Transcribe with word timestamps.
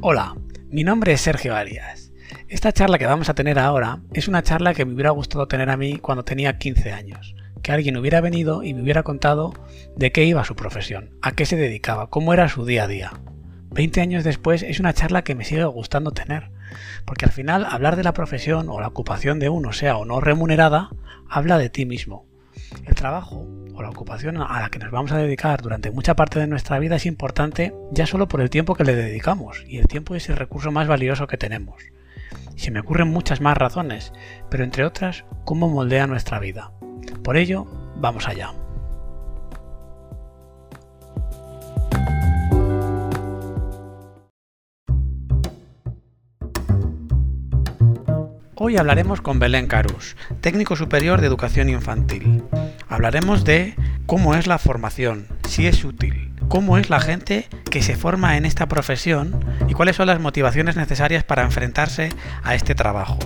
Hola, 0.00 0.36
mi 0.70 0.84
nombre 0.84 1.12
es 1.12 1.22
Sergio 1.22 1.56
Arias. 1.56 2.12
Esta 2.46 2.70
charla 2.70 2.98
que 2.98 3.06
vamos 3.06 3.28
a 3.28 3.34
tener 3.34 3.58
ahora 3.58 3.98
es 4.12 4.28
una 4.28 4.44
charla 4.44 4.72
que 4.72 4.84
me 4.84 4.94
hubiera 4.94 5.10
gustado 5.10 5.48
tener 5.48 5.70
a 5.70 5.76
mí 5.76 5.98
cuando 5.98 6.24
tenía 6.24 6.56
15 6.56 6.92
años. 6.92 7.34
Que 7.64 7.72
alguien 7.72 7.96
hubiera 7.96 8.20
venido 8.20 8.62
y 8.62 8.74
me 8.74 8.82
hubiera 8.82 9.02
contado 9.02 9.54
de 9.96 10.12
qué 10.12 10.24
iba 10.24 10.44
su 10.44 10.54
profesión, 10.54 11.18
a 11.20 11.32
qué 11.32 11.46
se 11.46 11.56
dedicaba, 11.56 12.10
cómo 12.10 12.32
era 12.32 12.48
su 12.48 12.64
día 12.64 12.84
a 12.84 12.86
día. 12.86 13.12
20 13.70 14.00
años 14.00 14.22
después 14.22 14.62
es 14.62 14.78
una 14.78 14.92
charla 14.92 15.24
que 15.24 15.34
me 15.34 15.44
sigue 15.44 15.64
gustando 15.64 16.12
tener, 16.12 16.52
porque 17.04 17.24
al 17.24 17.32
final 17.32 17.64
hablar 17.64 17.96
de 17.96 18.04
la 18.04 18.14
profesión 18.14 18.68
o 18.68 18.80
la 18.80 18.86
ocupación 18.86 19.40
de 19.40 19.48
uno, 19.48 19.72
sea 19.72 19.96
o 19.96 20.04
no 20.04 20.20
remunerada, 20.20 20.90
habla 21.28 21.58
de 21.58 21.70
ti 21.70 21.86
mismo. 21.86 22.27
El 22.84 22.94
trabajo 22.94 23.46
o 23.74 23.82
la 23.82 23.90
ocupación 23.90 24.38
a 24.38 24.60
la 24.60 24.70
que 24.70 24.78
nos 24.78 24.90
vamos 24.90 25.12
a 25.12 25.18
dedicar 25.18 25.62
durante 25.62 25.90
mucha 25.90 26.16
parte 26.16 26.40
de 26.40 26.46
nuestra 26.46 26.78
vida 26.78 26.96
es 26.96 27.06
importante 27.06 27.74
ya 27.92 28.06
solo 28.06 28.28
por 28.28 28.40
el 28.40 28.50
tiempo 28.50 28.74
que 28.74 28.84
le 28.84 28.94
dedicamos, 28.94 29.64
y 29.66 29.78
el 29.78 29.86
tiempo 29.86 30.14
es 30.14 30.28
el 30.28 30.36
recurso 30.36 30.70
más 30.72 30.88
valioso 30.88 31.26
que 31.26 31.36
tenemos. 31.36 31.82
Se 32.56 32.70
me 32.70 32.80
ocurren 32.80 33.08
muchas 33.08 33.40
más 33.40 33.56
razones, 33.56 34.12
pero 34.50 34.64
entre 34.64 34.84
otras, 34.84 35.24
cómo 35.44 35.68
moldea 35.68 36.06
nuestra 36.06 36.40
vida. 36.40 36.72
Por 37.22 37.36
ello, 37.36 37.66
vamos 37.96 38.26
allá. 38.26 38.52
Hoy 48.60 48.76
hablaremos 48.76 49.20
con 49.20 49.38
Belén 49.38 49.68
Carus, 49.68 50.16
técnico 50.40 50.74
superior 50.74 51.20
de 51.20 51.28
educación 51.28 51.68
infantil. 51.68 52.42
Hablaremos 52.88 53.44
de 53.44 53.76
cómo 54.04 54.34
es 54.34 54.48
la 54.48 54.58
formación, 54.58 55.28
si 55.48 55.68
es 55.68 55.84
útil, 55.84 56.32
cómo 56.48 56.76
es 56.76 56.90
la 56.90 56.98
gente 56.98 57.48
que 57.70 57.82
se 57.82 57.94
forma 57.94 58.36
en 58.36 58.44
esta 58.44 58.66
profesión 58.66 59.44
y 59.68 59.74
cuáles 59.74 59.94
son 59.94 60.08
las 60.08 60.18
motivaciones 60.18 60.74
necesarias 60.74 61.22
para 61.22 61.44
enfrentarse 61.44 62.08
a 62.42 62.56
este 62.56 62.74
trabajo. 62.74 63.20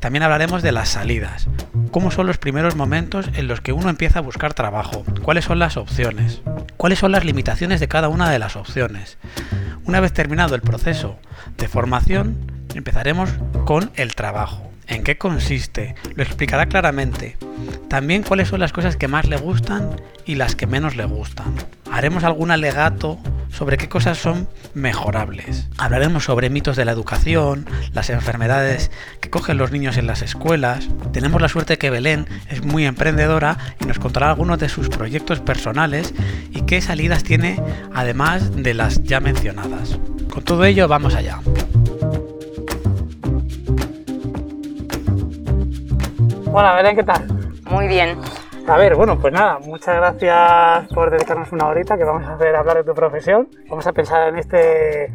También 0.00 0.24
hablaremos 0.24 0.60
de 0.60 0.72
las 0.72 0.88
salidas, 0.88 1.46
cómo 1.92 2.10
son 2.10 2.26
los 2.26 2.38
primeros 2.38 2.74
momentos 2.74 3.30
en 3.34 3.46
los 3.46 3.60
que 3.60 3.72
uno 3.72 3.90
empieza 3.90 4.18
a 4.18 4.22
buscar 4.22 4.54
trabajo, 4.54 5.04
cuáles 5.22 5.44
son 5.44 5.60
las 5.60 5.76
opciones, 5.76 6.42
cuáles 6.76 6.98
son 6.98 7.12
las 7.12 7.24
limitaciones 7.24 7.78
de 7.78 7.86
cada 7.86 8.08
una 8.08 8.28
de 8.28 8.40
las 8.40 8.56
opciones. 8.56 9.18
Una 9.84 10.00
vez 10.00 10.12
terminado 10.12 10.56
el 10.56 10.62
proceso 10.62 11.16
de 11.58 11.68
formación, 11.68 12.50
empezaremos 12.74 13.30
con 13.64 13.92
el 13.94 14.16
trabajo. 14.16 14.73
¿En 14.86 15.02
qué 15.02 15.16
consiste? 15.16 15.94
Lo 16.14 16.22
explicará 16.22 16.66
claramente. 16.66 17.36
También 17.88 18.22
cuáles 18.22 18.48
son 18.48 18.60
las 18.60 18.72
cosas 18.72 18.96
que 18.96 19.08
más 19.08 19.26
le 19.26 19.36
gustan 19.36 19.90
y 20.26 20.34
las 20.34 20.56
que 20.56 20.66
menos 20.66 20.96
le 20.96 21.04
gustan. 21.04 21.54
Haremos 21.90 22.24
algún 22.24 22.50
alegato 22.50 23.18
sobre 23.50 23.76
qué 23.76 23.88
cosas 23.88 24.18
son 24.18 24.48
mejorables. 24.74 25.68
Hablaremos 25.78 26.24
sobre 26.24 26.50
mitos 26.50 26.76
de 26.76 26.84
la 26.84 26.92
educación, 26.92 27.66
las 27.92 28.10
enfermedades 28.10 28.90
que 29.20 29.30
cogen 29.30 29.58
los 29.58 29.70
niños 29.70 29.96
en 29.96 30.06
las 30.06 30.22
escuelas. 30.22 30.88
Tenemos 31.12 31.40
la 31.40 31.48
suerte 31.48 31.78
que 31.78 31.90
Belén 31.90 32.26
es 32.50 32.64
muy 32.64 32.84
emprendedora 32.84 33.58
y 33.80 33.84
nos 33.86 33.98
contará 33.98 34.28
algunos 34.28 34.58
de 34.58 34.68
sus 34.68 34.88
proyectos 34.88 35.40
personales 35.40 36.14
y 36.50 36.62
qué 36.62 36.80
salidas 36.80 37.22
tiene 37.22 37.62
además 37.94 38.56
de 38.56 38.74
las 38.74 39.02
ya 39.04 39.20
mencionadas. 39.20 39.98
Con 40.32 40.42
todo 40.42 40.64
ello 40.64 40.88
vamos 40.88 41.14
allá. 41.14 41.40
Hola 46.56 46.76
Belén, 46.76 46.94
¿qué 46.94 47.02
tal? 47.02 47.26
Muy 47.64 47.88
bien. 47.88 48.16
A 48.68 48.76
ver, 48.76 48.94
bueno, 48.94 49.18
pues 49.18 49.32
nada, 49.32 49.58
muchas 49.58 49.96
gracias 49.96 50.86
por 50.94 51.10
dedicarnos 51.10 51.50
una 51.50 51.66
horita 51.66 51.96
que 51.96 52.04
vamos 52.04 52.22
a 52.28 52.34
hacer 52.34 52.54
hablar 52.54 52.76
de 52.76 52.84
tu 52.84 52.94
profesión. 52.94 53.48
Vamos 53.68 53.84
a 53.88 53.92
pensar 53.92 54.28
en 54.28 54.38
este 54.38 55.12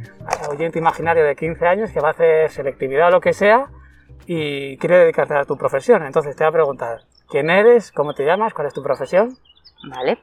oyente 0.50 0.80
imaginario 0.80 1.24
de 1.24 1.38
15 1.38 1.66
años 1.66 1.92
que 1.94 2.02
va 2.02 2.10
a 2.10 2.12
hacer 2.12 2.50
selectividad 2.50 3.08
o 3.08 3.12
lo 3.12 3.22
que 3.22 3.32
sea 3.32 3.68
y 4.26 4.76
quiere 4.80 4.98
dedicarte 4.98 5.34
a 5.34 5.46
tu 5.46 5.56
profesión. 5.56 6.06
Entonces 6.06 6.36
te 6.36 6.44
voy 6.44 6.50
a 6.50 6.52
preguntar, 6.52 7.04
¿quién 7.30 7.50
eres? 7.50 7.94
¿Cómo 7.94 8.14
te 8.14 8.26
llamas? 8.26 8.54
¿Cuál 8.54 8.68
es 8.68 8.74
tu 8.74 8.84
profesión? 8.84 9.38
Vale. 9.90 10.20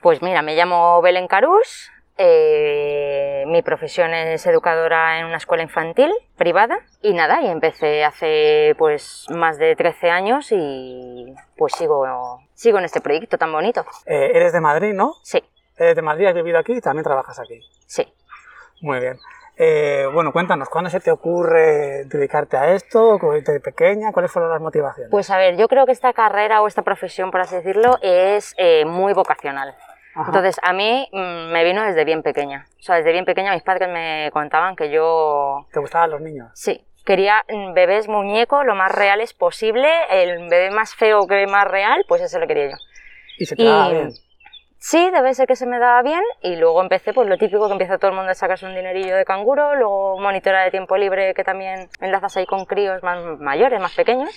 Pues 0.00 0.22
mira, 0.22 0.40
me 0.40 0.56
llamo 0.56 1.02
Belén 1.02 1.28
Carús, 1.28 1.90
eh, 2.22 3.44
mi 3.46 3.62
profesión 3.62 4.12
es 4.12 4.46
educadora 4.46 5.18
en 5.18 5.24
una 5.24 5.38
escuela 5.38 5.62
infantil 5.62 6.12
privada 6.36 6.78
y 7.00 7.14
nada, 7.14 7.40
y 7.40 7.46
empecé 7.46 8.04
hace 8.04 8.74
pues 8.76 9.24
más 9.30 9.56
de 9.56 9.74
13 9.74 10.10
años 10.10 10.48
y 10.50 11.34
pues 11.56 11.72
sigo, 11.72 12.04
sigo 12.52 12.78
en 12.78 12.84
este 12.84 13.00
proyecto 13.00 13.38
tan 13.38 13.50
bonito. 13.50 13.86
Eh, 14.04 14.32
¿Eres 14.34 14.52
de 14.52 14.60
Madrid, 14.60 14.92
no? 14.92 15.14
Sí. 15.22 15.42
¿Eres 15.78 15.96
de 15.96 16.02
Madrid? 16.02 16.26
¿Has 16.26 16.34
vivido 16.34 16.58
aquí 16.58 16.74
y 16.74 16.80
también 16.82 17.04
trabajas 17.04 17.40
aquí? 17.40 17.58
Sí. 17.86 18.06
Muy 18.82 19.00
bien. 19.00 19.18
Eh, 19.56 20.06
bueno, 20.12 20.30
cuéntanos, 20.30 20.68
¿cuándo 20.68 20.90
se 20.90 21.00
te 21.00 21.10
ocurre 21.10 22.04
dedicarte 22.04 22.58
a 22.58 22.74
esto? 22.74 23.18
¿De 23.18 23.60
pequeña? 23.60 24.12
¿Cuáles 24.12 24.30
fueron 24.30 24.50
las 24.50 24.60
motivaciones? 24.60 25.10
Pues 25.10 25.30
a 25.30 25.38
ver, 25.38 25.56
yo 25.56 25.68
creo 25.68 25.86
que 25.86 25.92
esta 25.92 26.12
carrera 26.12 26.60
o 26.60 26.66
esta 26.66 26.82
profesión, 26.82 27.30
por 27.30 27.40
así 27.40 27.56
decirlo, 27.56 27.98
es 28.02 28.54
muy 28.84 29.14
vocacional. 29.14 29.74
Entonces, 30.16 30.58
a 30.62 30.72
mí 30.72 31.08
mm, 31.12 31.52
me 31.52 31.64
vino 31.64 31.84
desde 31.84 32.04
bien 32.04 32.22
pequeña. 32.22 32.66
O 32.78 32.82
sea, 32.82 32.96
desde 32.96 33.12
bien 33.12 33.24
pequeña 33.24 33.52
mis 33.54 33.62
padres 33.62 33.88
me 33.88 34.30
contaban 34.32 34.76
que 34.76 34.90
yo... 34.90 35.66
¿Te 35.72 35.80
gustaban 35.80 36.10
los 36.10 36.20
niños? 36.20 36.50
Sí. 36.54 36.84
Quería 37.04 37.44
mm, 37.48 37.72
bebés 37.74 38.08
muñeco 38.08 38.64
lo 38.64 38.74
más 38.74 38.92
reales 38.92 39.34
posible. 39.34 39.88
El 40.10 40.48
bebé 40.48 40.70
más 40.70 40.94
feo 40.94 41.26
que 41.26 41.46
más 41.46 41.66
real, 41.66 42.04
pues 42.08 42.22
ese 42.22 42.38
lo 42.38 42.46
quería 42.46 42.70
yo. 42.70 42.76
¿Y 43.38 43.46
se 43.46 43.56
te 43.56 43.64
daba 43.64 43.88
bien? 43.90 44.10
Sí, 44.78 45.10
debe 45.10 45.34
ser 45.34 45.46
que 45.46 45.56
se 45.56 45.66
me 45.66 45.78
daba 45.78 46.02
bien. 46.02 46.22
Y 46.42 46.56
luego 46.56 46.82
empecé, 46.82 47.12
pues 47.12 47.28
lo 47.28 47.36
típico 47.38 47.66
que 47.66 47.72
empieza 47.72 47.98
todo 47.98 48.10
el 48.10 48.16
mundo 48.16 48.32
a 48.32 48.34
sacarse 48.34 48.66
un 48.66 48.74
dinerillo 48.74 49.14
de 49.14 49.24
canguro. 49.24 49.76
Luego 49.76 50.18
monitora 50.18 50.64
de 50.64 50.70
tiempo 50.70 50.96
libre 50.96 51.34
que 51.34 51.44
también 51.44 51.88
enlazas 52.00 52.36
ahí 52.36 52.46
con 52.46 52.64
críos 52.64 53.02
más 53.02 53.22
mayores, 53.38 53.80
más 53.80 53.94
pequeños. 53.94 54.30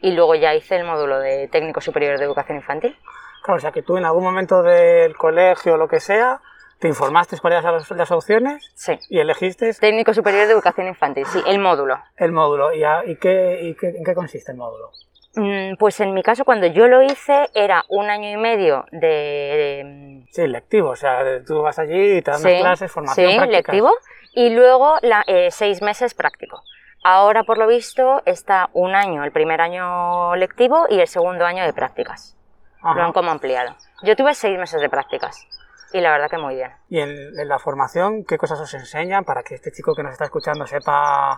Y 0.00 0.12
luego 0.12 0.34
ya 0.34 0.54
hice 0.54 0.76
el 0.76 0.84
módulo 0.84 1.20
de 1.20 1.46
técnico 1.48 1.80
superior 1.80 2.18
de 2.18 2.24
educación 2.24 2.56
infantil. 2.56 2.96
Claro, 3.42 3.58
o 3.58 3.60
sea 3.60 3.72
que 3.72 3.82
tú 3.82 3.96
en 3.96 4.04
algún 4.04 4.24
momento 4.24 4.62
del 4.62 5.16
colegio 5.16 5.74
o 5.74 5.76
lo 5.76 5.88
que 5.88 6.00
sea, 6.00 6.40
te 6.78 6.88
informaste 6.88 7.38
cuáles 7.38 7.60
eran 7.60 7.80
las, 7.96 8.10
opciones 8.10 8.72
sí. 8.74 8.98
y 9.08 9.20
elegiste... 9.20 9.72
Técnico 9.74 10.12
Superior 10.12 10.46
de 10.46 10.52
Educación 10.52 10.88
Infantil, 10.88 11.24
sí, 11.26 11.40
el 11.46 11.60
módulo. 11.60 11.96
El 12.16 12.32
módulo, 12.32 12.72
¿y, 12.72 12.82
y, 13.06 13.16
qué, 13.16 13.68
en 13.68 14.04
qué 14.04 14.14
consiste 14.14 14.50
el 14.50 14.58
módulo? 14.58 14.90
Mm, 15.34 15.76
pues 15.78 16.00
en 16.00 16.12
mi 16.12 16.22
caso, 16.22 16.44
cuando 16.44 16.66
yo 16.66 16.88
lo 16.88 17.02
hice, 17.02 17.48
era 17.54 17.84
un 17.88 18.10
año 18.10 18.30
y 18.30 18.36
medio 18.36 18.84
de... 18.90 20.24
Sí, 20.32 20.46
lectivo, 20.46 20.90
o 20.90 20.96
sea, 20.96 21.42
tú 21.46 21.62
vas 21.62 21.78
allí 21.78 22.16
y 22.16 22.22
te 22.22 22.32
dan 22.32 22.42
clases, 22.42 22.90
formación, 22.90 23.30
Sí, 23.30 23.38
lectivo, 23.48 23.92
y 24.34 24.50
luego 24.50 24.96
la, 25.02 25.22
eh, 25.26 25.50
seis 25.50 25.82
meses 25.82 26.14
práctico. 26.14 26.62
Ahora, 27.04 27.44
por 27.44 27.58
lo 27.58 27.66
visto, 27.66 28.22
está 28.26 28.70
un 28.72 28.94
año, 28.94 29.24
el 29.24 29.32
primer 29.32 29.60
año 29.60 30.36
lectivo 30.36 30.86
y 30.88 31.00
el 31.00 31.08
segundo 31.08 31.46
año 31.46 31.64
de 31.64 31.72
prácticas. 31.72 32.36
Lo 32.82 33.02
han 33.02 33.12
como 33.12 33.30
ampliado. 33.30 33.76
Yo 34.02 34.16
tuve 34.16 34.34
seis 34.34 34.58
meses 34.58 34.80
de 34.80 34.88
prácticas 34.88 35.46
y 35.92 36.00
la 36.00 36.10
verdad 36.10 36.30
que 36.30 36.38
muy 36.38 36.56
bien. 36.56 36.72
¿Y 36.88 37.00
en, 37.00 37.48
la 37.48 37.58
formación 37.58 38.24
qué 38.24 38.38
cosas 38.38 38.60
os 38.60 38.74
enseñan 38.74 39.24
para 39.24 39.42
que 39.42 39.54
este 39.54 39.70
chico 39.70 39.94
que 39.94 40.02
nos 40.02 40.12
está 40.12 40.24
escuchando 40.24 40.66
sepa 40.66 41.36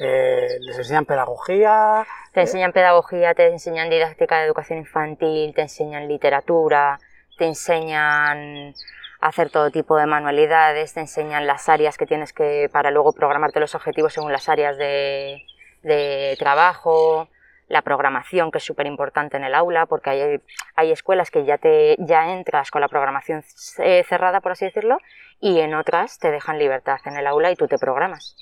eh, 0.00 0.58
¿Les 0.60 0.78
enseñan 0.78 1.04
pedagogía? 1.04 2.06
Te 2.32 2.40
enseñan 2.40 2.72
pedagogía, 2.72 3.34
te 3.34 3.48
enseñan 3.48 3.90
didáctica 3.90 4.38
de 4.38 4.46
educación 4.46 4.78
infantil, 4.78 5.52
te 5.54 5.62
enseñan 5.62 6.08
literatura, 6.08 6.98
te 7.36 7.46
enseñan 7.46 8.74
a 9.20 9.28
hacer 9.28 9.50
todo 9.50 9.70
tipo 9.70 9.96
de 9.96 10.06
manualidades, 10.06 10.94
te 10.94 11.00
enseñan 11.00 11.46
las 11.46 11.68
áreas 11.68 11.98
que 11.98 12.06
tienes 12.06 12.32
que 12.32 12.68
para 12.72 12.90
luego 12.90 13.12
programarte 13.12 13.60
los 13.60 13.74
objetivos 13.74 14.14
según 14.14 14.32
las 14.32 14.48
áreas 14.48 14.78
de, 14.78 15.42
de 15.82 16.36
trabajo, 16.38 17.28
la 17.70 17.82
programación, 17.82 18.50
que 18.50 18.58
es 18.58 18.64
súper 18.64 18.86
importante 18.86 19.36
en 19.36 19.44
el 19.44 19.54
aula, 19.54 19.86
porque 19.86 20.10
hay, 20.10 20.42
hay, 20.74 20.90
escuelas 20.90 21.30
que 21.30 21.44
ya, 21.44 21.56
te, 21.56 21.96
ya 22.00 22.32
entras 22.32 22.70
con 22.72 22.80
la 22.80 22.88
programación 22.88 23.44
eh, 23.78 24.04
cerrada, 24.08 24.40
por 24.40 24.52
así 24.52 24.64
decirlo, 24.64 24.98
y 25.38 25.60
en 25.60 25.74
otras 25.74 26.18
te 26.18 26.32
dejan 26.32 26.58
libertad 26.58 26.98
en 27.04 27.16
el 27.16 27.28
aula 27.28 27.52
y 27.52 27.56
tú 27.56 27.68
te 27.68 27.78
programas. 27.78 28.36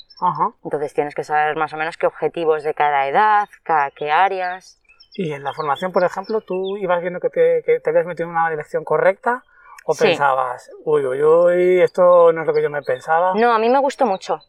Entonces 0.65 0.95
tienes 0.95 1.15
que 1.15 1.25
saber 1.25 1.57
más 1.57 1.73
o 1.75 1.77
menos 1.77 1.99
qué 1.99 2.07
objetivos 2.07 2.65
de 2.65 2.73
cada 2.73 3.07
edad, 3.07 3.49
qué 3.95 4.11
áreas. 4.11 4.81
Y 5.13 5.33
en 5.33 5.45
la 5.45 5.53
formación, 5.53 5.93
por 5.93 6.05
ejemplo, 6.05 6.41
tú 6.41 6.79
ibas 6.79 7.03
viendo 7.03 7.21
que 7.21 7.29
te, 7.29 7.63
que 7.67 7.81
te 7.81 7.91
habías 7.91 8.07
metido 8.07 8.29
en 8.29 8.35
una 8.35 8.49
dirección 8.49 8.83
correcta 8.83 9.45
o 9.85 9.95
pensabas, 9.95 10.71
uy, 10.85 11.05
uy, 11.05 11.23
uy, 11.23 11.81
esto 11.83 12.33
no 12.33 12.41
es 12.41 12.47
lo 12.47 12.55
que 12.55 12.63
yo 12.63 12.71
me 12.71 12.83
pensaba. 12.83 13.35
No, 13.35 13.53
a 13.53 13.59
mí 13.59 13.69
me 13.69 13.79
gustó 13.79 14.07
mucho 14.07 14.41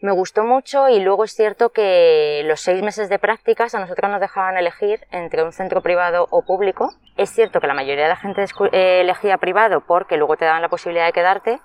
me 0.00 0.12
gustó 0.12 0.44
mucho 0.44 0.88
y 0.88 1.00
luego 1.00 1.24
es 1.24 1.32
cierto 1.32 1.70
que 1.70 2.42
los 2.44 2.60
seis 2.60 2.82
meses 2.82 3.08
de 3.08 3.18
prácticas 3.18 3.74
a 3.74 3.80
nosotros 3.80 4.10
nos 4.10 4.20
dejaban 4.20 4.56
elegir 4.56 5.06
entre 5.10 5.42
un 5.42 5.52
centro 5.52 5.82
privado 5.82 6.26
o 6.30 6.42
público. 6.42 6.94
Es 7.16 7.30
cierto 7.30 7.60
que 7.60 7.66
la 7.66 7.74
mayoría 7.74 8.04
de 8.04 8.08
la 8.10 8.16
gente 8.16 8.44
eh, 8.72 9.00
elegía 9.00 9.38
privado 9.38 9.82
porque 9.86 10.16
luego 10.16 10.36
te 10.36 10.44
daban 10.44 10.62
la 10.62 10.68
posibilidad 10.68 11.06
de 11.06 11.12
quedarte, 11.12 11.60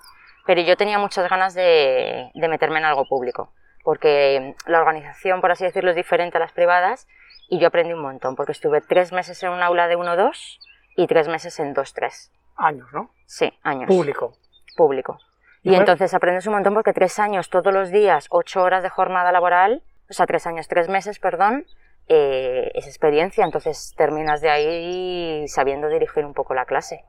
pero 0.46 0.62
yo 0.62 0.76
tenía 0.76 0.98
muchas 0.98 1.28
ganas 1.28 1.54
de, 1.54 2.30
meterme 2.34 2.78
en 2.78 2.86
algo 2.86 3.04
público, 3.04 3.52
porque 3.84 4.54
la 4.66 4.80
organización, 4.80 5.40
por 5.40 5.50
así 5.50 5.64
decirlo, 5.64 5.90
es 5.90 5.96
diferente 5.96 6.38
a 6.38 6.40
las 6.40 6.52
privadas 6.52 7.06
y 7.48 7.58
yo 7.58 7.68
aprendí 7.68 7.92
un 7.92 8.02
montón, 8.02 8.36
porque 8.36 8.52
estuve 8.52 8.80
tres 8.80 9.12
meses 9.12 9.42
en 9.42 9.50
un 9.50 9.62
aula 9.62 9.86
de 9.88 9.96
1-2 9.96 10.58
y 10.96 11.06
tres 11.06 11.28
meses 11.28 11.58
en 11.60 11.74
2-3. 11.74 12.30
Años, 12.56 12.88
¿no? 12.92 13.10
Sí, 13.26 13.52
años. 13.62 13.86
Público. 13.86 14.34
Público. 14.76 15.18
Y 15.62 15.74
entonces 15.74 16.14
aprendes 16.14 16.46
un 16.46 16.54
montón 16.54 16.74
porque 16.74 16.92
tres 16.92 17.18
años 17.18 17.50
todos 17.50 17.72
los 17.72 17.90
días, 17.90 18.26
ocho 18.30 18.62
horas 18.62 18.82
de 18.82 18.88
jornada 18.88 19.30
laboral, 19.30 19.82
o 20.08 20.12
sea, 20.12 20.26
tres 20.26 20.46
años, 20.46 20.68
tres 20.68 20.88
meses, 20.88 21.18
perdón, 21.18 21.66
eh, 22.08 22.70
es 22.74 22.86
experiencia. 22.86 23.44
Entonces 23.44 23.94
terminas 23.96 24.40
de 24.40 24.50
ahí 24.50 25.48
sabiendo 25.48 25.88
dirigir 25.88 26.24
un 26.24 26.34
poco 26.34 26.54
la 26.54 26.64
clase. 26.64 27.04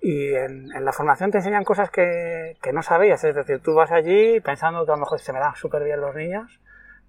Y 0.00 0.34
en, 0.34 0.68
la 0.84 0.92
formación 0.92 1.30
te 1.30 1.38
enseñan 1.38 1.64
cosas 1.64 1.90
que, 1.90 2.56
que, 2.62 2.72
no 2.72 2.82
sabías, 2.82 3.24
es 3.24 3.34
decir, 3.34 3.60
tú 3.60 3.74
vas 3.74 3.90
allí 3.90 4.40
pensando 4.40 4.84
que 4.84 4.92
a 4.92 4.94
lo 4.94 5.00
mejor 5.00 5.18
se 5.18 5.32
me 5.32 5.40
dan 5.40 5.56
súper 5.56 5.82
bien 5.84 6.00
los 6.00 6.14
niños, 6.14 6.60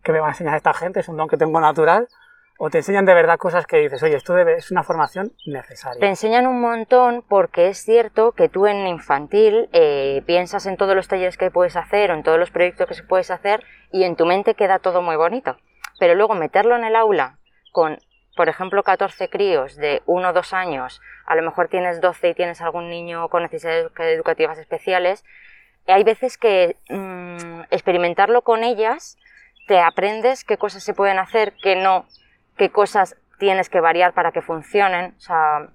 que 0.02 0.14
me 0.14 0.20
van 0.20 0.30
a 0.30 0.32
enseñar 0.32 0.56
esta 0.56 0.74
gente, 0.74 1.02
es 1.02 1.10
un 1.10 1.18
don 1.18 1.28
que 1.28 1.38
tengo 1.38 1.60
natural, 1.60 2.08
o 2.58 2.70
te 2.70 2.80
enseñan 2.80 3.06
de 3.06 3.14
verdad 3.14 3.38
cosas 3.38 3.66
que 3.68 3.78
dices, 3.78 4.02
oye, 4.04 4.16
esto 4.16 4.34
debe, 4.34 4.56
es 4.56 4.72
una 4.72 4.84
formación 4.84 5.34
necesaria. 5.46 6.00
Te 6.00 6.08
enseñan 6.08 6.48
un 6.48 6.60
montón 6.60 7.24
porque 7.28 7.70
es 7.70 7.78
cierto 7.78 8.32
que 8.32 8.50
tú 8.50 8.68
en 8.68 8.88
infantil 8.88 9.70
eh, 9.74 10.24
piensas 10.26 10.66
en 10.66 10.78
todos 10.78 10.96
los 10.96 11.08
talleres 11.08 11.38
que 11.38 11.52
puedes 11.52 11.76
hacer 11.76 12.12
o 12.12 12.16
en 12.16 12.24
todos 12.24 12.40
los 12.40 12.52
proyectos 12.52 12.88
que 12.88 13.08
puedes 13.08 13.30
hacer 13.32 13.64
y 13.92 14.04
en 14.04 14.16
tu 14.16 14.26
mente 14.26 14.56
queda 14.56 14.80
todo 14.80 15.02
muy 15.02 15.16
bonito. 15.16 15.58
Pero 16.00 16.16
luego 16.16 16.34
meterlo 16.34 16.76
en 16.76 16.84
el 16.84 16.96
aula 16.96 17.38
con, 17.72 18.00
por 18.36 18.50
ejemplo, 18.50 18.84
14 18.84 19.30
críos 19.30 19.76
de 19.76 20.02
1 20.06 20.30
o 20.30 20.34
2 20.34 20.54
años, 20.54 21.02
a 21.26 21.36
lo 21.36 21.44
mejor 21.44 21.68
tienes 21.68 22.02
12 22.02 22.30
y 22.30 22.34
tienes 22.34 22.62
algún 22.62 22.90
niño 22.90 23.30
con 23.30 23.44
necesidades 23.44 23.92
educativas 23.98 24.58
especiales, 24.58 25.24
hay 25.88 26.04
veces 26.04 26.38
que 26.38 26.76
mm, 26.90 27.62
experimentarlo 27.72 28.42
con 28.42 28.64
ellas 28.64 29.18
te 29.68 29.80
aprendes 29.80 30.44
qué 30.44 30.58
cosas 30.58 30.84
se 30.84 30.94
pueden 30.94 31.20
hacer, 31.20 31.54
qué 31.62 31.76
no, 31.76 32.06
qué 32.58 32.70
cosas 32.70 33.16
tienes 33.40 33.70
que 33.70 33.82
variar 33.82 34.14
para 34.14 34.32
que 34.32 34.42
funcionen, 34.42 35.14
o 35.18 35.20
sea, 35.20 35.70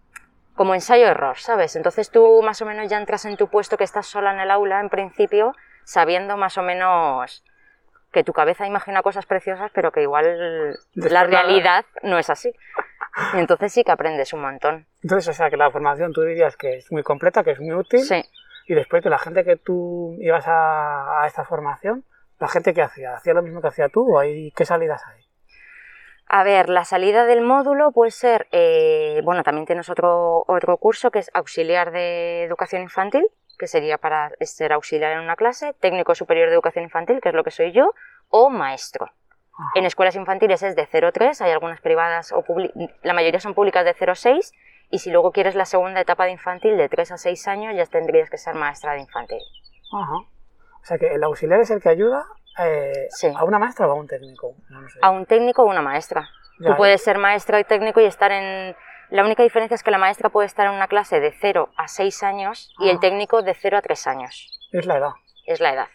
como 0.54 0.74
ensayo-error, 0.74 1.38
¿sabes? 1.38 1.76
Entonces 1.76 2.10
tú 2.10 2.42
más 2.42 2.60
o 2.60 2.66
menos 2.66 2.88
ya 2.88 2.98
entras 2.98 3.24
en 3.24 3.36
tu 3.36 3.48
puesto 3.48 3.76
que 3.76 3.84
estás 3.84 4.06
sola 4.06 4.32
en 4.34 4.40
el 4.40 4.50
aula, 4.50 4.80
en 4.80 4.90
principio, 4.90 5.54
sabiendo 5.84 6.36
más 6.36 6.58
o 6.58 6.62
menos 6.62 7.44
que 8.12 8.24
tu 8.24 8.32
cabeza 8.32 8.66
imagina 8.66 9.02
cosas 9.02 9.24
preciosas, 9.24 9.70
pero 9.74 9.90
que 9.90 10.02
igual 10.02 10.78
la 10.94 11.24
realidad 11.24 11.86
no 12.02 12.18
es 12.18 12.28
así. 12.28 12.52
Y 13.34 13.38
entonces 13.38 13.72
sí 13.72 13.84
que 13.84 13.92
aprendes 13.92 14.32
un 14.32 14.42
montón. 14.42 14.86
Entonces, 15.02 15.28
o 15.28 15.32
sea, 15.32 15.50
que 15.50 15.56
la 15.56 15.70
formación 15.70 16.12
tú 16.12 16.22
dirías 16.22 16.56
que 16.56 16.76
es 16.76 16.92
muy 16.92 17.02
completa, 17.02 17.42
que 17.42 17.52
es 17.52 17.60
muy 17.60 17.72
útil. 17.72 18.00
Sí. 18.00 18.22
Y 18.66 18.74
después 18.74 19.02
de 19.02 19.10
la 19.10 19.18
gente 19.18 19.44
que 19.44 19.56
tú 19.56 20.16
ibas 20.20 20.46
a, 20.46 21.22
a 21.22 21.26
esta 21.26 21.44
formación, 21.44 22.04
la 22.38 22.48
gente 22.48 22.74
que 22.74 22.82
hacía, 22.82 23.14
¿hacía 23.14 23.34
lo 23.34 23.42
mismo 23.42 23.60
que 23.60 23.68
hacía 23.68 23.88
tú 23.88 24.14
o 24.14 24.18
hay 24.18 24.50
qué 24.52 24.64
salidas 24.64 25.02
hay? 25.06 25.21
A 26.34 26.44
ver, 26.44 26.70
la 26.70 26.86
salida 26.86 27.26
del 27.26 27.42
módulo 27.42 27.92
puede 27.92 28.10
ser, 28.10 28.48
eh, 28.52 29.20
bueno, 29.22 29.42
también 29.42 29.66
tienes 29.66 29.90
otro, 29.90 30.46
otro 30.48 30.78
curso 30.78 31.10
que 31.10 31.18
es 31.18 31.30
auxiliar 31.34 31.92
de 31.92 32.44
educación 32.44 32.80
infantil, 32.80 33.28
que 33.58 33.66
sería 33.66 33.98
para 33.98 34.32
ser 34.40 34.72
auxiliar 34.72 35.12
en 35.12 35.20
una 35.20 35.36
clase, 35.36 35.74
técnico 35.74 36.14
superior 36.14 36.48
de 36.48 36.54
educación 36.54 36.84
infantil, 36.84 37.20
que 37.20 37.28
es 37.28 37.34
lo 37.34 37.44
que 37.44 37.50
soy 37.50 37.72
yo, 37.72 37.92
o 38.30 38.48
maestro. 38.48 39.10
En 39.74 39.84
escuelas 39.84 40.16
infantiles 40.16 40.62
es 40.62 40.74
de 40.74 40.88
0,3, 40.88 41.38
hay 41.42 41.50
algunas 41.50 41.82
privadas, 41.82 42.32
o 42.32 42.42
la 43.02 43.12
mayoría 43.12 43.38
son 43.38 43.52
públicas 43.52 43.84
de 43.84 43.94
0,6, 43.94 44.54
y 44.88 45.00
si 45.00 45.10
luego 45.10 45.32
quieres 45.32 45.54
la 45.54 45.66
segunda 45.66 46.00
etapa 46.00 46.24
de 46.24 46.30
infantil 46.30 46.78
de 46.78 46.88
3 46.88 47.12
a 47.12 47.18
6 47.18 47.46
años, 47.48 47.74
ya 47.76 47.84
tendrías 47.84 48.30
que 48.30 48.38
ser 48.38 48.54
maestra 48.54 48.94
de 48.94 49.00
infantil. 49.00 49.42
Ajá. 49.92 50.14
O 50.14 50.84
sea 50.84 50.96
que 50.96 51.12
el 51.12 51.22
auxiliar 51.24 51.60
es 51.60 51.70
el 51.70 51.82
que 51.82 51.90
ayuda 51.90 52.24
eh, 52.58 53.08
¿A 53.36 53.44
una 53.44 53.58
maestra 53.58 53.86
o 53.86 53.92
a 53.92 53.94
un 53.94 54.06
técnico? 54.06 54.54
A 55.00 55.10
un 55.10 55.26
técnico 55.26 55.62
o 55.62 55.66
una 55.66 55.82
maestra. 55.82 56.28
Tú 56.58 56.76
puedes 56.76 57.02
ser 57.02 57.18
maestra 57.18 57.58
y 57.60 57.64
técnico 57.64 58.00
y 58.00 58.04
estar 58.04 58.30
en... 58.30 58.76
La 59.10 59.24
única 59.24 59.42
diferencia 59.42 59.74
es 59.74 59.82
que 59.82 59.90
la 59.90 59.98
maestra 59.98 60.30
puede 60.30 60.46
estar 60.46 60.66
en 60.66 60.72
una 60.72 60.86
clase 60.86 61.20
de 61.20 61.32
0 61.32 61.68
a 61.76 61.88
6 61.88 62.22
años 62.22 62.74
y 62.78 62.88
el 62.88 62.98
técnico 62.98 63.42
de 63.42 63.52
0 63.52 63.76
a 63.76 63.82
3 63.82 64.06
años. 64.06 64.68
Es 64.72 64.86
la 64.86 64.96
edad. 64.96 65.10
Es 65.44 65.60
la 65.60 65.74
edad. 65.74 65.88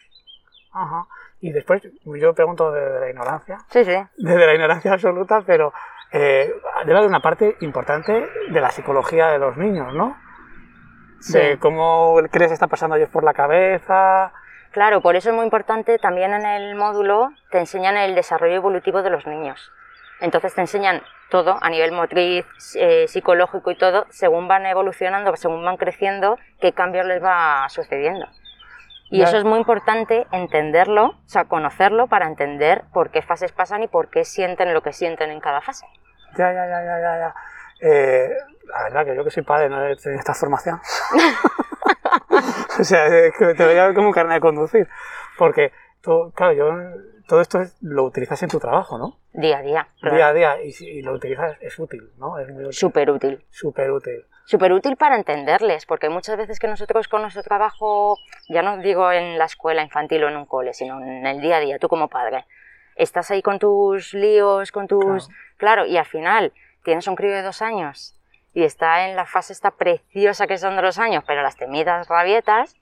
Ajá. 0.72 1.06
Y 1.40 1.52
después 1.52 1.82
yo 2.04 2.34
pregunto 2.34 2.70
de 2.70 3.00
la 3.00 3.08
ignorancia. 3.08 3.58
Sí, 3.70 3.84
sí. 3.84 3.96
Desde 4.16 4.46
la 4.46 4.54
ignorancia 4.54 4.92
absoluta, 4.92 5.42
pero 5.46 5.72
eh, 6.12 6.52
debe 6.84 6.98
haber 6.98 7.08
una 7.08 7.20
parte 7.20 7.56
importante 7.60 8.28
de 8.50 8.60
la 8.60 8.70
psicología 8.70 9.28
de 9.28 9.38
los 9.38 9.56
niños, 9.56 9.92
¿no? 9.94 10.16
Sí. 11.20 11.38
De 11.38 11.58
cómo 11.58 12.16
crees 12.30 12.52
está 12.52 12.68
pasando 12.68 12.94
a 12.94 12.98
ellos 12.98 13.10
por 13.10 13.24
la 13.24 13.34
cabeza, 13.34 14.32
Claro, 14.70 15.00
por 15.00 15.16
eso 15.16 15.30
es 15.30 15.34
muy 15.34 15.44
importante 15.44 15.98
también 15.98 16.34
en 16.34 16.44
el 16.44 16.74
módulo 16.74 17.30
te 17.50 17.58
enseñan 17.58 17.96
el 17.96 18.14
desarrollo 18.14 18.54
evolutivo 18.54 19.02
de 19.02 19.10
los 19.10 19.26
niños. 19.26 19.72
Entonces 20.20 20.54
te 20.54 20.60
enseñan 20.60 21.02
todo 21.30 21.58
a 21.60 21.70
nivel 21.70 21.92
motriz, 21.92 22.44
eh, 22.74 23.06
psicológico 23.08 23.70
y 23.70 23.76
todo, 23.76 24.06
según 24.10 24.48
van 24.48 24.66
evolucionando, 24.66 25.34
según 25.36 25.64
van 25.64 25.76
creciendo, 25.76 26.38
qué 26.60 26.72
cambios 26.72 27.06
les 27.06 27.22
va 27.22 27.68
sucediendo. 27.68 28.26
Y 29.10 29.22
eso 29.22 29.38
es 29.38 29.44
muy 29.44 29.58
importante 29.58 30.26
entenderlo, 30.32 31.06
o 31.06 31.28
sea, 31.28 31.46
conocerlo 31.46 32.08
para 32.08 32.26
entender 32.26 32.84
por 32.92 33.10
qué 33.10 33.22
fases 33.22 33.52
pasan 33.52 33.82
y 33.82 33.88
por 33.88 34.10
qué 34.10 34.24
sienten 34.24 34.74
lo 34.74 34.82
que 34.82 34.92
sienten 34.92 35.30
en 35.30 35.40
cada 35.40 35.62
fase. 35.62 35.86
Ya, 36.36 36.52
ya, 36.52 36.66
ya, 36.66 36.82
ya, 36.82 37.00
ya. 37.00 37.34
Eh, 37.80 38.36
la 38.66 38.82
verdad 38.82 39.06
que 39.06 39.16
yo 39.16 39.24
que 39.24 39.30
soy 39.30 39.44
padre 39.44 39.70
no 39.70 39.82
he 39.86 39.96
tenido 39.96 40.18
esta 40.18 40.34
formación. 40.34 40.78
o 42.80 42.84
sea, 42.84 43.08
te 43.08 43.64
voy 43.64 43.76
a 43.76 43.86
ver 43.86 43.94
como 43.94 44.12
carne 44.12 44.34
de 44.34 44.40
conducir. 44.40 44.88
Porque, 45.36 45.72
todo, 46.00 46.30
claro, 46.30 46.52
yo, 46.52 46.72
todo 47.26 47.40
esto 47.40 47.60
lo 47.80 48.04
utilizas 48.04 48.42
en 48.42 48.48
tu 48.48 48.58
trabajo, 48.58 48.98
¿no? 48.98 49.18
Día 49.32 49.58
a 49.58 49.62
día. 49.62 49.88
Día 50.02 50.28
a 50.28 50.32
día. 50.32 50.62
Y 50.62 50.72
si 50.72 51.02
lo 51.02 51.12
utilizas, 51.12 51.56
es 51.60 51.78
útil, 51.78 52.10
¿no? 52.18 52.38
Es 52.38 52.48
muy 52.48 52.64
útil. 52.64 52.72
Súper 52.72 53.10
útil. 53.10 53.44
Súper 53.50 53.90
útil. 53.90 54.24
Súper 54.44 54.72
útil 54.72 54.96
para 54.96 55.16
entenderles, 55.16 55.84
porque 55.84 56.08
muchas 56.08 56.38
veces 56.38 56.58
que 56.58 56.68
nosotros 56.68 57.06
con 57.06 57.20
nuestro 57.20 57.42
trabajo, 57.42 58.16
ya 58.48 58.62
no 58.62 58.78
digo 58.78 59.12
en 59.12 59.36
la 59.36 59.44
escuela 59.44 59.82
infantil 59.82 60.24
o 60.24 60.28
en 60.28 60.36
un 60.36 60.46
cole, 60.46 60.72
sino 60.72 61.02
en 61.02 61.26
el 61.26 61.40
día 61.42 61.58
a 61.58 61.60
día, 61.60 61.78
tú 61.78 61.88
como 61.88 62.08
padre, 62.08 62.46
estás 62.96 63.30
ahí 63.30 63.42
con 63.42 63.58
tus 63.58 64.14
líos, 64.14 64.72
con 64.72 64.88
tus... 64.88 65.28
claro 65.58 65.84
y 65.84 65.98
al 65.98 66.06
final 66.06 66.54
tienes 66.82 67.06
un 67.06 67.14
crío 67.14 67.32
de 67.32 67.42
dos 67.42 67.60
años 67.60 68.17
y 68.58 68.64
está 68.64 69.08
en 69.08 69.14
la 69.14 69.24
fase 69.24 69.52
esta 69.52 69.70
preciosa 69.70 70.48
que 70.48 70.58
son 70.58 70.74
de 70.74 70.82
los 70.82 70.98
años, 70.98 71.22
pero 71.24 71.42
las 71.42 71.54
temidas 71.54 72.08
rabietas 72.08 72.74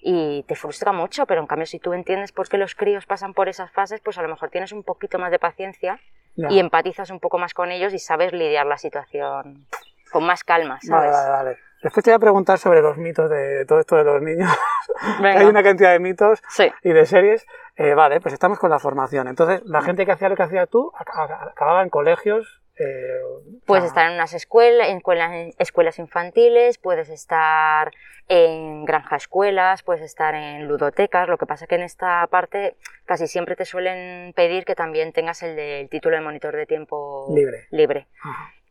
y 0.00 0.44
te 0.44 0.54
frustra 0.54 0.92
mucho, 0.92 1.26
pero 1.26 1.40
en 1.40 1.48
cambio 1.48 1.66
si 1.66 1.80
tú 1.80 1.94
entiendes 1.94 2.30
por 2.30 2.48
qué 2.48 2.58
los 2.58 2.76
críos 2.76 3.06
pasan 3.06 3.34
por 3.34 3.48
esas 3.48 3.72
fases, 3.72 4.00
pues 4.00 4.18
a 4.18 4.22
lo 4.22 4.28
mejor 4.28 4.50
tienes 4.50 4.70
un 4.70 4.84
poquito 4.84 5.18
más 5.18 5.32
de 5.32 5.40
paciencia 5.40 5.98
y 6.36 6.60
empatizas 6.60 7.10
un 7.10 7.18
poco 7.18 7.38
más 7.38 7.54
con 7.54 7.72
ellos 7.72 7.92
y 7.92 7.98
sabes 7.98 8.32
lidiar 8.32 8.66
la 8.66 8.78
situación 8.78 9.66
con 10.12 10.24
más 10.24 10.44
calma, 10.44 10.78
¿sabes? 10.80 11.10
Vale, 11.10 11.30
vale, 11.30 11.58
Después 11.82 12.04
te 12.04 12.10
voy 12.12 12.16
a 12.16 12.20
preguntar 12.20 12.58
sobre 12.58 12.80
los 12.80 12.96
mitos 12.96 13.28
de 13.28 13.64
todo 13.66 13.80
esto 13.80 13.96
de 13.96 14.04
los 14.04 14.22
niños. 14.22 14.48
Hay 15.24 15.44
una 15.44 15.64
cantidad 15.64 15.90
de 15.90 15.98
mitos 15.98 16.40
y 16.84 16.92
de 16.92 17.04
series. 17.04 17.44
Eh, 17.74 17.94
vale, 17.94 18.20
pues 18.20 18.32
estamos 18.32 18.60
con 18.60 18.70
la 18.70 18.78
formación. 18.78 19.26
Entonces, 19.26 19.60
la 19.64 19.82
gente 19.82 20.06
que 20.06 20.12
hacía 20.12 20.28
lo 20.28 20.36
que 20.36 20.44
hacía 20.44 20.66
tú 20.66 20.92
acababa 20.94 21.82
en 21.82 21.90
colegios 21.90 22.62
eh, 22.78 23.20
puedes 23.64 23.84
estar 23.84 24.06
en 24.06 24.14
unas 24.14 24.34
escuelas, 24.34 24.88
en 24.88 25.52
escuelas, 25.58 25.98
infantiles, 25.98 26.76
puedes 26.78 27.08
estar 27.08 27.90
en 28.28 28.84
granja 28.84 29.16
escuelas, 29.16 29.82
puedes 29.82 30.02
estar 30.02 30.34
en 30.34 30.68
ludotecas. 30.68 31.28
Lo 31.28 31.38
que 31.38 31.46
pasa 31.46 31.66
que 31.66 31.76
en 31.76 31.82
esta 31.82 32.26
parte 32.26 32.76
casi 33.06 33.28
siempre 33.28 33.56
te 33.56 33.64
suelen 33.64 34.32
pedir 34.34 34.64
que 34.64 34.74
también 34.74 35.12
tengas 35.12 35.42
el 35.42 35.56
del 35.56 35.88
título 35.88 36.16
de 36.16 36.22
monitor 36.22 36.54
de 36.54 36.66
tiempo 36.66 37.32
libre. 37.34 37.66
libre. 37.70 38.08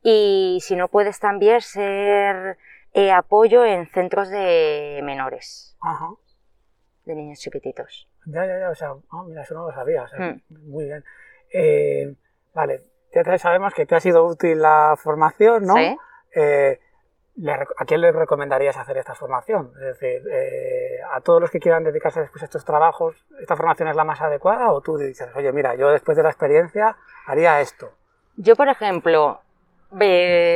Y 0.04 0.60
si 0.62 0.76
no 0.76 0.88
puedes 0.88 1.20
también 1.20 1.62
ser 1.62 2.58
eh, 2.94 3.12
apoyo 3.12 3.66
en 3.66 3.88
centros 3.88 4.30
de 4.30 5.02
menores. 5.04 5.78
De 7.06 7.16
niños 7.16 7.40
chiquititos. 7.40 8.08
Ya, 8.26 8.46
ya, 8.46 8.60
ya. 8.60 8.70
O 8.70 8.76
sea, 8.76 8.94
ah, 9.12 9.24
mira, 9.28 9.42
eso 9.42 9.56
no 9.56 9.66
lo 9.68 9.74
sabía. 9.74 10.06
Mm. 10.18 10.70
Muy 10.70 10.86
bien. 10.86 11.04
Eh, 11.52 12.14
vale 12.54 12.95
ya 13.24 13.38
sabemos 13.38 13.74
que 13.74 13.86
te 13.86 13.96
ha 13.96 14.00
sido 14.00 14.26
útil 14.26 14.62
la 14.62 14.96
formación, 14.98 15.66
¿no? 15.66 15.76
Sí. 15.76 15.98
Eh, 16.36 16.80
¿A 17.78 17.86
quién 17.86 18.00
le 18.00 18.12
recomendarías 18.12 18.78
hacer 18.78 18.98
esta 18.98 19.14
formación? 19.14 19.72
Es 19.76 20.00
decir, 20.00 20.22
eh, 20.32 21.00
a 21.12 21.20
todos 21.20 21.42
los 21.42 21.52
que 21.52 21.60
quieran 21.60 21.84
dedicarse 21.84 22.22
después 22.22 22.42
a 22.44 22.46
estos 22.46 22.64
trabajos, 22.64 23.26
¿esta 23.42 23.58
formación 23.58 23.90
es 23.90 23.96
la 23.96 24.06
más 24.06 24.22
adecuada? 24.22 24.72
¿O 24.72 24.82
tú 24.82 24.98
dices, 24.98 25.28
oye, 25.36 25.52
mira, 25.52 25.76
yo 25.76 25.90
después 25.90 26.16
de 26.16 26.24
la 26.24 26.30
experiencia 26.30 26.96
haría 27.26 27.60
esto? 27.60 27.92
Yo, 28.38 28.56
por 28.56 28.70
ejemplo, 28.70 29.42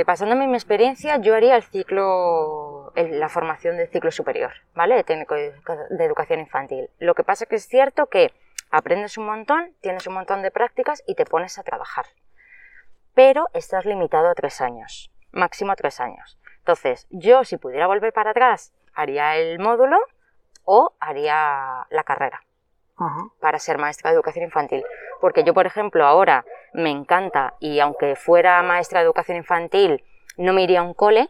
pasándome 0.05 0.47
mi 0.47 0.53
experiencia, 0.53 1.17
yo 1.17 1.35
haría 1.35 1.57
el 1.57 1.63
ciclo, 1.63 2.93
la 2.95 3.27
formación 3.27 3.75
del 3.75 3.89
ciclo 3.89 4.11
superior, 4.11 4.51
¿vale? 4.73 4.95
De 4.95 5.03
técnico 5.03 5.35
de 5.35 6.05
educación 6.05 6.39
infantil. 6.39 6.89
Lo 6.99 7.13
que 7.13 7.25
pasa 7.25 7.43
es 7.43 7.49
que 7.49 7.55
es 7.57 7.67
cierto 7.67 8.05
que 8.05 8.31
aprendes 8.71 9.17
un 9.17 9.25
montón, 9.25 9.73
tienes 9.81 10.07
un 10.07 10.13
montón 10.13 10.41
de 10.41 10.51
prácticas 10.51 11.03
y 11.05 11.15
te 11.15 11.25
pones 11.25 11.57
a 11.57 11.63
trabajar 11.63 12.05
pero 13.19 13.49
estás 13.51 13.83
limitado 13.83 14.29
a 14.29 14.33
tres 14.33 14.61
años, 14.61 15.11
máximo 15.33 15.75
tres 15.75 15.99
años. 15.99 16.39
Entonces, 16.59 17.05
yo 17.09 17.43
si 17.43 17.57
pudiera 17.57 17.85
volver 17.85 18.13
para 18.13 18.31
atrás, 18.31 18.71
haría 18.93 19.35
el 19.35 19.59
módulo 19.59 19.97
o 20.63 20.93
haría 21.01 21.85
la 21.89 22.03
carrera 22.05 22.41
para 23.41 23.59
ser 23.59 23.77
maestra 23.77 24.09
de 24.09 24.15
educación 24.15 24.45
infantil. 24.45 24.85
Porque 25.19 25.43
yo, 25.43 25.53
por 25.53 25.65
ejemplo, 25.65 26.05
ahora 26.05 26.45
me 26.71 26.91
encanta 26.91 27.55
y 27.59 27.81
aunque 27.81 28.15
fuera 28.15 28.63
maestra 28.63 29.01
de 29.01 29.07
educación 29.07 29.35
infantil, 29.35 30.01
no 30.37 30.53
me 30.53 30.61
iría 30.61 30.79
a 30.79 30.83
un 30.83 30.93
cole, 30.93 31.29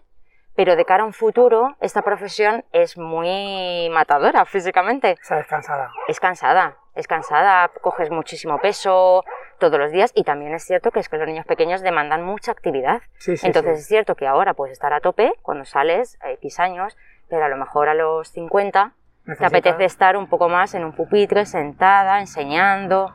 pero 0.56 0.76
de 0.76 0.86
cara 0.86 1.02
a 1.02 1.08
un 1.08 1.14
futuro, 1.14 1.76
esta 1.80 2.04
profesión 2.04 2.66
es 2.72 3.00
muy 3.00 3.90
matadora 3.90 4.46
físicamente. 4.46 5.18
O 5.20 5.26
sea, 5.26 5.40
es 5.40 5.48
cansada. 5.48 5.92
Es 6.08 6.20
cansada, 6.20 6.78
es 6.94 7.08
cansada, 7.08 7.72
coges 7.82 8.12
muchísimo 8.12 8.60
peso 8.60 9.24
todos 9.60 9.78
los 9.80 9.92
días 9.92 10.12
y 10.16 10.24
también 10.24 10.54
es 10.54 10.64
cierto 10.64 10.92
que 10.92 11.00
es 11.00 11.10
que 11.10 11.18
los 11.18 11.28
niños 11.28 11.46
pequeños 11.46 11.82
demandan 11.82 12.24
mucha 12.24 12.52
actividad. 12.52 13.02
Sí, 13.18 13.38
sí, 13.38 13.46
Entonces 13.46 13.76
sí. 13.78 13.82
es 13.82 13.88
cierto 13.88 14.16
que 14.16 14.26
ahora 14.28 14.54
puedes 14.56 14.74
estar 14.74 14.94
a 14.94 15.00
tope 15.02 15.34
cuando 15.42 15.66
sales 15.66 16.18
a 16.22 16.32
X 16.32 16.60
años, 16.60 16.98
pero 17.30 17.46
a 17.46 17.50
lo 17.50 17.58
mejor 17.58 17.90
a 17.90 17.94
los 17.94 18.30
50 18.30 18.94
te 19.26 19.32
Necesitas- 19.34 19.48
apetece 19.48 19.86
estar 19.86 20.18
un 20.18 20.28
poco 20.28 20.50
más 20.50 20.74
en 20.74 20.84
un 20.84 20.94
pupitre, 20.94 21.46
sentada, 21.46 22.20
enseñando, 22.20 23.14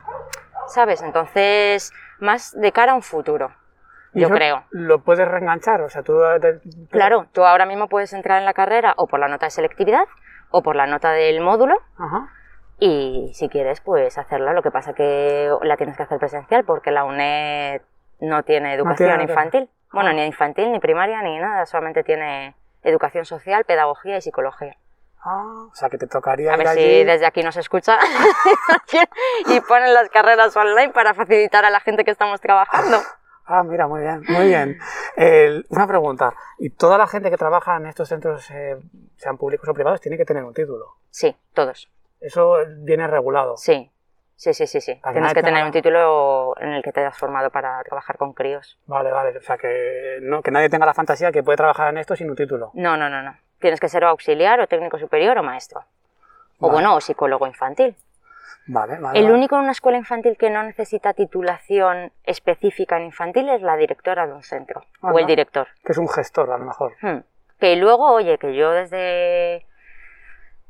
¿sabes? 0.67 1.01
Entonces, 1.01 1.91
más 2.19 2.53
de 2.57 2.71
cara 2.71 2.93
a 2.93 2.95
un 2.95 3.01
futuro, 3.01 3.51
¿Y 4.13 4.21
yo 4.21 4.27
eso 4.27 4.35
creo. 4.35 4.63
Lo 4.71 4.99
puedes 5.03 5.27
reenganchar, 5.27 5.81
o 5.81 5.89
sea, 5.89 6.01
tú... 6.03 6.23
eh, 6.23 6.39
te- 6.39 6.61
Claro, 6.89 7.27
tú 7.33 7.43
ahora 7.43 7.65
mismo 7.65 7.89
puedes 7.89 8.13
entrar 8.13 8.39
en 8.39 8.45
la 8.45 8.53
carrera 8.53 8.93
o 8.95 9.07
por 9.07 9.19
la 9.19 9.27
nota 9.27 9.47
de 9.47 9.49
selectividad 9.49 10.05
o 10.51 10.61
por 10.63 10.77
la 10.77 10.87
nota 10.87 11.11
del 11.11 11.41
módulo 11.41 11.75
Ajá. 11.97 12.29
Y 12.79 13.31
si 13.33 13.49
quieres, 13.49 13.81
pues 13.81 14.17
hacerla. 14.17 14.53
Lo 14.53 14.61
que 14.61 14.71
pasa 14.71 14.93
que 14.93 15.49
la 15.61 15.77
tienes 15.77 15.95
que 15.97 16.03
hacer 16.03 16.19
presencial 16.19 16.63
porque 16.65 16.91
la 16.91 17.03
UNED 17.05 17.81
no 18.19 18.43
tiene 18.43 18.73
educación 18.73 19.09
tiene 19.09 19.23
infantil. 19.23 19.69
Bueno, 19.91 20.09
Ah. 20.09 20.13
ni 20.13 20.25
infantil, 20.25 20.71
ni 20.71 20.79
primaria, 20.79 21.21
ni 21.21 21.37
nada. 21.37 21.65
Solamente 21.65 22.03
tiene 22.03 22.55
educación 22.83 23.25
social, 23.25 23.63
pedagogía 23.65 24.17
y 24.17 24.21
psicología. 24.21 24.75
Ah, 25.27 25.67
o 25.71 25.75
sea, 25.75 25.89
que 25.89 25.97
te 25.97 26.05
tocaría 26.05 26.51
A 26.51 26.53
ir 26.53 26.57
ver 26.59 26.67
allí... 26.67 26.81
si 26.81 27.03
desde 27.03 27.25
aquí 27.25 27.41
nos 27.41 27.57
escucha 27.57 27.97
y 29.47 29.59
ponen 29.61 29.93
las 29.93 30.09
carreras 30.09 30.55
online 30.55 30.89
para 30.93 31.13
facilitar 31.13 31.65
a 31.65 31.69
la 31.69 31.79
gente 31.79 32.03
que 32.05 32.11
estamos 32.11 32.39
trabajando. 32.41 32.97
Ah, 33.47 33.63
mira, 33.63 33.87
muy 33.87 34.01
bien, 34.01 34.23
muy 34.27 34.47
bien. 34.47 34.79
Una 35.69 35.87
pregunta. 35.87 36.33
¿Y 36.57 36.71
toda 36.71 36.97
la 36.97 37.07
gente 37.07 37.29
que 37.29 37.37
trabaja 37.37 37.77
en 37.77 37.85
estos 37.85 38.09
centros, 38.09 38.49
eh, 38.51 38.75
sean 39.17 39.37
públicos 39.37 39.67
o 39.69 39.73
privados, 39.73 40.01
tiene 40.01 40.17
que 40.17 40.25
tener 40.25 40.43
un 40.43 40.53
título? 40.53 40.95
Sí, 41.11 41.35
todos. 41.53 41.89
Eso 42.19 42.57
viene 42.77 43.07
regulado. 43.07 43.57
Sí, 43.57 43.91
sí, 44.35 44.53
sí, 44.53 44.67
sí. 44.67 44.81
sí. 44.81 44.99
Tienes 45.11 45.33
que 45.33 45.41
te 45.41 45.47
tener 45.47 45.65
un 45.65 45.71
título 45.71 46.55
en 46.59 46.69
el 46.69 46.83
que 46.83 46.91
te 46.91 47.01
hayas 47.01 47.17
formado 47.17 47.49
para 47.49 47.83
trabajar 47.83 48.17
con 48.17 48.33
críos. 48.33 48.79
Vale, 48.85 49.11
vale. 49.11 49.37
O 49.37 49.41
sea, 49.41 49.57
que, 49.57 50.19
no, 50.21 50.41
que 50.41 50.51
nadie 50.51 50.69
tenga 50.69 50.85
la 50.85 50.93
fantasía 50.93 51.31
que 51.31 51.43
puede 51.43 51.57
trabajar 51.57 51.89
en 51.89 51.97
esto 51.97 52.15
sin 52.15 52.29
un 52.29 52.35
título. 52.35 52.71
No, 52.73 52.97
no, 52.97 53.09
no, 53.09 53.21
no. 53.21 53.37
Tienes 53.59 53.79
que 53.79 53.89
ser 53.89 54.03
o 54.03 54.09
auxiliar 54.09 54.59
o 54.59 54.67
técnico 54.67 54.97
superior 54.99 55.37
o 55.37 55.43
maestro. 55.43 55.81
O 56.59 56.67
Vale. 56.67 56.73
bueno, 56.73 56.95
o 56.95 57.01
psicólogo 57.01 57.47
infantil. 57.47 57.95
Vale, 58.67 58.97
vale. 58.99 59.19
El 59.19 59.29
único 59.29 59.55
en 59.55 59.63
una 59.63 59.71
escuela 59.71 59.97
infantil 59.97 60.37
que 60.37 60.49
no 60.49 60.63
necesita 60.63 61.13
titulación 61.13 62.11
específica 62.23 62.97
en 62.97 63.05
infantil 63.05 63.47
es 63.49 63.61
la 63.61 63.77
directora 63.77 64.25
de 64.25 64.33
un 64.33 64.41
centro 64.41 64.85
o 65.01 65.19
el 65.19 65.25
director. 65.25 65.67
Que 65.83 65.91
es 65.91 65.97
un 65.97 66.09
gestor, 66.09 66.51
a 66.51 66.57
lo 66.57 66.65
mejor. 66.65 66.93
Hmm. 67.01 67.19
Que 67.59 67.75
luego, 67.75 68.11
oye, 68.11 68.37
que 68.37 68.55
yo 68.55 68.71
desde, 68.71 69.65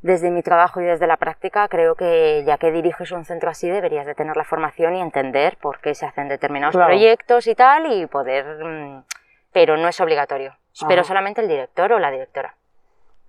desde 0.05 0.29
mi 0.29 0.43
trabajo 0.43 0.81
y 0.81 0.85
desde 0.85 1.07
la 1.07 1.17
práctica 1.17 1.67
creo 1.67 1.95
que 1.95 2.43
ya 2.45 2.59
que 2.59 2.71
diriges 2.71 3.11
un 3.11 3.25
centro 3.25 3.49
así 3.49 3.67
deberías 3.67 4.05
de 4.05 4.13
tener 4.13 4.37
la 4.37 4.43
formación 4.43 4.95
y 4.95 5.01
entender 5.01 5.57
por 5.57 5.79
qué 5.79 5.95
se 5.95 6.05
hacen 6.05 6.27
determinados 6.27 6.75
Claro. 6.75 6.89
proyectos 6.89 7.47
y 7.47 7.55
tal 7.55 7.91
y 7.91 8.05
poder... 8.05 8.45
mm, 8.63 9.03
Pero 9.51 9.77
no 9.77 9.87
es 9.87 9.99
obligatorio. 9.99 10.55
Pero 10.87 11.03
solamente 11.03 11.41
el 11.41 11.47
director 11.47 11.91
o 11.93 11.97
la 11.99 12.11
directora. 12.11 12.53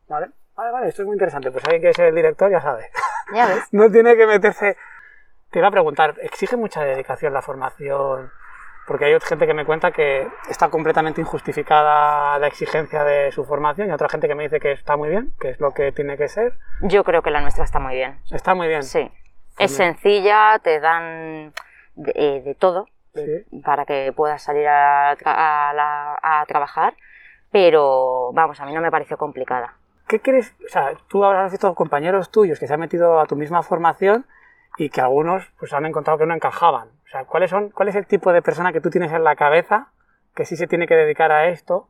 Vale, 0.09 0.27
vale, 0.55 0.71
vale. 0.73 0.89
Esto 0.89 1.03
es 1.03 1.07
muy 1.07 1.15
interesante. 1.15 1.51
Pues 1.51 1.65
alguien 1.65 1.81
que 1.81 1.91
es 1.91 1.99
el 1.99 2.15
director 2.15 2.51
ya 2.51 2.61
sabe. 2.61 2.91
Ya 3.33 3.47
ves. 3.47 3.65
no 3.73 3.91
tiene 3.91 4.15
que 4.17 4.27
meterse. 4.27 4.77
Te 5.51 5.61
iba 5.61 5.69
a 5.69 5.71
preguntar, 5.71 6.15
¿exige 6.21 6.57
mucha 6.57 6.83
dedicación 6.83 7.33
la 7.33 7.41
formación? 7.41 8.31
Porque 8.87 9.05
hay 9.07 9.19
gente 9.21 9.47
que 9.47 9.55
me 9.55 9.65
cuenta 9.65 9.91
que 9.91 10.29
está 10.49 10.69
completamente 10.69 11.21
injustificada 11.21 12.39
la 12.39 12.47
exigencia 12.47 13.03
de 13.05 13.33
su 13.33 13.45
formación 13.45 13.89
y 13.89 13.93
otra 13.93 14.09
gente 14.09 14.29
que 14.29 14.35
me 14.35 14.45
dice 14.45 14.61
que 14.61 14.73
está 14.73 14.97
muy 14.97 15.09
bien, 15.09 15.33
que 15.41 15.51
es 15.51 15.61
lo 15.61 15.73
que 15.75 15.91
tiene 15.93 16.17
que 16.17 16.29
ser. 16.29 16.55
Yo 16.83 17.03
creo 17.03 17.23
que 17.23 17.31
la 17.31 17.41
nuestra 17.41 17.65
está 17.65 17.81
muy 17.81 17.95
bien. 17.95 18.21
Está 18.31 18.55
muy 18.55 18.69
bien. 18.69 18.83
Sí. 18.85 19.11
Pues 19.57 19.71
Es 19.71 19.77
sencilla, 19.77 20.59
te 20.63 20.79
dan 20.81 21.53
de, 21.95 22.13
eh, 22.15 22.43
de 22.45 22.55
todo 22.55 22.87
Sí. 23.15 23.45
para 23.65 23.87
que 23.87 24.13
puedas 24.15 24.43
salir 24.43 24.69
a, 24.69 25.13
a 25.13 25.73
la- 25.75 26.19
a 26.23 26.45
trabajar, 26.47 26.95
pero 27.51 28.31
vamos, 28.35 28.61
a 28.61 28.67
mí 28.67 28.73
no 28.75 28.81
me 28.81 28.91
pareció 28.91 29.17
complicada. 29.17 29.75
¿Qué 30.07 30.21
quieres? 30.21 30.55
O 30.65 30.69
sea, 30.69 30.93
tú 31.09 31.25
habrás 31.25 31.51
visto 31.51 31.75
compañeros 31.75 32.31
tuyos 32.31 32.61
que 32.61 32.67
se 32.67 32.75
han 32.75 32.81
metido 32.81 33.19
a 33.19 33.27
tu 33.27 33.35
misma 33.35 33.63
formación 33.63 34.27
y 34.77 34.91
que 34.91 35.01
algunos 35.01 35.51
pues 35.59 35.73
han 35.73 35.87
encontrado 35.87 36.19
que 36.19 36.27
no 36.27 36.35
encajaban. 36.35 36.89
O 36.89 37.09
sea, 37.09 37.25
¿cuáles 37.25 37.51
son, 37.51 37.71
¿cuál 37.71 37.89
es 37.89 37.97
el 37.97 38.07
tipo 38.07 38.33
de 38.33 38.43
persona 38.43 38.73
que 38.73 38.81
tú 38.81 38.91
tienes 38.91 39.13
en 39.13 39.25
la 39.25 39.37
cabeza 39.37 39.89
que 40.35 40.45
sí 40.45 40.57
se 40.57 40.67
tiene 40.67 40.87
que 40.87 40.97
dedicar 40.97 41.33
a 41.33 41.49
esto? 41.49 41.89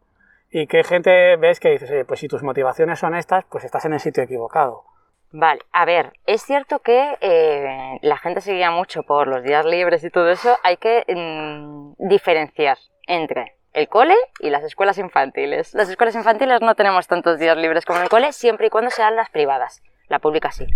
Y 0.50 0.66
qué 0.66 0.84
gente 0.84 1.36
ves 1.36 1.58
que 1.58 1.70
dices, 1.70 1.90
oye, 1.90 2.04
pues 2.04 2.20
si 2.20 2.28
tus 2.28 2.42
motivaciones 2.42 2.98
son 2.98 3.14
estas, 3.14 3.44
pues 3.46 3.64
estás 3.64 3.84
en 3.84 3.94
el 3.94 4.00
sitio 4.00 4.22
equivocado. 4.22 4.84
Vale, 5.32 5.60
a 5.72 5.84
ver, 5.84 6.12
es 6.24 6.42
cierto 6.42 6.78
que 6.78 7.16
eh, 7.20 7.98
la 8.00 8.16
gente 8.16 8.40
se 8.40 8.54
guía 8.54 8.70
mucho 8.70 9.02
por 9.02 9.26
los 9.26 9.42
días 9.42 9.66
libres 9.66 10.04
y 10.04 10.10
todo 10.10 10.30
eso, 10.30 10.56
hay 10.62 10.76
que 10.76 11.04
mm, 11.08 12.08
diferenciar 12.08 12.78
entre 13.06 13.56
el 13.72 13.88
cole 13.88 14.14
y 14.40 14.50
las 14.50 14.64
escuelas 14.64 14.98
infantiles. 14.98 15.74
Las 15.74 15.90
escuelas 15.90 16.14
infantiles 16.14 16.60
no 16.62 16.74
tenemos 16.74 17.06
tantos 17.06 17.38
días 17.38 17.56
libres 17.56 17.84
como 17.84 18.00
el 18.00 18.08
cole, 18.08 18.32
siempre 18.32 18.68
y 18.68 18.70
cuando 18.70 18.90
sean 18.90 19.16
las 19.16 19.28
privadas. 19.28 19.82
La 20.08 20.18
pública 20.20 20.50
sí. 20.52 20.66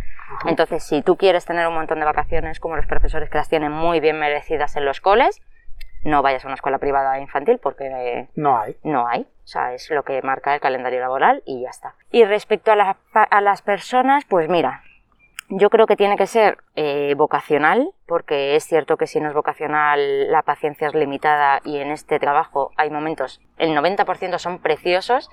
Entonces, 0.46 0.82
si 0.84 1.02
tú 1.02 1.16
quieres 1.16 1.44
tener 1.44 1.66
un 1.68 1.74
montón 1.74 1.98
de 2.00 2.04
vacaciones 2.04 2.58
como 2.60 2.76
los 2.76 2.86
profesores 2.86 3.30
que 3.30 3.38
las 3.38 3.48
tienen 3.48 3.70
muy 3.72 4.00
bien 4.00 4.18
merecidas 4.18 4.74
en 4.76 4.84
los 4.84 5.00
coles, 5.00 5.40
no 6.02 6.22
vayas 6.22 6.44
a 6.44 6.48
una 6.48 6.54
escuela 6.54 6.78
privada 6.78 7.18
infantil 7.20 7.58
porque 7.58 7.86
eh, 7.86 8.28
No 8.34 8.58
hay. 8.58 8.76
no 8.82 9.06
hay. 9.06 9.22
O 9.22 9.46
sea, 9.46 9.74
es 9.74 9.90
lo 9.90 10.02
que 10.02 10.22
marca 10.22 10.54
el 10.54 10.60
calendario 10.60 11.00
laboral 11.00 11.42
y 11.44 11.62
ya 11.62 11.70
está. 11.70 11.94
Y 12.10 12.24
respecto 12.24 12.72
a, 12.72 12.76
la- 12.76 12.96
a 13.12 13.40
las 13.40 13.62
personas, 13.62 14.24
pues 14.24 14.48
mira, 14.48 14.82
yo 15.48 15.68
creo 15.68 15.86
que 15.86 15.96
tiene 15.96 16.16
que 16.16 16.26
ser 16.26 16.58
eh, 16.76 17.14
vocacional, 17.16 17.90
porque 18.06 18.54
es 18.56 18.64
cierto 18.64 18.96
que 18.96 19.06
si 19.06 19.20
no 19.20 19.28
es 19.28 19.34
vocacional 19.34 20.30
la 20.30 20.42
paciencia 20.42 20.86
es 20.88 20.94
limitada 20.94 21.60
y 21.64 21.78
en 21.78 21.90
este 21.90 22.18
trabajo 22.20 22.70
hay 22.76 22.88
momentos, 22.90 23.40
el 23.58 23.76
90% 23.76 24.38
son 24.38 24.60
preciosos, 24.60 25.28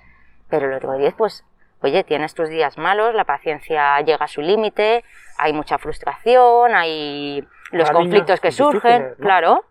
pero 0.49 0.67
el 0.67 0.73
otro 0.73 0.97
10 0.97 1.13
pues, 1.13 1.45
oye, 1.81 2.03
tienes 2.03 2.33
tus 2.33 2.49
días 2.49 2.77
malos, 2.77 3.13
la 3.15 3.23
paciencia 3.23 3.99
llega 4.01 4.25
a 4.25 4.27
su 4.27 4.41
límite, 4.41 5.03
hay 5.37 5.53
mucha 5.53 5.77
frustración, 5.77 6.75
hay 6.75 7.47
los 7.71 7.91
conflictos 7.91 8.39
que 8.39 8.51
surgen, 8.51 9.15
claro. 9.19 9.65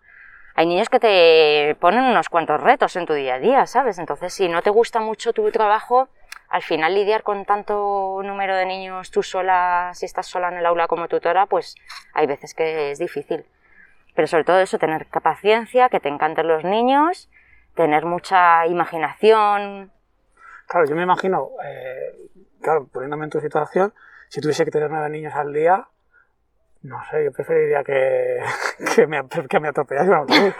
Hay 0.55 0.65
niños 0.65 0.89
que 0.89 0.99
te 0.99 1.77
ponen 1.79 2.03
unos 2.03 2.29
cuantos 2.29 2.59
retos 2.61 2.95
en 2.95 3.05
tu 3.05 3.13
día 3.13 3.35
a 3.35 3.39
día, 3.39 3.67
¿sabes? 3.67 3.99
Entonces, 3.99 4.33
si 4.33 4.49
no 4.49 4.63
te 4.63 4.71
gusta 4.71 4.99
mucho 4.99 5.31
tu 5.31 5.51
trabajo, 5.51 6.09
al 6.49 6.63
final 6.63 6.95
lidiar 6.95 7.23
con 7.23 7.45
tanto 7.45 8.21
número 8.23 8.55
de 8.55 8.65
niños 8.65 9.11
tú 9.11 9.21
sola, 9.21 9.91
si 9.93 10.05
estás 10.05 10.25
sola 10.25 10.47
en 10.49 10.57
el 10.57 10.65
aula 10.65 10.87
como 10.87 11.07
tutora, 11.07 11.45
pues 11.45 11.75
hay 12.13 12.25
veces 12.25 12.53
que 12.53 12.91
es 12.91 12.99
difícil. 12.99 13.45
Pero 14.15 14.27
sobre 14.27 14.45
todo 14.45 14.59
eso, 14.59 14.79
tener 14.79 15.05
paciencia, 15.05 15.89
que 15.89 15.99
te 15.99 16.09
encanten 16.09 16.47
los 16.47 16.63
niños, 16.63 17.29
tener 17.75 18.05
mucha 18.05 18.65
imaginación. 18.65 19.91
Claro, 20.67 20.85
yo 20.85 20.95
me 20.95 21.03
imagino, 21.03 21.49
eh, 21.63 22.29
claro, 22.61 22.87
poniéndome 22.91 23.25
en 23.25 23.29
tu 23.29 23.39
situación, 23.39 23.93
si 24.27 24.41
tuviese 24.41 24.65
que 24.65 24.71
tener 24.71 24.91
nueve 24.91 25.09
niños 25.09 25.33
al 25.33 25.53
día, 25.53 25.87
no 26.83 27.03
sé, 27.09 27.23
yo 27.23 27.31
preferiría 27.31 27.83
que, 27.83 28.41
que, 28.95 29.07
me, 29.07 29.21
que 29.49 29.59
me 29.59 29.69
atropellase 29.69 30.09
un 30.09 30.15
autobús. 30.15 30.53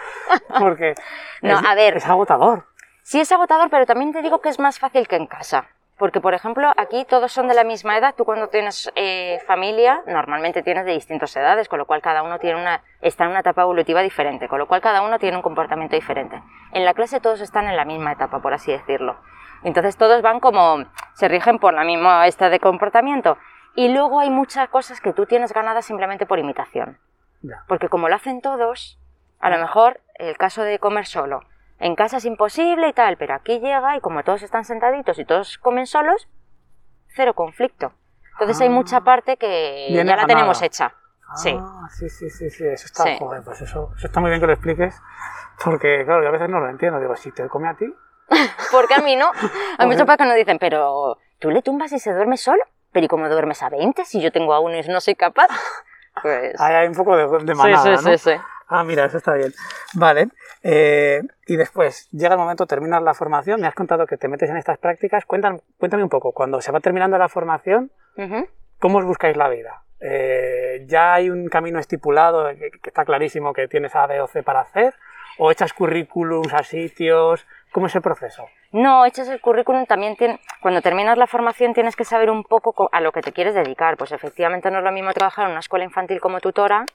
Porque 0.59 0.95
No, 1.41 1.59
es, 1.59 1.65
a 1.65 1.75
ver. 1.75 1.97
es 1.97 2.05
agotador. 2.05 2.65
Sí 3.03 3.19
es 3.19 3.31
agotador, 3.31 3.69
pero 3.69 3.85
también 3.85 4.11
te 4.11 4.21
digo 4.21 4.41
que 4.41 4.49
es 4.49 4.59
más 4.59 4.79
fácil 4.79 5.07
que 5.07 5.15
en 5.15 5.27
casa. 5.27 5.67
Porque, 5.97 6.21
por 6.21 6.35
ejemplo, 6.35 6.71
aquí 6.77 7.05
todos 7.05 7.31
son 7.31 7.47
de 7.47 7.55
la 7.55 7.63
misma 7.63 7.97
edad. 7.97 8.13
Tú 8.15 8.23
cuando 8.23 8.49
tienes 8.49 8.91
eh, 8.95 9.39
familia, 9.47 10.03
normalmente 10.05 10.61
tienes 10.61 10.85
de 10.85 10.91
distintas 10.91 11.35
edades, 11.35 11.67
con 11.67 11.79
lo 11.79 11.85
cual 11.85 12.01
cada 12.03 12.21
uno 12.21 12.37
tiene 12.37 12.61
una, 12.61 12.83
está 13.01 13.23
en 13.23 13.31
una 13.31 13.39
etapa 13.39 13.63
evolutiva 13.63 14.01
diferente, 14.03 14.47
con 14.47 14.59
lo 14.59 14.67
cual 14.67 14.79
cada 14.81 15.01
uno 15.01 15.17
tiene 15.17 15.37
un 15.37 15.43
comportamiento 15.43 15.95
diferente. 15.95 16.39
En 16.71 16.85
la 16.85 16.93
clase 16.93 17.19
todos 17.19 17.41
están 17.41 17.67
en 17.67 17.75
la 17.75 17.83
misma 17.83 18.11
etapa, 18.11 18.41
por 18.41 18.53
así 18.53 18.71
decirlo. 18.71 19.17
Entonces 19.63 19.97
todos 19.97 20.21
van 20.21 20.39
como, 20.39 20.85
se 21.13 21.27
rigen 21.27 21.59
por 21.59 21.73
la 21.73 21.83
misma 21.83 22.27
esta 22.27 22.49
de 22.49 22.59
comportamiento. 22.59 23.37
Y 23.75 23.89
luego 23.89 24.19
hay 24.19 24.29
muchas 24.29 24.69
cosas 24.69 25.01
que 25.01 25.13
tú 25.13 25.25
tienes 25.25 25.53
ganadas 25.53 25.85
simplemente 25.85 26.25
por 26.25 26.39
imitación. 26.39 26.97
Ya. 27.41 27.63
Porque 27.67 27.89
como 27.89 28.09
lo 28.09 28.15
hacen 28.15 28.41
todos, 28.41 28.99
a 29.39 29.49
lo 29.49 29.57
mejor 29.59 30.01
el 30.15 30.37
caso 30.37 30.63
de 30.63 30.79
comer 30.79 31.05
solo. 31.05 31.41
En 31.79 31.95
casa 31.95 32.17
es 32.17 32.25
imposible 32.25 32.87
y 32.89 32.93
tal, 32.93 33.17
pero 33.17 33.35
aquí 33.35 33.59
llega 33.59 33.95
y 33.95 34.01
como 34.01 34.23
todos 34.23 34.41
están 34.41 34.65
sentaditos 34.65 35.19
y 35.19 35.25
todos 35.25 35.59
comen 35.59 35.85
solos, 35.85 36.27
cero 37.15 37.33
conflicto. 37.35 37.91
Entonces 38.33 38.59
hay 38.61 38.67
Ah. 38.67 38.71
mucha 38.71 39.01
parte 39.01 39.37
que 39.37 39.87
ya 39.91 40.03
la 40.03 40.11
ganada. 40.15 40.27
tenemos 40.27 40.61
hecha. 40.63 40.93
Sí. 41.35 41.55
Ah, 41.59 41.87
sí, 41.91 42.09
sí, 42.09 42.29
sí, 42.29 42.49
sí, 42.49 42.65
eso 42.65 42.85
está, 42.85 43.03
Sí. 43.03 43.17
joder, 43.19 43.43
pues 43.43 43.61
eso, 43.61 43.91
eso 43.97 44.07
está 44.07 44.19
muy 44.19 44.29
bien 44.29 44.39
que 44.39 44.47
lo 44.47 44.53
expliques, 44.53 44.99
porque 45.63 46.03
claro, 46.05 46.23
yo 46.23 46.29
a 46.29 46.31
veces 46.31 46.49
no 46.49 46.59
lo 46.59 46.69
entiendo, 46.69 46.99
digo, 46.99 47.15
si 47.15 47.31
te 47.31 47.47
come 47.47 47.67
a 47.67 47.75
ti, 47.75 47.93
Porque 48.71 48.93
a 48.95 48.99
mí 48.99 49.15
no. 49.15 49.31
Hay 49.77 49.87
muchos 49.87 50.03
padres 50.03 50.17
que 50.17 50.25
nos 50.25 50.35
dicen, 50.35 50.59
pero 50.59 51.17
tú 51.39 51.49
le 51.51 51.61
tumbas 51.61 51.91
y 51.93 51.99
se 51.99 52.13
duerme 52.13 52.37
solo. 52.37 52.63
Pero 52.91 53.05
¿y 53.05 53.07
cómo 53.09 53.27
duermes 53.29 53.61
a 53.63 53.69
20 53.69 54.05
si 54.05 54.21
yo 54.21 54.31
tengo 54.31 54.53
a 54.53 54.59
uno 54.59 54.75
y 54.77 54.81
no 54.87 54.99
soy 55.01 55.15
capaz? 55.15 55.47
Pues... 56.19 56.59
ahí 56.59 56.73
hay 56.73 56.87
un 56.87 56.95
poco 56.95 57.15
de, 57.15 57.27
de 57.45 57.53
sí, 57.53 57.57
manada, 57.59 57.97
sí, 57.97 58.03
¿no? 58.03 58.17
sí, 58.17 58.17
sí. 58.17 58.31
Ah, 58.69 58.83
mira, 58.83 59.05
eso 59.05 59.17
está 59.17 59.33
bien. 59.35 59.53
Vale. 59.93 60.29
eh, 60.63 61.21
y 61.45 61.55
después, 61.57 62.09
llega 62.11 62.33
el 62.33 62.39
momento, 62.39 62.65
terminas 62.65 63.03
la 63.03 63.13
formación, 63.13 63.61
me 63.61 63.67
has 63.67 63.75
contado 63.75 64.07
que 64.07 64.17
te 64.17 64.27
metes 64.27 64.49
en 64.49 64.57
estas 64.57 64.79
prácticas. 64.79 65.25
Cuéntame, 65.25 65.59
cuéntame 65.77 66.01
un 66.01 66.09
poco, 66.09 66.31
cuando 66.31 66.59
se 66.59 66.71
va 66.71 66.79
terminando 66.79 67.19
la 67.19 67.29
formación, 67.29 67.91
Ujú. 68.17 68.47
¿cómo 68.79 68.97
os 68.97 69.05
buscáis 69.05 69.37
la 69.37 69.47
vida? 69.47 69.83
Eh, 69.99 70.85
¿Ya 70.87 71.13
hay 71.13 71.29
un 71.29 71.49
camino 71.49 71.77
estipulado 71.77 72.47
que, 72.49 72.71
que 72.71 72.89
está 72.89 73.05
clarísimo 73.05 73.53
que 73.53 73.67
tienes 73.67 73.95
A, 73.95 74.07
B 74.07 74.19
o 74.19 74.25
C 74.25 74.41
para 74.41 74.61
hacer? 74.61 74.95
¿O 75.37 75.51
echas 75.51 75.71
currículums 75.73 76.51
a 76.51 76.63
sitios? 76.63 77.45
¿Cómo 77.77 77.85
es 77.85 77.95
el 77.95 78.01
proceso? 78.01 78.49
No, 78.71 79.05
echas 79.05 79.27
el 79.27 79.39
currículum, 79.39 79.85
también 79.85 80.17
cuando 80.63 80.81
terminas 80.81 81.15
la 81.15 81.27
formación 81.27 81.75
tienes 81.75 81.95
que 81.95 82.05
saber 82.05 82.31
un 82.31 82.43
poco 82.43 82.73
co- 82.73 82.89
a 82.91 83.01
lo 83.01 83.11
que 83.11 83.21
te 83.21 83.31
quieres 83.31 83.53
dedicar. 83.53 83.97
Pues 83.97 84.11
efectivamente 84.11 84.71
no 84.71 84.79
es 84.79 84.83
lo 84.83 84.91
mismo 84.91 85.13
trabajar 85.13 85.45
en 85.45 85.51
una 85.51 85.59
escuela 85.59 85.85
infantil 85.85 86.19
como 86.19 86.39
tutora 86.39 86.85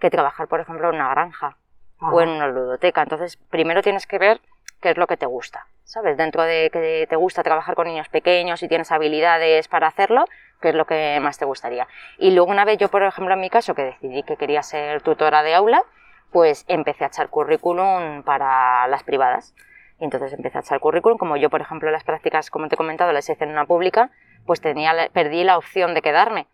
que 0.00 0.08
trabajar, 0.08 0.48
por 0.48 0.60
ejemplo, 0.60 0.88
en 0.88 0.94
una 0.94 1.10
granja 1.10 1.58
o 2.00 2.18
Ajá. 2.18 2.22
en 2.22 2.30
una 2.30 2.46
ludoteca. 2.48 3.02
Entonces, 3.02 3.36
primero 3.50 3.82
tienes 3.82 4.06
que 4.06 4.16
ver 4.16 4.40
qué 4.80 4.92
es 4.92 4.96
lo 4.96 5.06
que 5.06 5.18
te 5.18 5.26
gusta, 5.26 5.66
¿sabes? 5.84 6.16
Dentro 6.16 6.44
de 6.44 6.70
que 6.72 7.06
te 7.10 7.16
gusta 7.16 7.42
trabajar 7.42 7.74
con 7.74 7.86
niños 7.86 8.08
pequeños 8.08 8.62
y 8.62 8.68
tienes 8.68 8.90
habilidades 8.90 9.68
para 9.68 9.86
hacerlo, 9.88 10.24
qué 10.62 10.70
es 10.70 10.74
lo 10.74 10.86
que 10.86 11.18
más 11.20 11.36
te 11.36 11.44
gustaría. 11.44 11.86
Y 12.16 12.30
luego 12.30 12.50
una 12.50 12.64
vez 12.64 12.78
yo, 12.78 12.88
por 12.88 13.02
ejemplo, 13.02 13.34
en 13.34 13.40
mi 13.40 13.50
caso, 13.50 13.74
que 13.74 13.82
decidí 13.82 14.22
que 14.22 14.38
quería 14.38 14.62
ser 14.62 15.02
tutora 15.02 15.42
de 15.42 15.54
aula, 15.54 15.82
pues 16.30 16.64
empecé 16.68 17.04
a 17.04 17.08
echar 17.08 17.28
currículum 17.28 18.22
para 18.22 18.88
las 18.88 19.02
privadas. 19.02 19.54
Y 20.02 20.04
entonces 20.04 20.32
empecé 20.32 20.58
a 20.58 20.62
echar 20.62 20.80
currículum, 20.80 21.16
como 21.16 21.36
yo, 21.36 21.48
por 21.48 21.60
ejemplo, 21.60 21.88
las 21.92 22.02
prácticas, 22.02 22.50
como 22.50 22.66
te 22.66 22.74
he 22.74 22.76
comentado, 22.76 23.12
las 23.12 23.30
hice 23.30 23.44
en 23.44 23.50
una 23.50 23.66
pública, 23.66 24.10
pues 24.46 24.60
tenía, 24.60 24.92
perdí 25.12 25.44
la 25.44 25.56
opción 25.56 25.94
de 25.94 26.02
quedarme. 26.02 26.48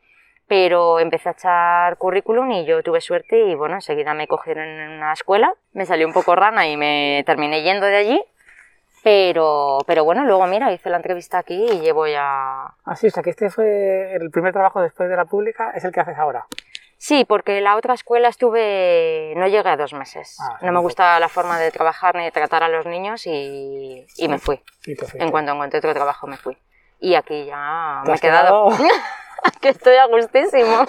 Pero 0.46 1.00
empecé 1.00 1.30
a 1.30 1.32
echar 1.32 1.96
currículum 1.96 2.50
y 2.50 2.66
yo 2.66 2.82
tuve 2.82 3.00
suerte 3.00 3.40
y 3.46 3.54
bueno, 3.54 3.76
enseguida 3.76 4.12
me 4.12 4.28
cogieron 4.28 4.66
en 4.66 4.90
una 4.90 5.14
escuela, 5.14 5.54
me 5.72 5.86
salió 5.86 6.06
un 6.06 6.12
poco 6.12 6.36
rana 6.36 6.68
y 6.68 6.76
me 6.76 7.22
terminé 7.24 7.62
yendo 7.62 7.86
de 7.86 7.96
allí. 7.96 8.22
Pero, 9.02 9.78
pero 9.86 10.04
bueno, 10.04 10.26
luego 10.26 10.46
mira, 10.46 10.70
hice 10.70 10.90
la 10.90 10.98
entrevista 10.98 11.38
aquí 11.38 11.64
y 11.72 11.80
llevo 11.80 12.06
ya... 12.06 12.66
Ah, 12.84 12.96
sí, 12.96 13.06
o 13.06 13.10
sea 13.10 13.22
que 13.22 13.30
este 13.30 13.48
fue 13.48 14.14
el 14.14 14.30
primer 14.30 14.52
trabajo 14.52 14.82
después 14.82 15.08
de 15.08 15.16
la 15.16 15.24
pública, 15.24 15.70
es 15.74 15.82
el 15.86 15.92
que 15.92 16.00
haces 16.00 16.18
ahora. 16.18 16.44
Sí, 17.00 17.24
porque 17.24 17.60
la 17.60 17.76
otra 17.76 17.94
escuela 17.94 18.26
estuve, 18.28 19.32
no 19.36 19.46
llegué 19.46 19.68
a 19.68 19.76
dos 19.76 19.92
meses. 19.92 20.36
Ah, 20.40 20.58
no 20.62 20.66
me 20.66 20.72
muy 20.72 20.82
gusta 20.82 21.18
la 21.20 21.28
forma 21.28 21.58
de 21.58 21.70
trabajar 21.70 22.16
ni 22.16 22.24
de 22.24 22.32
tratar 22.32 22.64
a 22.64 22.68
los 22.68 22.86
niños 22.86 23.24
y, 23.26 24.04
y 24.16 24.28
me 24.28 24.38
fui. 24.38 24.60
En 25.14 25.30
cuanto 25.30 25.52
encontré 25.52 25.78
otro 25.78 25.94
trabajo 25.94 26.26
me 26.26 26.36
fui. 26.36 26.58
Y 27.00 27.14
aquí 27.14 27.44
ya 27.46 28.00
¿Te 28.02 28.08
me 28.08 28.10
he 28.10 28.14
has 28.14 28.20
quedado. 28.20 28.68
que 29.60 29.68
estoy 29.68 29.94
a 29.94 30.06
gustísimo. 30.06 30.84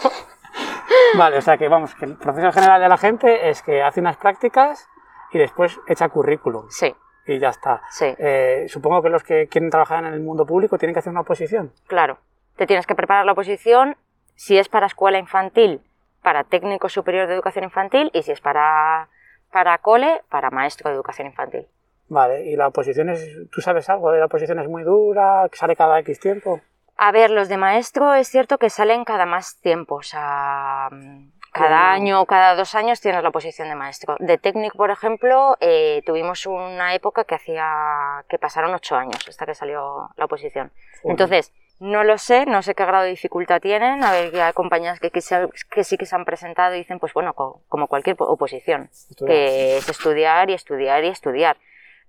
Vale, 1.16 1.38
o 1.38 1.42
sea 1.42 1.58
que 1.58 1.68
vamos, 1.68 1.94
que 1.94 2.06
el 2.06 2.18
proceso 2.18 2.51
general 2.51 2.82
de 2.82 2.89
la 2.89 2.98
gente 2.98 3.50
es 3.50 3.62
que 3.62 3.84
hace 3.84 4.00
unas 4.00 4.18
prácticas 4.18 4.88
y 5.32 5.38
después 5.38 5.80
echa 5.88 6.10
currículum 6.10 6.66
Sí, 6.72 6.94
y 7.28 7.38
ya 7.38 7.50
está. 7.50 7.84
sí, 7.92 8.16
Eh, 8.18 8.66
supongo 8.68 9.04
que 9.04 9.10
los 9.10 9.24
que 9.24 9.48
quieren 9.48 9.70
trabajar 9.70 10.04
en 10.04 10.13
el 10.13 10.22
mundo 10.22 10.46
público 10.48 10.80
tienen 10.80 10.94
que 10.96 11.00
hacer 11.00 11.12
una 11.12 11.22
oposición. 11.22 11.72
claro. 11.88 12.18
Te 12.56 12.66
tienes 12.68 12.86
que 12.86 12.96
preparar 12.96 13.25
la 13.25 13.32
oposición 13.32 13.96
si 14.36 14.58
es 14.58 14.68
para 14.68 14.88
escuela 14.88 15.18
infantil, 15.18 15.82
para 16.22 16.44
técnico 16.44 16.90
superior 16.90 17.28
de 17.28 17.34
educación 17.34 17.64
infantil 17.64 18.12
y 18.14 18.24
si 18.24 18.32
es 18.32 18.42
para, 18.42 19.10
para 19.52 19.78
cole, 19.78 20.22
para 20.30 20.50
maestro 20.50 20.90
de 20.90 20.96
educación 20.96 21.28
infantil. 21.28 21.68
Vale, 22.08 22.46
y 22.46 22.56
la 22.56 22.68
oposición 22.68 23.10
es, 23.10 23.24
¿tú 23.52 23.62
sabes 23.62 23.90
algo 23.90 24.12
de 24.12 24.20
la 24.20 24.26
oposición? 24.26 24.60
¿Es 24.60 24.68
muy 24.68 24.84
dura? 24.84 25.48
que 25.52 25.58
¿Sale 25.58 25.76
cada 25.76 26.00
X 26.00 26.20
tiempo? 26.20 26.60
A 26.98 27.12
ver, 27.12 27.30
los 27.30 27.48
de 27.48 27.58
maestro 27.58 28.14
es 28.14 28.28
cierto 28.28 28.58
que 28.58 28.70
salen 28.70 29.06
cada 29.06 29.26
más 29.26 29.60
tiempo, 29.62 29.96
o 29.96 30.04
sea, 30.04 30.90
mm, 30.92 31.32
cada 31.52 31.92
año 31.92 32.22
o 32.22 32.26
cada 32.26 32.56
dos 32.56 32.76
años 32.76 33.00
tienes 33.00 33.24
la 33.24 33.32
posición 33.32 33.70
de 33.70 33.76
maestro. 33.76 34.16
De 34.20 34.38
técnico, 34.38 34.78
por 34.78 34.92
ejemplo, 34.92 35.56
eh, 35.62 36.02
tuvimos 36.06 36.46
una 36.46 36.94
época 36.94 37.24
que 37.24 37.36
hacía 37.36 38.26
que 38.28 38.38
pasaron 38.38 38.74
ocho 38.74 38.96
años 38.96 39.28
hasta 39.28 39.46
que 39.46 39.56
salió 39.56 40.10
la 40.16 40.26
oposición. 40.26 40.72
Entonces, 41.04 41.54
no 41.79 42.03
lo 42.03 42.17
sé, 42.17 42.45
no 42.45 42.62
sé 42.62 42.75
qué 42.75 42.86
grado 42.86 43.03
de 43.05 43.12
dificultad 43.12 43.62
tienen. 43.62 44.03
A 44.03 44.12
ver, 44.12 44.36
hay 44.39 44.53
compañías 44.53 45.00
que, 45.00 45.12
que, 45.12 45.21
se- 45.21 45.48
que 45.71 45.83
sí 45.83 45.98
que 45.98 46.05
se 46.05 46.15
han 46.15 46.25
presentado 46.25 46.75
y 46.75 46.79
dicen, 46.79 47.00
pues 47.00 47.13
bueno, 47.13 47.33
co- 47.33 47.61
como 47.70 47.87
cualquier 47.87 48.15
po- 48.15 48.25
oposición, 48.25 48.89
Estudiar. 48.92 49.27
que 49.35 49.77
es 49.77 49.89
estudiar 49.89 50.50
y 50.50 50.53
estudiar 50.53 51.03
y 51.03 51.07
estudiar. 51.07 51.57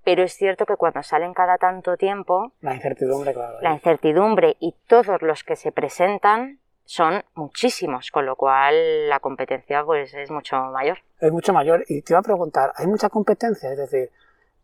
Pero 0.03 0.23
es 0.23 0.33
cierto 0.35 0.65
que 0.67 0.77
cuando 0.77 1.03
salen 1.03 1.35
cada 1.35 1.59
tanto 1.59 1.97
tiempo, 1.97 2.53
La 2.63 2.75
incertidumbre, 2.75 3.33
claro. 3.35 3.59
la 3.61 3.73
incertidumbre 3.75 4.57
y 4.59 4.75
todos 4.87 5.21
los 5.23 5.45
que 5.45 5.57
se 5.57 5.73
presentan 5.73 6.59
son 6.87 7.23
muchísimos, 7.35 8.11
con 8.11 8.27
lo 8.27 8.35
cual 8.35 9.09
la 9.09 9.21
competencia 9.21 9.85
pues 9.85 10.13
es 10.15 10.31
mucho 10.31 10.57
mayor. 10.73 10.99
Es 11.21 11.31
mucho 11.31 11.53
mayor. 11.53 11.85
Y 11.87 12.03
te 12.03 12.13
iba 12.15 12.19
a 12.21 12.23
preguntar, 12.23 12.73
¿hay 12.77 12.87
mucha 12.87 13.09
competencia? 13.11 13.71
Es 13.71 13.79
decir, 13.79 14.11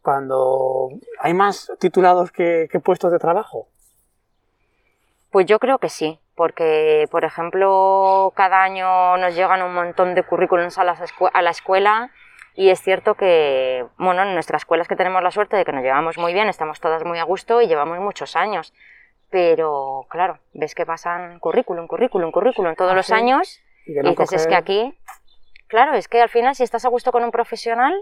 cuando 0.03 0.88
hay 1.21 1.35
más 1.35 1.71
titulados 1.79 2.33
que, 2.33 2.69
que 2.73 2.81
puestos 2.81 3.12
de 3.12 3.19
trabajo. 3.19 3.69
Pues 5.31 5.47
yo 5.47 5.59
creo 5.59 5.79
que 5.79 5.89
sí, 5.89 6.19
porque 6.35 7.07
por 7.11 7.25
ejemplo 7.25 8.33
cada 8.37 8.62
año 8.62 9.17
nos 9.17 9.35
llegan 9.35 9.62
un 9.62 9.75
montón 9.75 10.15
de 10.15 10.23
currículums 10.23 10.79
a, 10.79 10.85
las 10.85 11.01
a 11.33 11.43
la 11.43 11.51
escuela 11.51 12.11
y 12.57 12.71
es 12.71 12.81
cierto 12.81 13.15
que, 13.15 13.85
bueno, 13.99 14.23
en 14.23 14.33
nuestras 14.33 14.62
escuelas 14.62 14.89
que 14.89 14.97
tenemos 14.97 15.23
la 15.23 15.31
suerte 15.31 15.57
de 15.57 15.65
que 15.65 15.73
nos 15.73 15.83
llevamos 15.83 16.17
muy 16.17 16.33
bien, 16.33 16.49
estamos 16.49 16.81
todas 16.81 17.05
muy 17.05 17.19
a 17.19 17.25
gusto 17.25 17.61
y 17.61 17.67
llevamos 17.67 17.99
muchos 17.99 18.35
años. 18.35 18.73
Pero 19.29 20.07
claro, 20.09 20.39
ves 20.55 20.75
que 20.75 20.87
pasan 20.87 21.39
currículum, 21.39 21.87
currículum, 21.87 22.33
currículum 22.33 22.75
todos 22.75 22.93
¿Ah, 22.93 22.97
los 22.97 23.11
años 23.11 23.61
Y 23.85 24.01
dices, 24.01 24.33
es 24.33 24.47
que 24.47 24.55
aquí, 24.55 24.99
claro, 25.67 25.95
es 25.95 26.09
que 26.09 26.23
al 26.23 26.31
final 26.31 26.55
si 26.55 26.62
estás 26.62 26.87
a 26.87 26.89
gusto 26.89 27.12
con 27.12 27.25
un 27.25 27.31
profesional, 27.31 27.95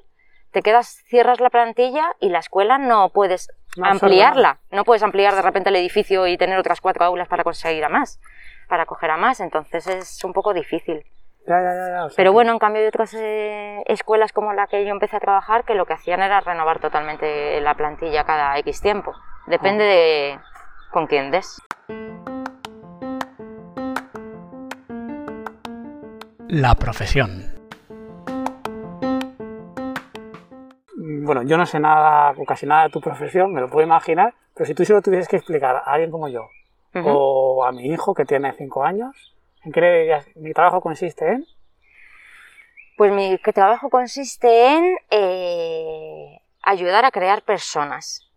te 0.54 0.62
quedas, 0.62 1.02
cierras 1.08 1.40
la 1.40 1.50
plantilla 1.50 2.14
y 2.20 2.28
la 2.28 2.38
escuela 2.38 2.78
no 2.78 3.10
puedes 3.10 3.48
ampliarla. 3.82 4.58
No 4.70 4.84
puedes 4.84 5.02
ampliar 5.02 5.34
de 5.34 5.42
repente 5.42 5.68
el 5.68 5.76
edificio 5.76 6.28
y 6.28 6.38
tener 6.38 6.56
otras 6.58 6.80
cuatro 6.80 7.04
aulas 7.04 7.26
para 7.26 7.42
conseguir 7.42 7.84
a 7.84 7.88
más, 7.88 8.20
para 8.68 8.86
coger 8.86 9.10
a 9.10 9.16
más. 9.16 9.40
Entonces 9.40 9.86
es 9.88 10.24
un 10.24 10.32
poco 10.32 10.54
difícil. 10.54 11.04
Ya, 11.46 11.60
ya, 11.60 11.74
ya, 11.74 11.88
ya, 11.88 12.04
o 12.04 12.08
sea 12.08 12.16
Pero 12.16 12.32
bueno, 12.32 12.52
en 12.52 12.58
cambio 12.60 12.80
hay 12.82 12.88
otras 12.88 13.12
eh, 13.14 13.82
escuelas 13.86 14.32
como 14.32 14.52
la 14.54 14.68
que 14.68 14.84
yo 14.86 14.92
empecé 14.92 15.16
a 15.16 15.20
trabajar 15.20 15.64
que 15.64 15.74
lo 15.74 15.86
que 15.86 15.94
hacían 15.94 16.22
era 16.22 16.40
renovar 16.40 16.78
totalmente 16.78 17.60
la 17.60 17.74
plantilla 17.74 18.22
cada 18.22 18.56
X 18.60 18.80
tiempo. 18.80 19.12
Depende 19.48 19.84
de 19.84 20.38
con 20.92 21.08
quién 21.08 21.32
des. 21.32 21.60
La 26.46 26.76
profesión. 26.76 27.53
Bueno, 31.06 31.42
yo 31.42 31.58
no 31.58 31.66
sé 31.66 31.80
nada 31.80 32.32
o 32.34 32.46
casi 32.46 32.64
nada 32.64 32.84
de 32.84 32.90
tu 32.90 33.02
profesión, 33.02 33.52
me 33.52 33.60
lo 33.60 33.68
puedo 33.68 33.86
imaginar, 33.86 34.32
pero 34.54 34.64
si 34.64 34.74
tú 34.74 34.86
se 34.86 34.94
lo 34.94 35.02
tuvieses 35.02 35.28
que 35.28 35.36
explicar 35.36 35.76
a 35.76 35.80
alguien 35.80 36.10
como 36.10 36.28
yo 36.28 36.48
o 36.94 37.64
a 37.66 37.72
mi 37.72 37.88
hijo 37.88 38.14
que 38.14 38.24
tiene 38.24 38.52
5 38.52 38.84
años, 38.84 39.36
¿en 39.64 39.72
qué 39.72 39.82
le 39.82 39.98
dirías? 39.98 40.26
Mi 40.36 40.54
trabajo 40.54 40.80
consiste 40.80 41.30
en... 41.30 41.44
Pues 42.96 43.12
mi 43.12 43.36
trabajo 43.52 43.90
consiste 43.90 44.68
en 44.68 44.96
eh, 45.10 46.40
ayudar 46.62 47.04
a 47.04 47.10
crear 47.10 47.42
personas. 47.42 48.30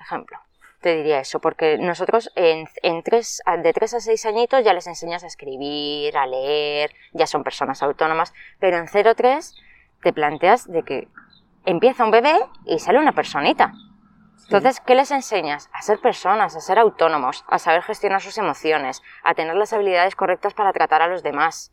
Ejemplo. 0.00 0.38
Te 0.80 0.96
diría 0.96 1.20
eso, 1.20 1.38
porque 1.40 1.76
nosotros 1.76 2.30
en, 2.34 2.66
en 2.82 3.02
tres, 3.02 3.42
de 3.62 3.72
3 3.72 3.94
a 3.94 4.00
6 4.00 4.26
añitos 4.26 4.64
ya 4.64 4.72
les 4.72 4.86
enseñas 4.86 5.24
a 5.24 5.26
escribir, 5.26 6.16
a 6.16 6.26
leer, 6.26 6.92
ya 7.12 7.26
son 7.26 7.42
personas 7.42 7.82
autónomas, 7.82 8.32
pero 8.58 8.78
en 8.78 8.86
0-3 8.86 9.54
te 10.02 10.12
planteas 10.12 10.70
de 10.70 10.82
que 10.82 11.08
empieza 11.64 12.04
un 12.04 12.10
bebé 12.10 12.34
y 12.66 12.78
sale 12.78 12.98
una 12.98 13.12
personita. 13.12 13.72
Entonces, 14.44 14.80
¿qué 14.80 14.94
les 14.94 15.10
enseñas? 15.10 15.70
A 15.72 15.80
ser 15.80 15.98
personas, 16.00 16.54
a 16.54 16.60
ser 16.60 16.78
autónomos, 16.78 17.44
a 17.48 17.58
saber 17.58 17.82
gestionar 17.82 18.20
sus 18.20 18.36
emociones, 18.36 19.02
a 19.22 19.34
tener 19.34 19.54
las 19.56 19.72
habilidades 19.72 20.14
correctas 20.16 20.52
para 20.52 20.72
tratar 20.72 21.00
a 21.00 21.06
los 21.06 21.22
demás, 21.22 21.72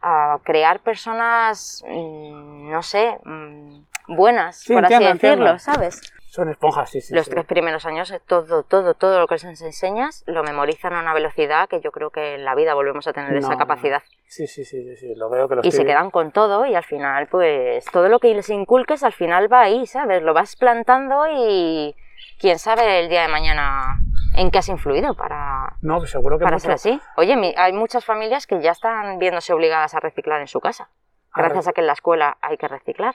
a 0.00 0.38
crear 0.44 0.80
personas, 0.80 1.82
mm, 1.88 2.70
no 2.70 2.82
sé, 2.82 3.18
mm, 3.24 3.80
buenas, 4.08 4.58
Sí, 4.58 4.74
por 4.74 4.84
así 4.84 4.94
decirlo, 4.94 5.10
entiendo. 5.10 5.58
¿sabes? 5.58 6.00
Son 6.34 6.48
esponjas, 6.48 6.90
sí, 6.90 7.00
sí. 7.00 7.14
Los 7.14 7.26
sí. 7.26 7.30
tres 7.30 7.44
primeros 7.44 7.86
años, 7.86 8.10
eh, 8.10 8.20
todo, 8.26 8.64
todo, 8.64 8.94
todo 8.94 9.20
lo 9.20 9.28
que 9.28 9.34
les 9.36 9.44
enseñas 9.62 10.24
lo 10.26 10.42
memorizan 10.42 10.92
a 10.92 10.98
una 10.98 11.14
velocidad 11.14 11.68
que 11.68 11.80
yo 11.80 11.92
creo 11.92 12.10
que 12.10 12.34
en 12.34 12.44
la 12.44 12.56
vida 12.56 12.74
volvemos 12.74 13.06
a 13.06 13.12
tener 13.12 13.30
No, 13.30 13.38
esa 13.38 13.50
no. 13.50 13.56
capacidad. 13.58 14.02
Sí, 14.26 14.48
sí, 14.48 14.64
sí, 14.64 14.82
sí, 14.82 14.96
sí, 14.96 15.14
lo 15.14 15.30
veo 15.30 15.48
que 15.48 15.54
lo 15.54 15.60
Y 15.62 15.70
se 15.70 15.84
quedan 15.86 16.10
con 16.10 16.32
todo 16.32 16.66
y 16.66 16.74
al 16.74 16.82
final, 16.82 17.28
pues, 17.28 17.84
todo 17.92 18.08
lo 18.08 18.18
que 18.18 18.34
les 18.34 18.50
inculques 18.50 19.04
al 19.04 19.12
final 19.12 19.46
va 19.52 19.60
ahí, 19.60 19.86
¿sabes? 19.86 20.24
Lo 20.24 20.34
vas 20.34 20.56
plantando 20.56 21.24
y 21.30 21.94
quién 22.40 22.58
sabe 22.58 22.98
el 22.98 23.08
día 23.08 23.22
de 23.22 23.28
mañana 23.28 24.00
en 24.36 24.50
qué 24.50 24.58
has 24.58 24.68
influido 24.68 25.14
para, 25.14 25.76
No, 25.82 25.98
pues 25.98 26.10
seguro 26.10 26.36
que 26.36 26.42
para 26.42 26.56
mucho. 26.56 26.64
ser 26.64 26.72
así. 26.72 27.00
Oye, 27.16 27.54
hay 27.56 27.72
muchas 27.72 28.04
familias 28.04 28.48
que 28.48 28.60
ya 28.60 28.72
están 28.72 29.20
viéndose 29.20 29.52
obligadas 29.52 29.94
a 29.94 30.00
reciclar 30.00 30.40
en 30.40 30.48
su 30.48 30.58
casa, 30.60 30.88
A 31.30 31.42
gracias 31.42 31.68
a 31.68 31.72
que 31.72 31.80
en 31.82 31.86
la 31.86 31.92
escuela 31.92 32.38
hay 32.40 32.56
que 32.56 32.66
reciclar. 32.66 33.14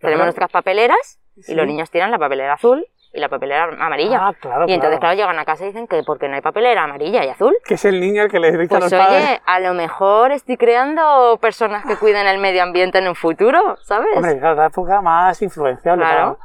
Tenemos 0.00 0.24
nuestras 0.24 0.50
papeleras 0.50 1.20
y 1.36 1.54
los 1.54 1.66
niños 1.66 1.90
tiran 1.90 2.10
la 2.10 2.18
papelera 2.18 2.54
azul 2.54 2.86
y 3.12 3.20
la 3.20 3.28
papelera 3.28 3.64
amarilla. 3.64 4.28
Ah, 4.28 4.32
claro, 4.38 4.66
y 4.68 4.72
entonces, 4.74 4.98
claro. 4.98 5.14
claro, 5.14 5.16
llegan 5.16 5.38
a 5.38 5.44
casa 5.44 5.64
y 5.64 5.68
dicen 5.68 5.86
que 5.86 6.02
porque 6.02 6.28
no 6.28 6.34
hay 6.34 6.42
papelera 6.42 6.82
amarilla 6.82 7.24
y 7.24 7.28
azul. 7.28 7.56
Que 7.64 7.74
es 7.74 7.84
el 7.84 8.00
niño 8.00 8.22
el 8.24 8.30
que 8.30 8.38
le 8.40 8.52
dice 8.52 8.74
a 8.76 8.78
Pues 8.78 8.92
los 8.92 9.00
padres. 9.00 9.24
oye, 9.24 9.40
a 9.46 9.60
lo 9.60 9.74
mejor 9.74 10.32
estoy 10.32 10.56
creando 10.56 11.38
personas 11.40 11.84
que 11.86 11.96
cuiden 11.96 12.26
el 12.26 12.38
medio 12.38 12.62
ambiente 12.62 12.98
en 12.98 13.08
un 13.08 13.14
futuro, 13.14 13.76
¿sabes? 13.82 14.08
Hombre, 14.16 14.38
claro, 14.38 14.56
la 14.56 14.66
época 14.66 15.00
más 15.00 15.40
influenciable. 15.40 16.04
Claro. 16.04 16.36
claro. 16.36 16.38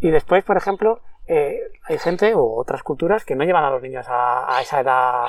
Y 0.00 0.10
después, 0.10 0.44
por 0.44 0.56
ejemplo, 0.56 1.00
eh, 1.26 1.58
hay 1.88 1.98
gente 1.98 2.34
o 2.34 2.54
otras 2.56 2.82
culturas 2.82 3.24
que 3.24 3.34
no 3.34 3.44
llevan 3.44 3.64
a 3.64 3.70
los 3.70 3.82
niños 3.82 4.06
a, 4.08 4.56
a 4.56 4.60
esa 4.60 4.80
edad 4.80 5.24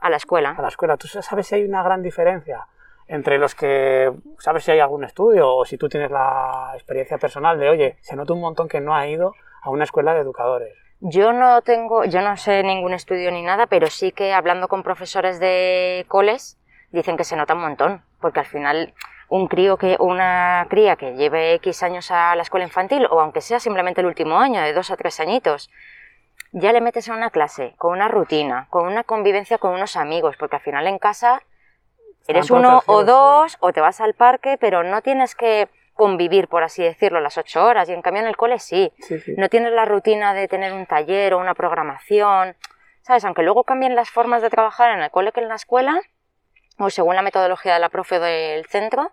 a 0.00 0.08
la 0.08 0.16
escuela. 0.16 0.54
a 0.56 0.62
la 0.62 0.68
escuela. 0.68 0.96
¿Tú 0.96 1.08
sabes 1.08 1.46
si 1.46 1.54
hay 1.56 1.64
una 1.64 1.82
gran 1.82 2.02
diferencia 2.02 2.66
entre 3.10 3.38
los 3.38 3.56
que, 3.56 4.12
sabes 4.38 4.62
si 4.62 4.70
hay 4.70 4.78
algún 4.78 5.02
estudio 5.02 5.52
o 5.52 5.64
si 5.64 5.76
tú 5.76 5.88
tienes 5.88 6.12
la 6.12 6.70
experiencia 6.74 7.18
personal 7.18 7.58
de, 7.58 7.68
oye, 7.68 7.96
se 8.02 8.14
nota 8.14 8.34
un 8.34 8.40
montón 8.40 8.68
que 8.68 8.80
no 8.80 8.94
ha 8.94 9.08
ido 9.08 9.34
a 9.62 9.70
una 9.70 9.82
escuela 9.82 10.14
de 10.14 10.20
educadores? 10.20 10.72
Yo 11.00 11.32
no 11.32 11.60
tengo, 11.62 12.04
yo 12.04 12.22
no 12.22 12.36
sé 12.36 12.62
ningún 12.62 12.92
estudio 12.92 13.32
ni 13.32 13.42
nada, 13.42 13.66
pero 13.66 13.88
sí 13.88 14.12
que 14.12 14.32
hablando 14.32 14.68
con 14.68 14.84
profesores 14.84 15.40
de 15.40 16.04
coles 16.06 16.56
dicen 16.92 17.16
que 17.16 17.24
se 17.24 17.34
nota 17.34 17.54
un 17.54 17.62
montón, 17.62 18.04
porque 18.20 18.40
al 18.40 18.46
final 18.46 18.94
un 19.28 19.48
crío 19.48 19.76
que 19.76 19.96
una 19.98 20.64
cría 20.70 20.94
que 20.94 21.14
lleve 21.14 21.54
X 21.54 21.82
años 21.82 22.12
a 22.12 22.36
la 22.36 22.42
escuela 22.42 22.64
infantil 22.64 23.06
o 23.10 23.20
aunque 23.20 23.40
sea 23.40 23.58
simplemente 23.58 24.02
el 24.02 24.06
último 24.06 24.38
año, 24.38 24.62
de 24.62 24.72
dos 24.72 24.92
a 24.92 24.96
tres 24.96 25.18
añitos, 25.18 25.68
ya 26.52 26.72
le 26.72 26.80
metes 26.80 27.08
a 27.08 27.14
una 27.14 27.30
clase 27.30 27.74
con 27.76 27.90
una 27.92 28.06
rutina, 28.06 28.68
con 28.70 28.86
una 28.86 29.02
convivencia 29.02 29.58
con 29.58 29.72
unos 29.72 29.96
amigos, 29.96 30.36
porque 30.38 30.56
al 30.56 30.62
final 30.62 30.86
en 30.86 30.98
casa 30.98 31.42
eres 32.28 32.50
uno 32.50 32.82
o 32.86 33.04
dos 33.04 33.56
o 33.60 33.72
te 33.72 33.80
vas 33.80 34.00
al 34.00 34.14
parque, 34.14 34.56
pero 34.60 34.82
no 34.82 35.02
tienes 35.02 35.34
que 35.34 35.68
convivir, 35.94 36.48
por 36.48 36.62
así 36.62 36.82
decirlo, 36.82 37.20
las 37.20 37.36
ocho 37.38 37.64
horas. 37.64 37.88
Y 37.88 37.92
en 37.92 38.02
cambio 38.02 38.22
en 38.22 38.28
el 38.28 38.36
cole 38.36 38.58
sí. 38.58 38.92
Sí, 39.00 39.18
sí. 39.20 39.34
No 39.36 39.48
tienes 39.48 39.72
la 39.72 39.84
rutina 39.84 40.32
de 40.34 40.48
tener 40.48 40.72
un 40.72 40.86
taller 40.86 41.34
o 41.34 41.38
una 41.38 41.54
programación. 41.54 42.56
¿Sabes? 43.02 43.24
Aunque 43.24 43.42
luego 43.42 43.64
cambien 43.64 43.94
las 43.96 44.10
formas 44.10 44.42
de 44.42 44.50
trabajar 44.50 44.92
en 44.92 45.02
el 45.02 45.10
cole 45.10 45.32
que 45.32 45.40
en 45.40 45.48
la 45.48 45.54
escuela, 45.56 45.98
o 46.78 46.90
según 46.90 47.16
la 47.16 47.22
metodología 47.22 47.74
de 47.74 47.80
la 47.80 47.88
profe 47.88 48.18
del 48.20 48.64
centro, 48.66 49.10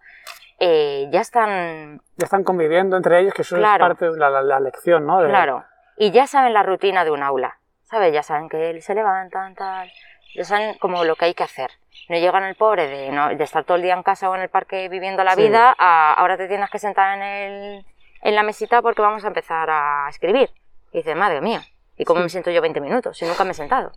eh, 0.59 1.07
ya 1.11 1.21
están 1.21 2.01
Ya 2.17 2.25
están 2.25 2.43
conviviendo 2.43 2.95
entre 2.97 3.19
ellos, 3.19 3.33
que 3.33 3.41
eso 3.43 3.55
Claro. 3.57 3.85
es 3.85 3.89
parte 3.89 4.09
de 4.11 4.17
la, 4.17 4.29
la- 4.29 4.41
la 4.41 4.59
lección, 4.59 5.05
¿no? 5.05 5.21
De- 5.21 5.29
Claro. 5.29 5.63
Y 5.97 6.11
ya 6.11 6.27
saben 6.27 6.53
la 6.53 6.63
rutina 6.63 7.03
de 7.05 7.11
un 7.11 7.23
aula. 7.23 7.57
¿Sabes? 7.83 8.13
Ya 8.13 8.21
saben 8.23 8.49
que 8.49 8.81
se 8.81 8.93
levantan, 8.93 9.55
tal. 9.55 9.89
Ya 10.35 10.43
saben 10.43 10.77
como 10.77 11.03
lo 11.03 11.15
que 11.15 11.25
hay 11.25 11.33
que 11.33 11.43
hacer. 11.43 11.71
No 12.09 12.17
llegan 12.17 12.43
el 12.43 12.55
pobre 12.55 12.87
de, 12.87 13.09
no- 13.11 13.29
de 13.35 13.43
estar 13.43 13.63
todo 13.63 13.75
el 13.77 13.83
día 13.83 13.93
en 13.93 14.03
casa 14.03 14.29
o 14.29 14.35
en 14.35 14.41
el 14.41 14.49
parque 14.49 14.87
viviendo 14.89 15.23
la 15.23 15.35
Sí. 15.35 15.41
vida 15.43 15.75
a 15.77 16.13
ahora 16.13 16.37
te 16.37 16.47
tienes 16.47 16.69
que 16.69 16.79
sentar 16.79 17.17
en, 17.17 17.23
el, 17.23 17.85
en 18.21 18.35
la 18.35 18.43
mesita 18.43 18.81
porque 18.81 19.01
vamos 19.01 19.23
a 19.25 19.27
empezar 19.27 19.69
a 19.69 20.07
escribir. 20.09 20.49
Y 20.91 20.97
dice, 20.99 21.15
madre 21.15 21.41
mía, 21.41 21.61
¿y 21.97 22.05
cómo 22.05 22.19
Sí. 22.19 22.23
me 22.23 22.29
siento 22.29 22.51
yo 22.51 22.61
20 22.61 22.79
minutos 22.81 23.17
si 23.17 23.25
nunca 23.25 23.43
me 23.43 23.51
he 23.51 23.55
sentado? 23.55 23.91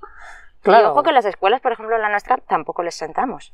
Claro. 0.62 0.88
Y 0.88 0.90
ojo 0.90 1.03
que 1.03 1.11
en 1.11 1.14
las 1.14 1.25
escuelas, 1.25 1.61
por 1.61 1.73
ejemplo, 1.73 1.95
en 1.97 2.03
la 2.03 2.09
nuestra, 2.09 2.37
tampoco 2.38 2.83
les 2.83 2.95
sentamos. 2.95 3.53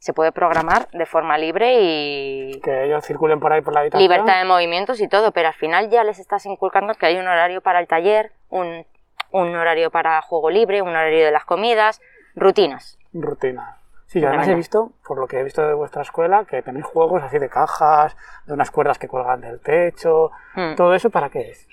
Se 0.00 0.12
puede 0.12 0.30
programar 0.32 0.88
de 0.92 1.06
forma 1.06 1.36
libre 1.38 1.74
y 1.80 2.60
Que 2.62 2.84
ellos 2.84 3.04
circulen 3.04 3.40
por 3.40 3.52
ahí 3.52 3.60
por 3.62 3.74
la 3.74 3.80
habitación. 3.80 4.02
libertad 4.08 4.38
de 4.38 4.44
movimientos 4.44 5.00
y 5.00 5.08
todo, 5.08 5.32
pero 5.32 5.48
al 5.48 5.54
final 5.54 5.90
ya 5.90 6.04
les 6.04 6.18
estás 6.20 6.46
inculcando 6.46 6.94
que 6.94 7.06
hay 7.06 7.16
un 7.16 7.26
horario 7.26 7.60
para 7.60 7.80
el 7.80 7.88
taller, 7.88 8.30
un, 8.48 8.86
un 9.32 9.56
horario 9.56 9.90
para 9.90 10.22
juego 10.22 10.50
libre, 10.50 10.82
un 10.82 10.90
horario 10.90 11.24
de 11.26 11.32
las 11.32 11.44
comidas, 11.44 12.00
rutinas. 12.38 12.98
Rutina. 13.12 13.78
Sí, 14.06 14.20
yo 14.20 14.28
además 14.28 14.48
he 14.48 14.54
visto, 14.54 14.92
por 15.06 15.18
lo 15.18 15.26
que 15.26 15.38
he 15.38 15.44
visto 15.44 15.66
de 15.66 15.74
vuestra 15.74 16.00
escuela, 16.00 16.46
que 16.46 16.62
tenéis 16.62 16.86
juegos 16.86 17.22
así 17.22 17.38
de 17.38 17.50
cajas, 17.50 18.16
de 18.46 18.54
unas 18.54 18.70
cuerdas 18.70 18.98
que 18.98 19.06
cuelgan 19.06 19.42
del 19.42 19.60
techo. 19.60 20.30
Mm. 20.54 20.76
¿Todo 20.76 20.94
eso 20.94 21.10
para 21.10 21.28
qué 21.28 21.50
es? 21.50 21.68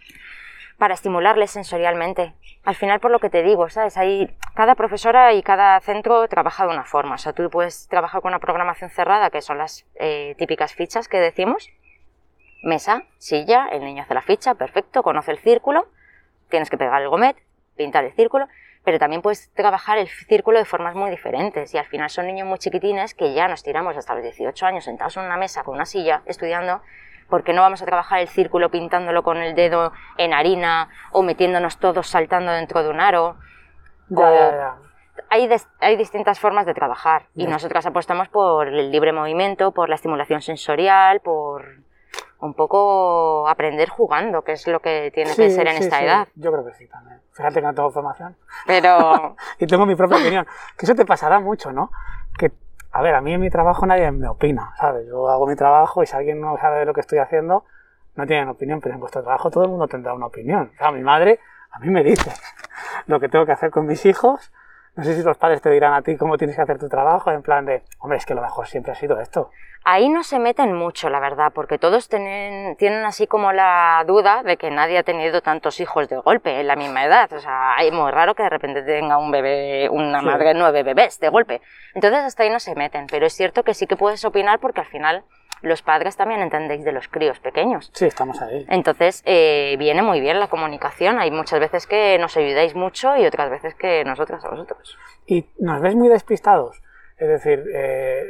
Para 0.77 0.95
estimularles 0.95 1.51
sensorialmente. 1.51 2.33
Al 2.65 2.75
final, 2.75 2.99
por 2.99 3.11
lo 3.11 3.19
que 3.19 3.29
te 3.29 3.41
digo, 3.41 3.69
¿sabes? 3.69 3.95
Hay, 3.95 4.35
cada 4.53 4.75
profesora 4.75 5.31
y 5.31 5.43
cada 5.43 5.79
centro 5.79 6.27
trabaja 6.27 6.65
de 6.65 6.73
una 6.73 6.83
forma. 6.83 7.15
O 7.15 7.17
sea, 7.17 7.31
tú 7.31 7.49
puedes 7.49 7.87
trabajar 7.87 8.21
con 8.21 8.31
una 8.31 8.39
programación 8.39 8.89
cerrada, 8.89 9.29
que 9.29 9.41
son 9.41 9.57
las 9.57 9.85
eh, 9.95 10.35
típicas 10.37 10.73
fichas 10.73 11.07
que 11.07 11.19
decimos. 11.21 11.69
Mesa, 12.63 13.03
silla, 13.17 13.67
el 13.71 13.85
niño 13.85 14.03
hace 14.03 14.13
la 14.13 14.21
ficha, 14.21 14.55
perfecto, 14.55 15.03
conoce 15.03 15.31
el 15.31 15.37
círculo, 15.37 15.87
tienes 16.49 16.69
que 16.69 16.77
pegar 16.77 17.01
el 17.01 17.09
gomet, 17.09 17.37
pintar 17.77 18.03
el 18.03 18.13
círculo, 18.13 18.47
pero 18.85 18.99
también 18.99 19.21
puedes 19.21 19.51
trabajar 19.53 19.97
el 19.97 20.07
círculo 20.07 20.59
de 20.59 20.65
formas 20.65 20.95
muy 20.95 21.09
diferentes 21.11 21.73
y 21.73 21.77
al 21.77 21.85
final 21.85 22.09
son 22.09 22.27
niños 22.27 22.47
muy 22.47 22.59
chiquitines 22.59 23.13
que 23.15 23.33
ya 23.33 23.47
nos 23.47 23.63
tiramos 23.63 23.97
hasta 23.97 24.13
los 24.13 24.23
18 24.23 24.65
años 24.65 24.83
sentados 24.85 25.17
en 25.17 25.23
una 25.25 25.35
mesa 25.37 25.63
con 25.63 25.75
una 25.75 25.85
silla 25.85 26.21
estudiando 26.25 26.81
porque 27.29 27.53
no 27.53 27.61
vamos 27.63 27.81
a 27.81 27.85
trabajar 27.85 28.19
el 28.19 28.27
círculo 28.27 28.69
pintándolo 28.69 29.23
con 29.23 29.37
el 29.37 29.55
dedo 29.55 29.91
en 30.17 30.33
harina 30.33 30.89
o 31.11 31.23
metiéndonos 31.23 31.79
todos 31.79 32.07
saltando 32.07 32.51
dentro 32.51 32.83
de 32.83 32.89
un 32.89 32.99
aro. 33.01 33.35
Ya, 34.09 34.29
O- 34.29 34.33
ya, 34.35 34.51
ya. 34.55 34.75
Hay, 35.29 35.47
des- 35.47 35.67
hay 35.79 35.95
distintas 35.95 36.39
formas 36.39 36.67
de 36.67 36.73
trabajar 36.75 37.25
y 37.33 37.47
nosotras 37.47 37.85
apostamos 37.87 38.27
por 38.29 38.67
el 38.67 38.91
libre 38.91 39.11
movimiento, 39.11 39.71
por 39.71 39.89
la 39.89 39.95
estimulación 39.95 40.41
sensorial, 40.41 41.21
por 41.21 41.77
un 42.39 42.53
poco 42.53 43.47
aprender 43.47 43.89
jugando, 43.89 44.43
que 44.43 44.53
es 44.53 44.67
lo 44.67 44.79
que 44.79 45.11
tiene 45.13 45.35
que 45.35 45.49
ser 45.49 45.67
en 45.67 45.77
sí, 45.77 45.83
esta 45.83 45.99
sí. 45.99 46.05
edad. 46.05 46.27
Yo 46.35 46.51
creo 46.51 46.65
que 46.65 46.73
sí 46.73 46.87
también. 46.87 47.21
Fíjate 47.31 47.55
que 47.55 47.65
no 47.65 47.73
tengo 47.73 47.91
formación. 47.91 48.35
Pero 48.65 49.35
Y 49.59 49.67
tengo 49.67 49.85
mi 49.85 49.95
propia 49.95 50.17
opinión. 50.17 50.45
Que 50.77 50.85
eso 50.85 50.95
te 50.95 51.05
pasará 51.05 51.39
mucho, 51.39 51.71
¿no? 51.71 51.91
Que, 52.37 52.51
a 52.91 53.01
ver, 53.01 53.15
a 53.15 53.21
mí 53.21 53.33
en 53.33 53.41
mi 53.41 53.49
trabajo 53.49 53.85
nadie 53.85 54.11
me 54.11 54.27
opina, 54.27 54.73
¿sabes? 54.77 55.07
Yo 55.07 55.29
hago 55.29 55.47
mi 55.47 55.55
trabajo 55.55 56.03
y 56.03 56.05
si 56.05 56.15
alguien 56.15 56.39
no 56.39 56.57
sabe 56.57 56.79
de 56.79 56.85
lo 56.85 56.93
que 56.93 57.01
estoy 57.01 57.19
haciendo, 57.19 57.65
no 58.15 58.25
tienen 58.25 58.47
opinión, 58.47 58.79
pero 58.79 58.95
en 58.95 59.01
vuestro 59.01 59.21
trabajo 59.21 59.49
todo 59.49 59.63
el 59.63 59.69
mundo 59.69 59.87
tendrá 59.87 60.13
una 60.13 60.27
opinión. 60.27 60.71
O 60.73 60.77
sea, 60.77 60.91
mi 60.91 61.01
madre 61.01 61.39
a 61.71 61.79
mí 61.79 61.89
me 61.89 62.03
dice 62.03 62.31
lo 63.07 63.19
que 63.19 63.29
tengo 63.29 63.45
que 63.45 63.51
hacer 63.51 63.71
con 63.71 63.85
mis 63.85 64.05
hijos. 64.05 64.51
No 64.95 65.03
sé 65.03 65.15
si 65.15 65.23
los 65.23 65.37
padres 65.37 65.61
te 65.61 65.69
dirán 65.69 65.93
a 65.93 66.01
ti 66.01 66.15
cómo 66.15 66.37
tienes 66.37 66.55
que 66.55 66.61
hacer 66.61 66.79
tu 66.79 66.87
trabajo, 66.87 67.29
en 67.31 67.41
plan 67.41 67.65
de, 67.65 67.83
hombre, 67.99 68.17
es 68.17 68.25
que 68.25 68.33
lo 68.33 68.41
mejor 68.41 68.67
siempre 68.67 68.93
ha 68.93 68.95
sido 68.95 69.19
esto. 69.19 69.49
ahí 69.87 70.09
no 70.09 70.23
se 70.23 70.39
meten 70.39 70.73
mucho, 70.73 71.09
la 71.09 71.19
verdad, 71.19 71.51
porque 71.53 71.77
todos 71.77 72.09
tienen, 72.09 72.75
tienen 72.77 73.05
así 73.05 73.27
como 73.27 73.51
la 73.51 74.03
duda 74.07 74.41
de 74.41 74.57
que 74.57 74.71
nadie 74.71 74.97
ha 74.97 75.03
tenido 75.03 75.41
tantos 75.41 75.79
hijos 75.79 76.09
de 76.09 76.17
golpe 76.17 76.59
en 76.59 76.65
la 76.67 76.75
misma 76.75 77.03
edad. 77.05 77.31
O 77.33 77.39
sea, 77.39 77.75
es 77.79 77.91
muy 77.93 78.09
raro 78.09 78.33
que 78.33 78.41
de 78.43 78.49
repente 78.49 78.81
tenga 78.81 79.17
un 79.19 79.29
bebé, 79.29 79.87
una 79.91 80.21
Sí. 80.21 80.25
madre 80.25 80.53
nueve 80.55 80.81
bebés 80.81 81.19
de 81.19 81.29
golpe. 81.29 81.61
Entonces 81.93 82.21
hasta 82.23 82.41
ahí 82.43 82.49
no 82.49 82.59
se 82.59 82.73
meten, 82.73 83.05
pero 83.07 83.27
es 83.27 83.33
cierto 83.33 83.61
que 83.63 83.73
sí 83.75 83.85
que 83.85 83.95
puedes 83.95 84.25
opinar 84.25 84.59
porque 84.59 84.79
al 84.81 84.87
final 84.87 85.23
los 85.61 85.81
padres 85.81 86.15
también 86.17 86.41
entendéis 86.41 86.83
de 86.85 86.91
los 86.91 87.07
críos 87.07 87.39
pequeños. 87.39 87.89
Sí, 87.93 88.05
estamos 88.05 88.41
ahí. 88.41 88.65
Entonces 88.69 89.21
eh, 89.25 89.75
viene 89.79 90.01
muy 90.03 90.19
bien 90.21 90.39
la 90.39 90.47
comunicación. 90.47 91.19
Hay 91.19 91.31
muchas 91.31 91.59
veces 91.59 91.87
que 91.87 92.17
nos 92.19 92.35
ayudáis 92.37 92.75
mucho 92.75 93.15
y 93.17 93.25
otras 93.25 93.49
veces 93.49 93.73
que 93.75 94.03
nosotras 94.05 94.43
a 94.45 94.49
vosotros. 94.49 94.97
y 95.25 95.45
nos 95.59 95.81
ves 95.81 95.95
muy 95.95 96.09
despistados. 96.09 96.81
Es 97.17 97.27
decir, 97.29 97.63
eh, 97.73 98.23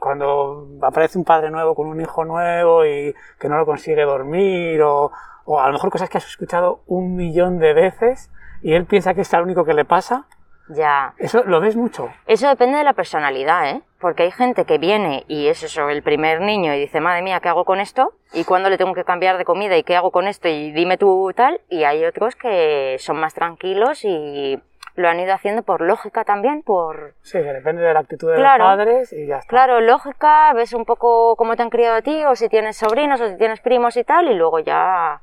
cuando 0.00 0.66
aparece 0.82 1.18
un 1.18 1.24
padre 1.24 1.50
nuevo 1.50 1.74
con 1.74 1.86
un 1.88 2.00
hijo 2.00 2.24
nuevo 2.24 2.84
y 2.86 3.14
que 3.38 3.48
no 3.48 3.56
lo 3.58 3.66
consigue 3.66 4.02
dormir, 4.04 4.80
o, 4.82 5.10
o 5.44 5.60
a 5.60 5.66
lo 5.66 5.72
mejor 5.72 5.90
cosas 5.90 6.08
que 6.08 6.18
has 6.18 6.26
escuchado 6.26 6.82
un 6.86 7.14
millón 7.16 7.58
de 7.58 7.72
veces 7.74 8.30
y 8.62 8.74
él 8.74 8.86
piensa 8.86 9.14
que 9.14 9.22
es 9.22 9.32
lo 9.32 9.42
único 9.42 9.64
que 9.64 9.74
le 9.74 9.84
pasa, 9.84 10.26
Ya. 10.68 11.14
eso 11.18 11.42
lo 11.44 11.60
ves 11.60 11.76
mucho. 11.76 12.10
Eso 12.26 12.48
depende 12.48 12.78
de 12.78 12.84
la 12.84 12.92
personalidad, 12.94 13.68
¿eh? 13.70 13.82
Porque 14.00 14.22
hay 14.22 14.30
gente 14.30 14.64
que 14.64 14.78
viene 14.78 15.24
y 15.26 15.48
es 15.48 15.62
eso, 15.64 15.88
el 15.88 16.02
primer 16.04 16.40
niño, 16.40 16.72
y 16.72 16.78
dice, 16.78 17.00
madre 17.00 17.22
mía, 17.22 17.40
¿qué 17.40 17.48
hago 17.48 17.64
con 17.64 17.80
esto? 17.80 18.12
¿Y 18.32 18.44
cuándo 18.44 18.70
le 18.70 18.78
tengo 18.78 18.94
que 18.94 19.04
cambiar 19.04 19.38
de 19.38 19.44
comida? 19.44 19.76
¿Y 19.76 19.82
qué 19.82 19.96
hago 19.96 20.12
con 20.12 20.28
esto? 20.28 20.46
Y 20.48 20.70
dime 20.70 20.98
tú 20.98 21.32
tal. 21.34 21.60
Y 21.68 21.82
hay 21.82 22.04
otros 22.04 22.36
que 22.36 22.96
son 23.00 23.18
más 23.18 23.34
tranquilos 23.34 24.04
y 24.04 24.62
lo 24.94 25.08
han 25.08 25.18
ido 25.20 25.32
haciendo 25.34 25.62
por 25.62 25.80
lógica 25.80 26.24
también, 26.24 26.62
por... 26.62 27.14
Sí, 27.22 27.38
que 27.38 27.52
depende 27.52 27.82
de 27.82 27.92
la 27.94 28.00
actitud 28.00 28.30
de 28.30 28.36
Claro. 28.36 28.64
los 28.64 28.76
padres 28.76 29.12
y 29.12 29.26
ya 29.26 29.38
está. 29.38 29.48
Claro, 29.48 29.80
lógica, 29.80 30.52
ves 30.54 30.72
un 30.72 30.84
poco 30.84 31.34
cómo 31.36 31.56
te 31.56 31.62
han 31.62 31.70
criado 31.70 31.96
a 31.96 32.02
ti, 32.02 32.24
o 32.24 32.34
si 32.36 32.48
tienes 32.48 32.76
sobrinos, 32.76 33.20
o 33.20 33.28
si 33.28 33.36
tienes 33.36 33.60
primos 33.60 33.96
y 33.96 34.04
tal, 34.04 34.28
y 34.28 34.34
luego 34.34 34.58
ya... 34.60 35.20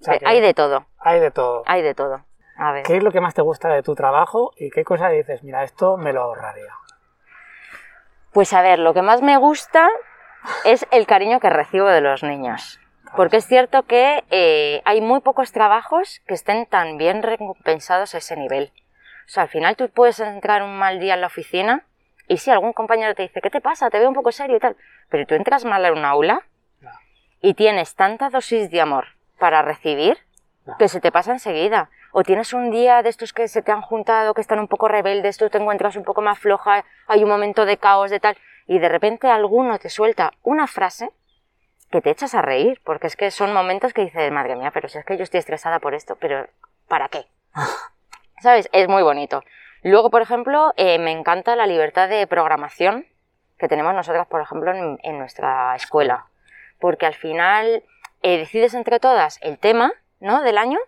O 0.00 0.04
sea 0.04 0.18
que 0.18 0.26
Hay 0.26 0.40
de 0.40 0.54
todo, 0.54 0.86
hay 0.98 1.20
de 1.20 1.30
todo. 1.30 1.62
hay 1.66 1.82
de 1.82 1.94
todo. 1.94 2.20
A 2.56 2.72
ver. 2.72 2.82
¿Qué 2.84 2.96
es 2.96 3.02
lo 3.02 3.10
que 3.12 3.20
más 3.20 3.34
te 3.34 3.42
gusta 3.42 3.68
de 3.68 3.82
tu 3.82 3.94
trabajo 3.94 4.50
y 4.56 4.70
qué 4.70 4.84
cosa 4.84 5.08
dices, 5.08 5.42
mira, 5.44 5.62
esto 5.64 5.96
me 5.96 6.12
lo 6.12 6.22
ahorraría? 6.22 6.72
Pues 8.32 8.52
a 8.54 8.62
ver, 8.62 8.78
lo 8.78 8.94
que 8.94 9.02
más 9.02 9.20
me 9.20 9.36
gusta 9.36 9.88
es 10.64 10.86
el 10.90 11.06
cariño 11.06 11.38
que 11.38 11.50
recibo 11.50 11.86
de 11.88 12.00
los 12.00 12.22
niños. 12.22 12.80
Porque 13.14 13.36
es 13.36 13.46
cierto 13.46 13.82
que 13.82 14.24
eh, 14.30 14.80
hay 14.86 15.02
muy 15.02 15.20
pocos 15.20 15.52
trabajos 15.52 16.22
que 16.26 16.34
estén 16.34 16.64
tan 16.64 16.96
bien 16.96 17.22
recompensados 17.22 18.14
a 18.14 18.18
ese 18.18 18.36
nivel. 18.36 18.72
O 19.26 19.28
sea, 19.28 19.42
al 19.44 19.48
final 19.50 19.76
tú 19.76 19.90
puedes 19.90 20.18
entrar 20.20 20.62
un 20.62 20.78
mal 20.78 20.98
día 20.98 21.14
en 21.14 21.20
la 21.20 21.26
oficina 21.26 21.84
y 22.26 22.38
si 22.38 22.50
algún 22.50 22.72
compañero 22.72 23.14
te 23.14 23.22
dice, 23.22 23.42
¿qué 23.42 23.50
te 23.50 23.60
pasa? 23.60 23.90
Te 23.90 23.98
veo 23.98 24.08
un 24.08 24.14
poco 24.14 24.32
serio 24.32 24.56
y 24.56 24.60
tal. 24.60 24.76
Pero 25.10 25.26
tú 25.26 25.34
entras 25.34 25.66
mal 25.66 25.84
en 25.84 25.98
un 25.98 26.04
aula 26.06 26.42
y 27.42 27.52
tienes 27.52 27.94
tanta 27.94 28.30
dosis 28.30 28.70
de 28.70 28.80
amor 28.80 29.08
para 29.38 29.60
recibir 29.60 30.16
que 30.78 30.88
se 30.88 31.00
te 31.00 31.12
pasa 31.12 31.32
enseguida. 31.32 31.90
O 32.12 32.22
tienes 32.22 32.52
un 32.52 32.70
día 32.70 33.02
de 33.02 33.08
estos 33.08 33.32
que 33.32 33.48
se 33.48 33.62
te 33.62 33.72
han 33.72 33.80
juntado, 33.80 34.34
que 34.34 34.42
están 34.42 34.58
un 34.58 34.68
poco 34.68 34.86
rebeldes, 34.86 35.38
tú 35.38 35.48
te 35.48 35.56
encuentras 35.56 35.96
un 35.96 36.04
poco 36.04 36.20
más 36.20 36.38
floja, 36.38 36.84
hay 37.06 37.22
un 37.22 37.30
momento 37.30 37.64
de 37.64 37.78
caos, 37.78 38.10
de 38.10 38.20
tal, 38.20 38.36
y 38.66 38.78
de 38.78 38.88
repente 38.90 39.28
alguno 39.28 39.78
te 39.78 39.88
suelta 39.88 40.32
una 40.42 40.66
frase 40.66 41.10
que 41.90 42.02
te 42.02 42.10
echas 42.10 42.34
a 42.34 42.42
reír, 42.42 42.80
porque 42.84 43.06
es 43.06 43.16
que 43.16 43.30
son 43.30 43.54
momentos 43.54 43.94
que 43.94 44.02
dices, 44.02 44.30
madre 44.30 44.56
mía, 44.56 44.70
pero 44.72 44.88
si 44.88 44.98
es 44.98 45.04
que 45.06 45.16
yo 45.16 45.22
estoy 45.22 45.38
estresada 45.38 45.78
por 45.78 45.94
esto, 45.94 46.16
pero 46.16 46.46
¿para 46.86 47.08
qué? 47.08 47.24
¿Sabes? 48.42 48.68
Es 48.72 48.88
muy 48.88 49.02
bonito. 49.02 49.42
Luego, 49.82 50.10
por 50.10 50.20
ejemplo, 50.20 50.72
eh, 50.76 50.98
me 50.98 51.12
encanta 51.12 51.56
la 51.56 51.66
libertad 51.66 52.08
de 52.08 52.26
programación 52.26 53.06
que 53.58 53.68
tenemos 53.68 53.94
nosotras, 53.94 54.26
por 54.26 54.40
ejemplo, 54.40 54.72
en, 54.74 55.18
nuestra 55.18 55.74
escuela. 55.76 56.26
Porque 56.78 57.06
al 57.06 57.14
final 57.14 57.84
eh, 58.22 58.38
decides 58.38 58.74
entre 58.74 58.98
todas 59.00 59.38
el 59.40 59.58
tema 59.58 59.92
¿no? 60.20 60.42
del 60.42 60.58
año, 60.58 60.78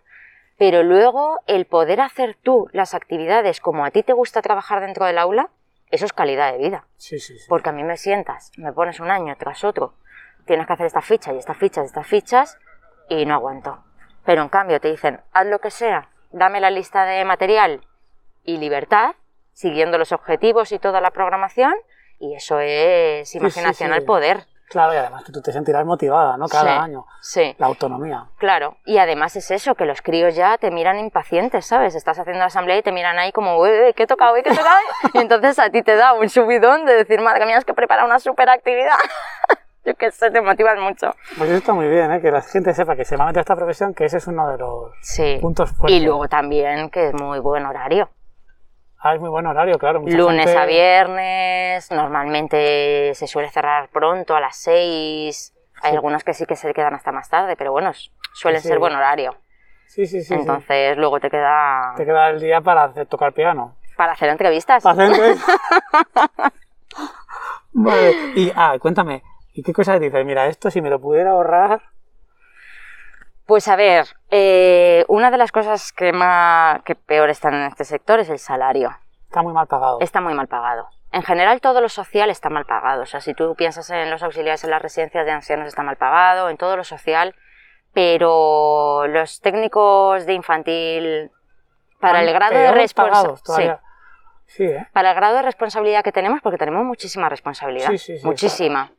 pero 0.57 0.83
luego 0.83 1.39
el 1.47 1.65
poder 1.65 2.01
hacer 2.01 2.37
tú 2.41 2.69
las 2.71 2.93
actividades 2.93 3.59
como 3.59 3.85
a 3.85 3.91
ti 3.91 4.03
te 4.03 4.13
gusta 4.13 4.41
trabajar 4.41 4.81
dentro 4.81 5.05
del 5.05 5.17
aula, 5.17 5.49
eso 5.91 6.05
es 6.05 6.13
calidad 6.13 6.51
de 6.51 6.57
vida. 6.57 6.85
Sí, 6.97 7.19
sí, 7.19 7.37
sí. 7.37 7.45
Porque 7.47 7.69
a 7.69 7.73
mí 7.73 7.83
me 7.83 7.97
sientas, 7.97 8.51
me 8.57 8.73
pones 8.73 8.99
un 8.99 9.11
año 9.11 9.35
tras 9.37 9.63
otro, 9.63 9.93
tienes 10.45 10.67
que 10.67 10.73
hacer 10.73 10.85
esta 10.85 11.01
ficha 11.01 11.33
y 11.33 11.37
estas 11.37 11.57
fichas 11.57 11.83
y 11.83 11.87
estas 11.87 12.07
fichas 12.07 12.57
y 13.09 13.25
no 13.25 13.35
aguanto. 13.35 13.83
Pero 14.25 14.41
en 14.41 14.49
cambio 14.49 14.79
te 14.79 14.89
dicen, 14.89 15.21
haz 15.31 15.45
lo 15.45 15.59
que 15.59 15.71
sea, 15.71 16.09
dame 16.31 16.59
la 16.59 16.71
lista 16.71 17.05
de 17.05 17.23
material 17.25 17.81
y 18.43 18.57
libertad, 18.57 19.15
siguiendo 19.53 19.97
los 19.97 20.11
objetivos 20.11 20.71
y 20.71 20.79
toda 20.79 21.01
la 21.01 21.11
programación, 21.11 21.73
y 22.19 22.35
eso 22.35 22.59
es 22.59 23.35
imaginación 23.35 23.91
al 23.91 24.03
poder. 24.03 24.45
Claro, 24.75 24.93
y 24.93 24.97
además 24.97 25.23
que 25.23 25.31
tú 25.31 25.41
te 25.41 25.53
sentirás 25.53 25.85
motivada, 25.85 26.35
¿no? 26.35 26.49
Cada 26.49 26.63
Sí, 26.65 26.69
año. 26.83 27.05
Sí, 27.21 27.55
La 27.59 27.67
autonomía. 27.67 28.25
claro. 28.37 28.75
Y 28.83 28.97
además 28.97 29.33
es 29.37 29.49
eso, 29.51 29.73
que 29.75 29.85
los 29.85 30.01
críos 30.01 30.35
ya 30.35 30.57
te 30.57 30.69
miran 30.69 30.99
impacientes, 30.99 31.65
¿sabes? 31.65 31.95
Estás 31.95 32.19
haciendo 32.19 32.39
la 32.39 32.47
asamblea 32.47 32.75
y 32.75 32.81
te 32.81 32.91
miran 32.91 33.17
ahí 33.17 33.31
como, 33.31 33.57
uy, 33.57 33.69
¿qué 33.95 34.03
he 34.03 34.07
tocado 34.07 34.33
hoy? 34.33 34.43
¿Qué 34.43 34.49
he 34.49 34.53
tocado 34.55 34.75
hoy?". 34.75 35.11
Y 35.13 35.17
entonces 35.19 35.57
a 35.59 35.69
ti 35.69 35.81
te 35.81 35.95
da 35.95 36.11
un 36.11 36.27
subidón 36.27 36.85
de 36.85 36.93
decir, 36.93 37.21
madre 37.21 37.45
mía, 37.45 37.57
es 37.57 37.63
que 37.63 37.73
prepara 37.73 38.03
una 38.03 38.19
super 38.19 38.49
actividad. 38.49 38.97
Yo 39.85 39.95
qué 39.95 40.11
sé, 40.11 40.29
te 40.29 40.41
motivas 40.41 40.77
mucho. 40.77 41.15
Pues 41.37 41.49
eso 41.49 41.57
está 41.59 41.71
muy 41.73 41.87
bien, 41.87 42.11
¿eh? 42.11 42.19
Que 42.19 42.31
la 42.31 42.41
gente 42.41 42.73
sepa 42.73 42.97
que 42.97 43.05
se 43.05 43.15
va 43.15 43.23
a 43.23 43.27
meter 43.27 43.37
a 43.37 43.41
esta 43.43 43.55
profesión, 43.55 43.93
que 43.93 44.03
ese 44.03 44.17
es 44.17 44.27
uno 44.27 44.49
de 44.49 44.57
los 44.57 44.91
Sí. 44.99 45.37
puntos 45.41 45.71
fuertes. 45.71 45.95
Y 45.97 46.03
luego 46.03 46.27
también 46.27 46.89
que 46.89 47.07
es 47.07 47.13
muy 47.13 47.39
buen 47.39 47.65
horario. 47.65 48.09
Ah, 49.07 49.13
es 49.13 49.21
muy 49.21 49.29
buen 49.29 49.45
horario, 49.45 49.77
claro. 49.77 49.99
Lunes 50.03 50.45
gente- 50.47 50.57
a 50.57 50.65
viernes, 50.65 51.91
normalmente 51.91 53.11
se 53.13 53.27
suele 53.27 53.49
cerrar 53.51 53.87
pronto 53.89 54.35
a 54.35 54.39
las 54.39 54.55
6. 54.57 55.53
Hay 55.83 55.91
Sí. 55.91 55.95
algunos 55.95 56.23
que 56.23 56.33
sí 56.33 56.47
que 56.47 56.55
se 56.55 56.73
quedan 56.73 56.95
hasta 56.95 57.11
más 57.11 57.29
tarde, 57.29 57.55
pero 57.55 57.71
bueno, 57.71 57.91
suelen 58.33 58.61
Sí, 58.61 58.67
ser 58.69 58.77
sí. 58.77 58.79
buen 58.79 58.95
horario. 58.95 59.35
Sí, 59.85 60.07
sí, 60.07 60.21
sí. 60.21 60.25
sí. 60.29 60.33
Entonces 60.33 60.97
luego 60.97 61.19
te 61.19 61.29
queda 61.29 61.93
Te 61.95 62.03
queda 62.03 62.31
el 62.31 62.39
día 62.41 62.61
para 62.61 62.85
hacer, 62.85 63.05
tocar 63.05 63.31
piano. 63.33 63.75
para 63.95 64.13
hacer 64.13 64.29
entrevistas. 64.29 64.81
Para 64.81 65.03
hacer 65.03 65.35
Vale. 67.73 68.15
Y, 68.33 68.51
ah, 68.55 68.75
cuéntame, 68.79 69.21
¿y 69.53 69.61
qué 69.61 69.71
cosas 69.71 69.99
dices? 69.99 70.25
Mira, 70.25 70.47
esto 70.47 70.71
si 70.71 70.81
me 70.81 70.89
lo 70.89 70.99
pudiera 70.99 71.29
ahorrar... 71.29 71.79
Pues 73.45 73.67
a 73.67 73.75
ver, 73.75 74.07
eh, 74.31 75.05
una 75.07 75.29
de 75.29 75.37
las 75.37 75.51
cosas 75.51 75.91
que, 75.91 76.11
más, 76.11 76.81
que 76.83 76.95
peor 76.95 77.29
están 77.29 77.53
en 77.53 77.63
este 77.63 77.85
sector 77.85 78.19
es 78.19 78.29
el 78.29 78.39
salario. 78.39 78.91
Está 79.27 79.43
muy 79.43 79.53
mal 79.53 79.67
pagado. 79.67 79.99
Está 80.01 80.21
muy 80.21 80.33
mal 80.33 80.47
pagado. 80.47 80.87
En 81.11 81.21
general 81.21 81.61
todo 81.61 81.79
lo 81.79 81.89
social 81.89 82.29
está 82.29 82.49
mal 82.49 82.65
pagado. 82.65 83.03
O 83.03 83.05
sea, 83.05 83.21
si 83.21 83.33
tú 83.33 83.55
piensas 83.55 83.89
en 83.91 84.09
los 84.09 84.23
auxiliares 84.23 84.63
en 84.63 84.71
las 84.71 84.81
residencias 84.81 85.25
de 85.25 85.31
ancianos 85.31 85.67
está 85.67 85.83
mal 85.83 85.95
pagado, 85.95 86.49
en 86.49 86.57
todo 86.57 86.75
lo 86.75 86.83
social, 86.83 87.35
pero 87.93 89.07
los 89.07 89.39
técnicos 89.41 90.25
de 90.25 90.33
infantil, 90.33 91.31
para 91.99 92.21
el 92.21 92.33
grado 92.33 92.57
de 92.57 92.71
responsabilidad... 92.71 93.79
Sí, 94.47 94.63
¿eh? 94.63 94.87
Para 94.93 95.11
el 95.11 95.15
grado 95.15 95.37
de 95.37 95.41
responsabilidad 95.41 96.03
que 96.03 96.11
tenemos, 96.11 96.41
porque 96.41 96.57
tenemos 96.57 96.83
muchísima 96.83 97.29
responsabilidad. 97.29 97.89
Sí, 97.89 97.97
sí, 97.97 98.17
sí, 98.19 98.25
muchísima. 98.25 98.91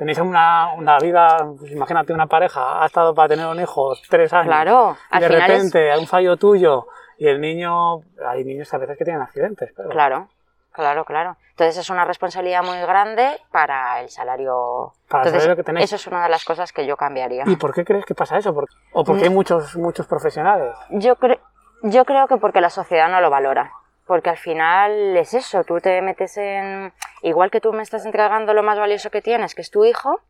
Tenéis 0.00 0.18
una, 0.18 0.72
una 0.78 0.98
vida, 0.98 1.46
pues 1.58 1.72
imagínate 1.72 2.14
una 2.14 2.26
pareja, 2.26 2.82
ha 2.82 2.86
estado 2.86 3.14
para 3.14 3.28
tener 3.28 3.44
un 3.46 3.60
hijo 3.60 3.92
tres 4.08 4.32
años. 4.32 4.46
Claro, 4.46 4.96
Y 5.12 5.14
al 5.16 5.20
de 5.20 5.26
final 5.28 5.50
repente 5.50 5.92
hay 5.92 6.00
un 6.00 6.06
fallo 6.06 6.38
tuyo 6.38 6.86
y 7.18 7.28
el 7.28 7.38
niño, 7.38 7.96
hay 8.26 8.42
niños 8.42 8.72
a 8.72 8.78
veces 8.78 8.96
que 8.96 9.04
tienen 9.04 9.20
accidentes. 9.20 9.70
Pero, 9.76 9.90
Claro, 9.90 10.28
claro, 10.72 11.04
claro. 11.04 11.36
Entonces 11.50 11.76
es 11.76 11.90
una 11.90 12.06
responsabilidad 12.06 12.62
muy 12.64 12.78
grande 12.78 13.28
para 13.52 14.00
el 14.00 14.08
salario. 14.08 14.94
Para 15.06 15.24
el 15.24 15.30
salario 15.32 15.56
que 15.56 15.64
tenéis. 15.64 15.84
Eso 15.84 15.96
es 15.96 16.06
una 16.06 16.22
de 16.22 16.30
las 16.30 16.46
cosas 16.46 16.72
que 16.72 16.86
yo 16.86 16.96
cambiaría. 16.96 17.44
¿Y 17.46 17.56
por 17.56 17.74
qué 17.74 17.84
crees 17.84 18.06
que 18.06 18.14
pasa 18.14 18.38
eso? 18.38 18.54
¿Por- 18.54 18.68
¿O 18.94 19.04
porque 19.04 19.24
hay 19.24 19.30
muchos, 19.30 19.76
muchos 19.76 20.06
profesionales? 20.06 20.74
Yo, 20.88 21.16
cre- 21.16 21.40
yo 21.82 22.06
creo 22.06 22.26
que 22.26 22.38
porque 22.38 22.62
la 22.62 22.70
sociedad 22.70 23.10
no 23.10 23.20
lo 23.20 23.28
valora. 23.28 23.70
Porque 24.10 24.28
al 24.28 24.38
final 24.38 25.16
es 25.16 25.34
eso, 25.34 25.62
tú 25.62 25.78
te 25.78 26.02
metes 26.02 26.36
en... 26.36 26.92
Igual 27.22 27.48
que 27.52 27.60
tú 27.60 27.72
me 27.72 27.84
estás 27.84 28.04
entregando 28.04 28.52
lo 28.54 28.64
más 28.64 28.76
valioso 28.76 29.08
que 29.08 29.22
tienes, 29.22 29.54
que 29.54 29.62
es 29.62 29.70
tu 29.70 29.84
hijo. 29.84 30.20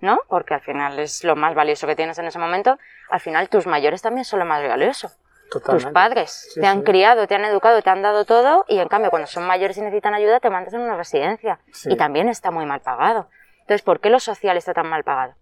¿no? 0.00 0.20
Porque 0.26 0.54
al 0.54 0.62
final 0.62 0.98
es 0.98 1.22
lo 1.22 1.36
más 1.36 1.54
valioso 1.54 1.86
que 1.86 1.94
tienes 1.94 2.18
en 2.18 2.24
ese 2.24 2.38
momento. 2.38 2.78
Al 3.10 3.20
final 3.20 3.50
tus 3.50 3.66
mayores 3.66 4.00
también 4.00 4.24
son 4.24 4.38
lo 4.38 4.46
más 4.46 4.66
valioso. 4.66 5.10
Totalmente. 5.50 5.84
Tus 5.84 5.92
padres 5.92 6.50
Sí, 6.54 6.60
te 6.62 6.66
han 6.66 6.78
sí. 6.78 6.84
criado, 6.84 7.26
te 7.26 7.34
han 7.34 7.44
educado, 7.44 7.82
te 7.82 7.90
han 7.90 8.00
dado 8.00 8.24
todo 8.24 8.64
y 8.68 8.78
en 8.78 8.88
cambio 8.88 9.10
cuando 9.10 9.26
son 9.26 9.46
mayores 9.46 9.76
y 9.76 9.82
necesitan 9.82 10.14
ayuda 10.14 10.40
te 10.40 10.48
mandas 10.48 10.72
en 10.72 10.80
una 10.80 10.96
residencia. 10.96 11.58
Sí. 11.72 11.92
Y 11.92 11.96
también 11.98 12.30
está 12.30 12.50
muy 12.50 12.64
mal 12.64 12.80
pagado. 12.80 13.28
Entonces, 13.60 13.82
¿por 13.82 14.00
qué 14.00 14.08
lo 14.08 14.18
social 14.18 14.56
está 14.56 14.72
tan 14.72 14.88
mal 14.88 15.04
pagado? 15.04 15.34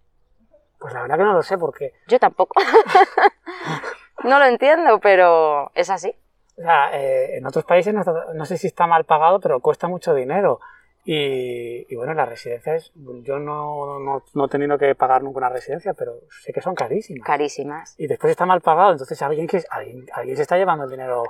Pues 0.79 0.93
la 0.93 1.01
verdad 1.01 1.15
que 1.17 1.23
no 1.23 1.31
lo 1.31 1.43
sé 1.43 1.57
porque 1.57 1.93
Yo 2.07 2.19
tampoco. 2.19 2.59
no 4.25 4.37
lo 4.37 4.43
entiendo, 4.47 4.99
pero 4.99 5.71
es 5.75 5.89
así. 5.89 6.13
O 6.57 6.61
sea, 6.61 6.89
eh, 6.93 7.37
en 7.37 7.45
otros 7.45 7.65
países 7.65 7.93
no, 7.93 8.01
está- 8.01 8.33
no 8.33 8.45
sé 8.45 8.57
si 8.57 8.67
está 8.67 8.87
mal 8.87 9.03
pagado, 9.05 9.39
pero 9.39 9.59
cuesta 9.59 9.87
mucho 9.87 10.13
dinero. 10.13 10.59
Y, 11.07 11.85
y 11.87 11.95
bueno, 11.95 12.15
las 12.15 12.27
residencias, 12.27 12.91
yo 12.95 13.37
no, 13.37 13.99
no, 13.99 14.23
no 14.33 14.45
he 14.45 14.49
tenido 14.49 14.77
que 14.79 14.95
pagar 14.95 15.21
nunca 15.21 15.37
una 15.37 15.49
residencia, 15.49 15.93
pero 15.93 16.13
sé 16.41 16.51
que 16.51 16.61
son 16.61 16.73
carísimas. 16.73 17.25
Carísimas. 17.27 17.93
y 17.99 18.07
después 18.07 18.31
está 18.31 18.47
mal 18.47 18.61
pagado, 18.61 18.91
entonces 18.93 19.21
alguien, 19.21 19.45
que, 19.45 19.63
alguien, 19.69 20.07
alguien 20.13 20.35
se 20.35 20.41
está 20.41 20.57
llevando 20.57 20.85
el 20.85 20.89
dinero 20.89 21.23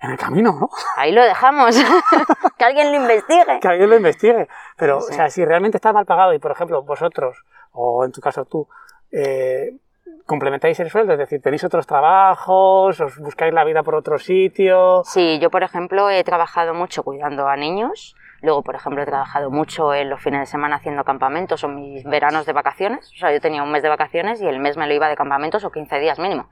en 0.00 0.12
el 0.12 0.18
camino, 0.18 0.52
¿no? 0.60 0.70
Ahí 0.96 1.10
lo 1.10 1.24
dejamos. 1.24 1.76
que 2.58 2.64
alguien 2.64 2.92
lo 2.92 2.98
investigue. 2.98 3.58
que 3.60 3.66
alguien 3.68 3.90
lo 3.90 3.96
investigue. 3.96 4.46
Pero, 4.76 5.00
Sí. 5.00 5.12
o 5.12 5.16
sea, 5.16 5.30
si 5.30 5.44
realmente 5.44 5.78
está 5.78 5.92
mal 5.92 6.06
pagado 6.06 6.32
y, 6.34 6.38
por 6.38 6.52
ejemplo, 6.52 6.84
vosotros, 6.84 7.42
o 7.72 8.04
en 8.04 8.12
tu 8.12 8.20
caso 8.20 8.44
tú, 8.44 8.68
eh, 9.10 9.74
complementáis 10.28 10.78
el 10.78 10.90
sueldo, 10.90 11.14
es 11.14 11.18
decir, 11.18 11.40
tenéis 11.40 11.64
otros 11.64 11.86
trabajos, 11.86 13.00
os 13.00 13.18
buscáis 13.18 13.52
la 13.52 13.64
vida 13.64 13.82
por 13.82 13.94
otro 13.94 14.18
sitio. 14.18 15.02
Sí, 15.04 15.38
yo 15.40 15.50
por 15.50 15.62
ejemplo 15.62 16.10
he 16.10 16.22
trabajado 16.22 16.74
mucho 16.74 17.02
cuidando 17.02 17.48
a 17.48 17.56
niños. 17.56 18.14
Luego, 18.42 18.62
por 18.62 18.76
ejemplo, 18.76 19.02
he 19.02 19.06
trabajado 19.06 19.50
mucho 19.50 19.92
en 19.94 20.10
los 20.10 20.22
fines 20.22 20.40
de 20.40 20.46
semana 20.46 20.76
haciendo 20.76 21.02
campamentos 21.02 21.64
o 21.64 21.68
mis 21.68 22.04
veranos 22.04 22.46
de 22.46 22.52
vacaciones. 22.52 23.10
O 23.14 23.18
sea, 23.18 23.32
yo 23.32 23.40
tenía 23.40 23.64
un 23.64 23.72
mes 23.72 23.82
de 23.82 23.88
vacaciones 23.88 24.40
y 24.40 24.46
el 24.46 24.60
mes 24.60 24.76
me 24.76 24.86
lo 24.86 24.94
iba 24.94 25.08
de 25.08 25.16
campamentos 25.16 25.64
o 25.64 25.72
15 25.72 25.98
días 25.98 26.18
mínimo. 26.20 26.48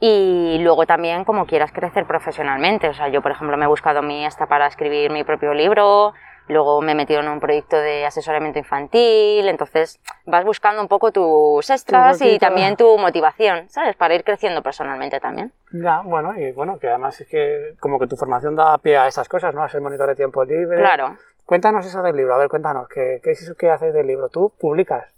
Y 0.00 0.58
luego 0.62 0.86
también 0.86 1.24
como 1.24 1.46
quieras 1.46 1.72
crecer 1.72 2.06
profesionalmente. 2.06 2.88
O 2.88 2.94
sea, 2.94 3.08
yo 3.08 3.20
por 3.20 3.32
ejemplo 3.32 3.56
me 3.56 3.64
he 3.64 3.68
buscado 3.68 4.02
mi 4.02 4.24
esta 4.24 4.46
para 4.46 4.66
escribir 4.66 5.10
mi 5.10 5.24
propio 5.24 5.52
libro, 5.52 6.14
luego 6.48 6.80
me 6.82 6.94
metido 6.94 7.20
en 7.20 7.28
un 7.28 7.40
proyecto 7.40 7.76
de 7.76 8.04
asesoramiento 8.06 8.58
infantil, 8.58 9.48
entonces 9.48 10.00
vas 10.26 10.44
buscando 10.44 10.82
un 10.82 10.88
poco 10.88 11.12
tus 11.12 11.68
extras 11.70 12.20
y 12.22 12.38
también 12.38 12.76
tu 12.76 12.98
motivación, 12.98 13.68
¿sabes? 13.68 13.96
Para 13.96 14.14
ir 14.14 14.24
creciendo 14.24 14.62
personalmente 14.62 15.20
también. 15.20 15.52
Ya, 15.72 16.00
bueno, 16.04 16.38
y 16.38 16.52
bueno, 16.52 16.78
que 16.78 16.88
además 16.88 17.20
es 17.20 17.28
que 17.28 17.74
como 17.80 17.98
que 17.98 18.06
tu 18.06 18.16
formación 18.16 18.54
da 18.56 18.78
pie 18.78 18.96
a 18.96 19.06
esas 19.06 19.28
cosas, 19.28 19.54
¿no? 19.54 19.62
A 19.62 19.68
ser 19.68 19.80
monitor 19.80 20.08
de 20.08 20.16
tiempo 20.16 20.44
libre. 20.44 20.78
Claro. 20.78 21.16
Cuéntanos 21.44 21.84
eso 21.84 22.02
del 22.02 22.16
libro, 22.16 22.34
a 22.34 22.38
ver, 22.38 22.48
cuéntanos, 22.48 22.88
¿qué, 22.88 23.20
qué 23.22 23.32
es 23.32 23.42
eso 23.42 23.54
que 23.54 23.70
haces 23.70 23.92
del 23.92 24.06
libro? 24.06 24.28
¿Tú 24.30 24.52
publicas? 24.58 25.14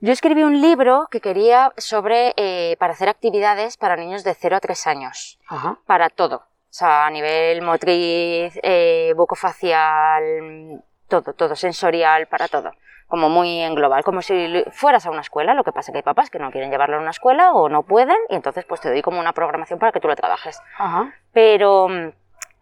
Yo 0.00 0.12
escribí 0.12 0.42
un 0.42 0.60
libro 0.60 1.08
que 1.10 1.20
quería 1.20 1.72
sobre 1.76 2.34
eh, 2.36 2.76
para 2.78 2.92
hacer 2.92 3.08
actividades 3.08 3.76
para 3.76 3.96
niños 3.96 4.24
de 4.24 4.34
0 4.34 4.56
a 4.56 4.60
3 4.60 4.86
años, 4.86 5.38
Ajá. 5.48 5.78
para 5.86 6.10
todo, 6.10 6.42
o 6.70 6.72
sea, 6.72 7.06
a 7.06 7.10
nivel 7.10 7.62
motriz, 7.62 8.58
eh, 8.62 9.14
bucofacial, 9.16 10.82
todo, 11.08 11.32
todo, 11.32 11.56
sensorial, 11.56 12.26
para 12.26 12.46
todo, 12.46 12.72
como 13.06 13.30
muy 13.30 13.60
en 13.60 13.74
global, 13.74 14.04
como 14.04 14.20
si 14.20 14.64
fueras 14.70 15.06
a 15.06 15.10
una 15.10 15.22
escuela, 15.22 15.54
lo 15.54 15.64
que 15.64 15.72
pasa 15.72 15.92
que 15.92 15.98
hay 15.98 16.02
papás 16.02 16.28
que 16.28 16.38
no 16.38 16.50
quieren 16.50 16.70
llevarlo 16.70 16.96
a 16.96 17.00
una 17.00 17.10
escuela 17.10 17.52
o 17.52 17.70
no 17.70 17.84
pueden 17.84 18.18
y 18.28 18.34
entonces 18.34 18.66
pues 18.66 18.82
te 18.82 18.90
doy 18.90 19.00
como 19.00 19.18
una 19.18 19.32
programación 19.32 19.78
para 19.78 19.92
que 19.92 20.00
tú 20.00 20.08
lo 20.08 20.16
trabajes. 20.16 20.60
Ajá. 20.76 21.14
Pero 21.32 21.88
mm, 21.88 22.12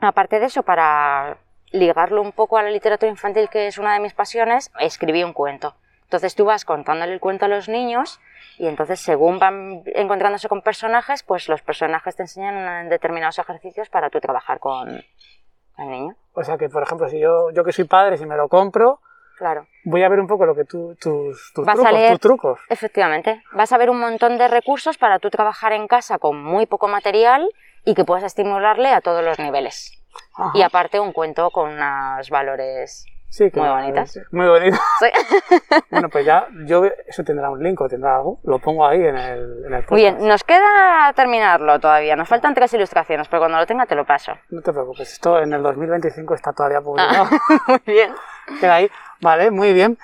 aparte 0.01 0.39
de 0.39 0.47
eso, 0.47 0.63
para 0.63 1.39
ligarlo 1.73 2.23
un 2.23 2.33
poco 2.33 2.59
a 2.59 2.63
la 2.63 2.71
literatura 2.71 3.11
infantil, 3.11 3.49
que 3.49 3.67
es 3.67 3.79
una 3.79 3.95
de 3.95 4.01
mis 4.01 4.15
pasiones, 4.15 4.71
escribí 4.79 5.25
un 5.25 5.33
cuento. 5.33 5.75
Entonces 6.07 6.35
tú 6.35 6.45
vas 6.45 6.65
contándole 6.65 7.13
el 7.13 7.21
cuento 7.21 7.45
a 7.45 7.49
los 7.49 7.69
niños 7.69 8.21
y 8.59 8.67
entonces 8.69 9.01
según 9.01 9.39
van 9.39 9.83
encontrándose 9.87 10.49
con 10.49 10.63
personajes, 10.63 11.23
pues 11.23 11.49
los 11.49 11.63
personajes 11.63 12.15
te 12.17 12.23
enseñan 12.23 12.89
determinados 12.89 13.39
ejercicios 13.39 13.89
para 13.89 14.09
tú 14.09 14.21
trabajar 14.21 14.61
con 14.61 14.89
el 14.89 15.91
niño. 15.91 16.15
O 16.33 16.45
sea 16.45 16.57
que, 16.57 16.69
por 16.69 16.83
ejemplo, 16.83 17.09
si 17.09 17.19
yo, 17.19 17.51
yo 17.51 17.65
que 17.65 17.73
soy 17.73 17.85
padre, 17.85 18.17
si 18.17 18.25
me 18.27 18.37
lo 18.37 18.49
compro, 18.49 19.01
Claro. 19.37 19.67
voy 19.85 20.03
a 20.05 20.09
ver 20.09 20.21
un 20.21 20.27
poco 20.29 20.47
lo 20.47 20.55
que 20.55 20.65
tú, 20.65 20.95
tus, 20.95 21.53
tus 21.53 21.67
Vas 21.67 21.75
a 21.79 21.83
trucos, 21.83 21.93
leer- 21.93 22.11
tus 22.13 22.21
trucos. 22.21 22.61
Efectivamente. 22.71 23.43
Vas 23.53 23.73
a 23.73 23.77
ver 23.79 23.91
un 23.91 23.99
montón 24.01 24.39
de 24.39 24.49
recursos 24.49 24.97
para 24.99 25.19
tú 25.19 25.29
trabajar 25.29 25.73
en 25.73 25.89
casa 25.89 26.19
con 26.19 26.43
muy 26.43 26.67
poco 26.67 26.89
material 26.89 27.47
y 27.85 27.95
que 27.95 28.05
puedas 28.05 28.25
estimularle 28.25 28.91
a 28.91 29.01
todos 29.01 29.23
los 29.25 29.39
niveles. 29.39 29.93
Ajá. 30.35 30.53
Y 30.55 30.63
aparte 30.63 31.01
un 31.01 31.13
cuento 31.13 31.51
con 31.51 31.73
unos 31.73 32.31
valores 32.31 33.05
Sí, 33.37 33.51
que 33.51 33.61
Muy 33.61 33.69
bonitas. 33.69 34.19
Muy 34.31 34.47
bonitas. 34.47 34.81
Sí. 34.99 35.77
Bueno, 35.91 36.09
pues 36.09 36.25
ya, 36.25 36.47
yo, 36.65 36.87
eso 37.07 37.23
tendrá 37.23 37.51
un 37.51 37.63
link 37.63 37.79
o 37.83 37.87
tendrá 37.87 38.17
algo. 38.17 38.41
Lo 38.45 38.59
pongo 38.59 38.87
ahí 38.87 39.05
en 39.05 39.15
el, 39.15 39.67
en 39.67 39.75
el 39.75 39.85
bien, 39.91 40.27
nos 40.27 40.43
queda 40.43 41.13
terminarlo 41.15 41.79
todavía. 41.79 42.17
Nos 42.17 42.29
faltan 42.29 42.55
tres 42.55 42.73
ilustraciones, 42.73 43.29
pero 43.29 43.41
cuando 43.41 43.59
lo 43.59 43.67
tenga 43.67 43.85
te 43.85 43.95
lo 43.95 44.07
paso. 44.07 44.33
No 44.49 44.63
te 44.63 44.73
preocupes, 44.73 45.13
esto 45.13 45.39
en 45.39 45.53
el 45.53 45.63
2025 45.63 46.35
está 46.35 46.55
todavía 46.55 46.81
publicado. 46.81 47.27
Muy 47.69 47.81
bien. 47.85 48.15
Queda 48.59 48.77
ahí. 48.77 48.91
Vale, 49.21 49.51
muy 49.51 49.75
bien. 49.75 49.99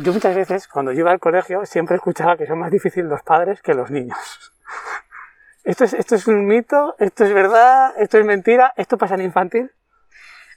Yo 0.00 0.14
muchas 0.14 0.34
veces, 0.34 0.66
cuando 0.66 0.92
yo 0.92 1.00
iba 1.00 1.10
al 1.10 1.20
colegio, 1.20 1.66
siempre 1.66 1.96
escuchaba 1.96 2.38
que 2.38 2.46
son 2.46 2.58
más 2.58 2.70
difíciles 2.70 3.10
los 3.10 3.22
padres 3.22 3.60
que 3.60 3.74
los 3.74 3.90
niños. 3.90 4.52
Esto 5.64 5.84
es, 5.84 5.92
esto 5.92 6.14
es 6.14 6.26
un 6.26 6.46
mito, 6.46 6.94
esto 6.98 7.24
es 7.24 7.34
verdad, 7.34 7.92
esto 7.98 8.18
es 8.18 8.24
mentira, 8.24 8.72
esto 8.76 8.96
pasa 8.96 9.14
en 9.16 9.22
infantil. 9.22 9.70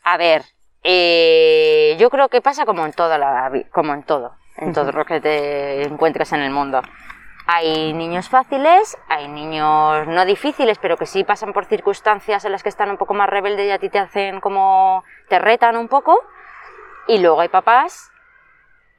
A 0.04 0.18
ver, 0.18 0.44
eh, 0.88 1.98
yo 1.98 2.12
creo 2.12 2.30
que 2.30 2.42
pasa 2.42 2.64
como 2.64 2.86
en 2.86 2.94
todo, 2.94 3.18
la, 3.18 3.52
como 3.72 3.96
en 3.96 4.04
todo, 4.04 4.36
en 4.56 4.72
todo 4.72 4.92
lo 4.92 5.04
que 5.04 5.20
te 5.20 5.82
encuentres 5.82 6.32
en 6.32 6.42
el 6.42 6.52
mundo. 6.52 6.80
Hay 7.48 7.92
niños 7.94 8.30
fáciles, 8.30 8.96
hay 9.10 9.28
niños 9.28 10.08
no 10.08 10.26
difíciles, 10.26 10.78
pero 10.78 10.96
que 10.96 11.08
sí 11.08 11.24
pasan 11.24 11.54
por 11.54 11.66
circunstancias 11.66 12.46
en 12.46 12.52
las 12.52 12.62
que 12.62 12.70
están 12.70 12.92
un 12.92 12.98
poco 12.98 13.16
más 13.16 13.28
rebeldes 13.28 13.68
y 13.68 13.72
a 13.72 13.80
ti 13.80 13.90
te 13.90 13.98
hacen 13.98 14.40
como 14.42 15.04
te 15.28 15.40
retan 15.40 15.76
un 15.76 15.88
poco. 15.88 16.24
Y 17.08 17.18
luego 17.18 17.42
hay 17.42 17.50
papás 17.50 18.12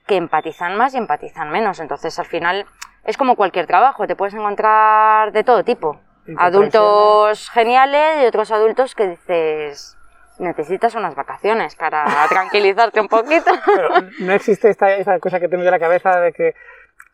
que 0.09 0.17
empatizan 0.17 0.77
más 0.77 0.93
y 0.93 0.99
empatizan 0.99 1.51
menos. 1.51 1.79
Entonces, 1.79 2.19
al 2.19 2.27
final, 2.27 2.67
es 3.05 3.17
como 3.17 3.37
cualquier 3.37 3.69
trabajo, 3.69 4.09
te 4.09 4.17
puedes 4.17 4.35
encontrar 4.35 5.31
de 5.31 5.45
todo 5.45 5.63
tipo. 5.63 6.01
Adultos 6.37 7.49
geniales 7.51 8.25
y 8.25 8.27
otros 8.27 8.51
adultos 8.51 8.97
que 8.97 9.07
dices, 9.07 9.96
necesitas 10.39 10.95
unas 10.95 11.15
vacaciones 11.15 11.75
para 11.77 12.05
tranquilizarte 12.29 13.01
un 13.01 13.09
poquito. 13.09 13.51
Pero 13.65 13.89
no 14.21 14.33
existe 14.33 14.71
esta, 14.71 14.95
esta 14.95 15.19
cosa 15.19 15.41
que 15.41 15.49
tengo 15.49 15.63
yo 15.63 15.69
en 15.69 15.73
la 15.73 15.79
cabeza 15.79 16.21
de 16.21 16.33
que 16.33 16.55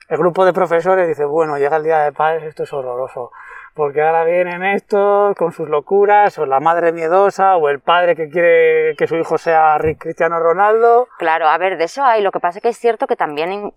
el 0.09 0.19
grupo 0.19 0.45
de 0.45 0.53
profesores 0.53 1.09
dice, 1.09 1.25
bueno, 1.25 1.57
llega 1.59 1.77
el 1.77 1.85
día 1.85 2.01
de 2.01 2.13
padres, 2.13 2.45
esto 2.45 2.65
es 2.65 2.73
horroroso. 2.73 3.31
Porque 3.75 4.03
ahora 4.03 4.25
vienen 4.25 4.63
estos 4.63 5.35
con 5.37 5.53
sus 5.53 5.69
locuras, 5.69 6.39
o 6.39 6.45
la 6.45 6.61
madre 6.61 6.93
miedosa, 6.93 7.57
o 7.57 7.71
el 7.71 7.81
padre 7.81 8.15
que 8.15 8.29
quiere 8.29 8.95
que 8.97 9.07
su 9.07 9.17
hijo 9.17 9.39
sea 9.39 9.79
Rick 9.79 10.03
Cristiano 10.03 10.39
Ronaldo. 10.39 11.09
Claro, 11.17 11.49
a 11.49 11.57
ver, 11.57 11.79
de 11.79 11.85
eso 11.85 12.05
hay. 12.05 12.23
Lo 12.23 12.33
que 12.33 12.41
pasa 12.41 12.61
que 12.61 12.69
es 12.69 12.77
cierto 12.77 13.07
que 13.07 13.17
también 13.17 13.73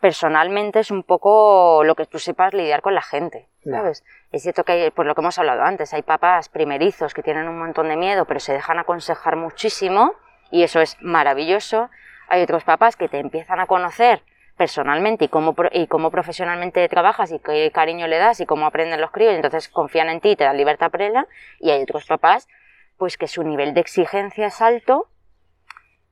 personalmente 0.00 0.80
es 0.80 0.90
un 0.90 1.02
poco 1.02 1.84
lo 1.84 1.94
que 1.94 2.06
tú 2.06 2.18
sepas 2.18 2.54
lidiar 2.54 2.82
con 2.82 2.94
la 2.94 3.02
gente. 3.02 3.48
¿sabes? 3.62 4.02
Es 4.32 4.42
cierto 4.42 4.64
que 4.64 4.72
hay, 4.72 4.90
por 4.90 5.06
lo 5.06 5.14
que 5.14 5.20
hemos 5.20 5.38
hablado 5.38 5.62
antes, 5.62 5.92
hay 5.92 6.02
papás 6.02 6.48
primerizos 6.48 7.12
que 7.12 7.22
tienen 7.22 7.46
un 7.46 7.58
montón 7.58 7.88
de 7.88 7.96
miedo, 7.96 8.24
pero 8.24 8.40
se 8.40 8.54
dejan 8.54 8.78
aconsejar 8.78 9.36
muchísimo 9.36 10.14
y 10.50 10.62
eso 10.62 10.80
es 10.80 10.96
maravilloso. 11.00 11.90
Hay 12.28 12.42
otros 12.42 12.64
papás 12.64 12.96
que 12.96 13.08
te 13.08 13.18
empiezan 13.18 13.60
a 13.60 13.66
conocer 13.66 14.22
personalmente 14.56 15.26
y 15.26 15.28
cómo, 15.28 15.54
y 15.72 15.86
cómo 15.86 16.10
profesionalmente 16.10 16.88
trabajas 16.88 17.32
y 17.32 17.38
qué 17.38 17.70
cariño 17.70 18.06
le 18.06 18.18
das 18.18 18.40
y 18.40 18.46
cómo 18.46 18.66
aprenden 18.66 19.00
los 19.00 19.10
críos, 19.10 19.32
y 19.32 19.36
entonces 19.36 19.68
confían 19.68 20.08
en 20.08 20.20
ti 20.20 20.30
y 20.30 20.36
te 20.36 20.44
dan 20.44 20.56
libertad 20.56 20.90
plena. 20.90 21.26
Y 21.58 21.70
hay 21.70 21.82
otros 21.82 22.06
papás 22.06 22.48
pues 22.96 23.16
que 23.16 23.28
su 23.28 23.42
nivel 23.42 23.72
de 23.74 23.80
exigencia 23.80 24.46
es 24.46 24.60
alto 24.60 25.08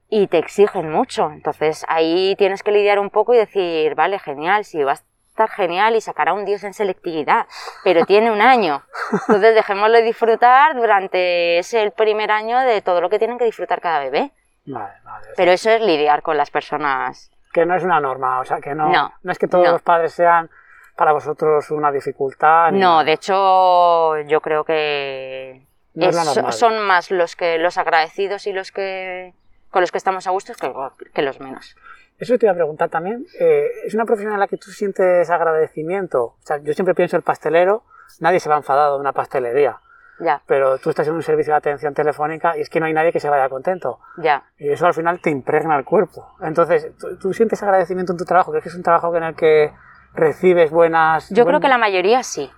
y 0.09 0.27
te 0.27 0.39
exigen 0.39 0.91
mucho. 0.91 1.31
Entonces 1.31 1.85
ahí 1.89 2.35
tienes 2.37 2.63
que 2.63 2.73
lidiar 2.73 2.99
un 2.99 3.11
poco 3.11 3.35
y 3.35 3.39
decir, 3.39 3.95
vale, 3.95 4.19
genial, 4.19 4.65
sí, 4.65 4.83
va 4.83 4.93
a 4.93 4.95
estar 4.95 5.49
genial 5.51 5.95
y 5.97 6.01
sacará 6.01 6.33
un 6.33 6.45
10 6.45 6.65
en 6.65 6.75
selectividad, 6.75 7.47
pero 7.85 8.05
tiene 8.07 8.31
un 8.33 8.41
año. 8.41 8.83
Entonces 9.13 9.55
dejémosle 9.55 10.03
disfrutar 10.03 10.75
durante 10.75 11.59
ese 11.59 11.91
primer 11.93 12.31
año 12.31 12.59
de 12.61 12.81
todo 12.83 13.01
lo 13.01 13.09
que 13.11 13.19
tienen 13.19 13.39
que 13.39 13.45
disfrutar 13.45 13.81
cada 13.81 14.01
bebé. 14.01 14.33
Vale, 14.67 14.95
vale. 15.05 15.27
Pero 15.37 15.53
eso 15.53 15.71
es 15.71 15.81
lidiar 15.81 16.23
con 16.23 16.37
las 16.37 16.51
personas. 16.51 17.31
Que 17.53 17.65
no 17.65 17.75
es 17.75 17.83
una 17.83 18.01
norma, 18.01 18.41
o 18.41 18.45
sea, 18.45 18.61
que 18.61 18.75
no, 18.75 18.89
No, 19.23 19.33
es 19.33 19.39
que 19.39 19.49
todos 19.49 19.65
no. 19.65 19.73
los 19.73 19.83
padres 19.83 20.13
sean 20.13 20.51
para 20.97 21.13
vosotros 21.13 21.71
una 21.71 21.91
dificultad. 21.93 22.73
ni 22.73 22.81
No, 22.81 23.05
de 23.05 23.13
hecho 23.13 24.19
yo 24.23 24.41
creo 24.41 24.65
que 24.65 25.63
No 25.95 26.09
es 26.09 26.17
son 26.57 26.79
más 26.81 27.11
los 27.11 27.37
que 27.37 27.59
los 27.59 27.79
agradecidos 27.79 28.47
y 28.49 28.53
los 28.53 28.73
que 28.73 29.33
con 29.71 29.81
los 29.83 29.91
que 29.93 29.99
estamos 29.99 30.27
a 30.27 30.31
gusto 30.31 30.53
que, 30.55 30.73
que 31.13 31.23
los 31.23 31.41
menos. 31.41 31.77
Eso 32.19 32.37
te 32.39 32.47
iba 32.47 32.53
a 32.53 32.57
preguntar 32.57 32.89
también. 32.89 33.25
eh, 33.39 33.67
¿Es 33.85 33.95
una 33.95 34.05
profesión 34.05 34.33
en 34.33 34.41
la 34.41 34.49
que 34.49 34.57
tú 34.57 34.71
sientes 34.71 35.31
agradecimiento? 35.31 36.23
O 36.25 36.37
sea, 36.43 36.59
yo 36.59 36.73
siempre 36.75 36.95
pienso 36.95 37.17
el 37.17 37.23
pastelero, 37.23 37.85
nadie 38.21 38.41
se 38.41 38.49
va 38.49 38.57
enfadado 38.57 38.95
de 38.97 39.01
una 39.01 39.13
pastelería, 39.13 39.79
Ya, 40.19 40.43
pero 40.47 40.79
tú 40.79 40.91
estás 40.91 41.07
en 41.07 41.15
un 41.15 41.23
servicio 41.23 41.53
de 41.53 41.59
atención 41.59 41.95
telefónica 41.95 42.57
y 42.57 42.63
es 42.63 42.71
que 42.71 42.81
no 42.81 42.87
hay 42.87 42.93
nadie 42.93 43.13
que 43.13 43.21
se 43.21 43.29
vaya 43.29 43.49
contento. 43.49 44.01
ya. 44.17 44.43
Y 44.59 44.69
eso 44.71 44.87
al 44.87 44.95
final 44.95 45.21
te 45.21 45.31
impregna 45.31 45.77
el 45.77 45.85
cuerpo. 45.85 46.35
Entonces, 46.41 46.91
¿tú, 46.99 47.17
tú 47.19 47.33
sientes 47.33 47.63
agradecimiento 47.63 48.13
en 48.13 48.19
tu 48.19 48.25
trabajo? 48.25 48.51
¿Crees 48.51 48.65
que 48.65 48.69
es 48.71 48.75
un 48.75 48.83
trabajo 48.83 49.15
en 49.17 49.23
el 49.23 49.37
que 49.37 49.73
recibes 50.15 50.71
buenas... 50.73 51.29
Yo 51.31 51.45
buen- 51.45 51.53
creo 51.53 51.61
que 51.61 51.69
la 51.69 51.79
mayoría 51.79 52.25
sí. 52.25 52.51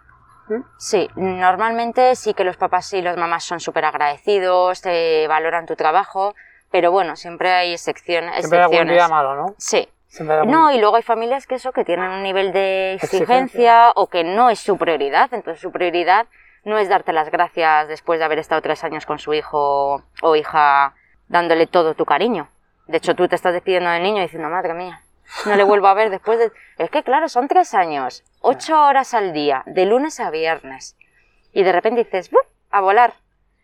¿Mm? 0.48 0.62
Sí, 0.78 1.10
normalmente 1.16 2.14
sí 2.16 2.32
que 2.34 2.44
los 2.44 2.56
papás 2.56 2.92
y 2.94 3.02
las 3.02 3.16
mamás 3.16 3.44
son 3.44 3.60
súper 3.60 3.84
agradecidos, 3.84 4.80
te 4.80 5.28
valoran 5.28 5.66
tu 5.66 5.76
trabajo, 5.76 6.34
pero 6.70 6.90
bueno, 6.90 7.16
siempre 7.16 7.52
hay 7.52 7.72
excepciones. 7.72 8.36
Siempre 8.38 8.58
hay 8.58 8.64
algún 8.64 8.88
día 8.88 9.08
malo, 9.08 9.34
¿no? 9.36 9.54
Sí. 9.58 9.88
Algún- 10.18 10.50
No, 10.50 10.72
y 10.72 10.78
luego 10.80 10.96
hay 10.96 11.02
familias 11.02 11.46
que 11.46 11.54
eso, 11.54 11.70
que 11.72 11.84
tienen 11.84 12.08
un 12.10 12.22
nivel 12.22 12.52
de 12.52 12.94
Exigencia. 12.94 13.18
exigencia 13.36 13.92
o 13.94 14.08
que 14.08 14.24
no 14.24 14.50
es 14.50 14.58
su 14.58 14.76
prioridad, 14.76 15.32
entonces 15.32 15.60
su 15.60 15.70
prioridad 15.70 16.26
no 16.64 16.78
es 16.78 16.88
darte 16.88 17.12
las 17.12 17.30
gracias 17.30 17.86
después 17.88 18.18
de 18.18 18.24
haber 18.24 18.38
estado 18.40 18.60
tres 18.60 18.82
años 18.84 19.06
con 19.06 19.18
su 19.20 19.32
hijo 19.34 20.02
o 20.20 20.36
hija 20.36 20.94
dándole 21.28 21.66
todo 21.68 21.94
tu 21.94 22.04
cariño. 22.04 22.48
De 22.88 22.96
hecho, 22.96 23.14
tú 23.14 23.28
te 23.28 23.36
estás 23.36 23.52
despidiendo 23.52 23.88
del 23.90 24.02
niño 24.02 24.20
diciendo, 24.20 24.48
madre 24.48 24.74
mía, 24.74 25.00
no 25.46 25.54
le 25.54 25.62
vuelvo 25.62 25.86
a 25.86 25.94
ver 25.94 26.10
después 26.10 26.40
de... 26.40 26.50
Es 26.78 26.90
que 26.90 27.04
claro, 27.04 27.28
son 27.28 27.46
tres 27.46 27.72
años, 27.72 28.24
ocho 28.40 28.82
horas 28.82 29.14
al 29.14 29.32
día, 29.32 29.62
de 29.66 29.86
lunes 29.86 30.18
a 30.18 30.30
viernes. 30.30 30.96
Y 31.52 31.62
de 31.62 31.70
repente 31.70 32.02
dices, 32.02 32.30
¡buf! 32.32 32.44
a 32.72 32.80
volar. 32.80 33.14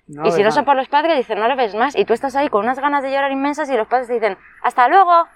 No 0.09 0.27
y 0.27 0.33
si 0.33 0.43
no 0.43 0.53
son 0.53 0.65
por 0.65 0.77
los 0.77 0.89
padres, 0.89 1.17
dicen, 1.17 1.39
no 1.41 1.49
le 1.49 1.57
ves 1.57 1.75
más. 1.75 1.97
Y 1.97 2.05
tú 2.05 2.13
estás 2.13 2.37
ahí 2.37 2.49
con 2.49 2.65
unas 2.65 2.79
ganas 2.79 3.03
de 3.03 3.11
llorar 3.11 3.33
inmensas 3.33 3.69
y 3.71 3.77
los 3.77 3.89
padres 3.89 4.07
te 4.07 4.15
dicen, 4.15 4.39
hasta 4.63 4.87
luego. 4.89 5.27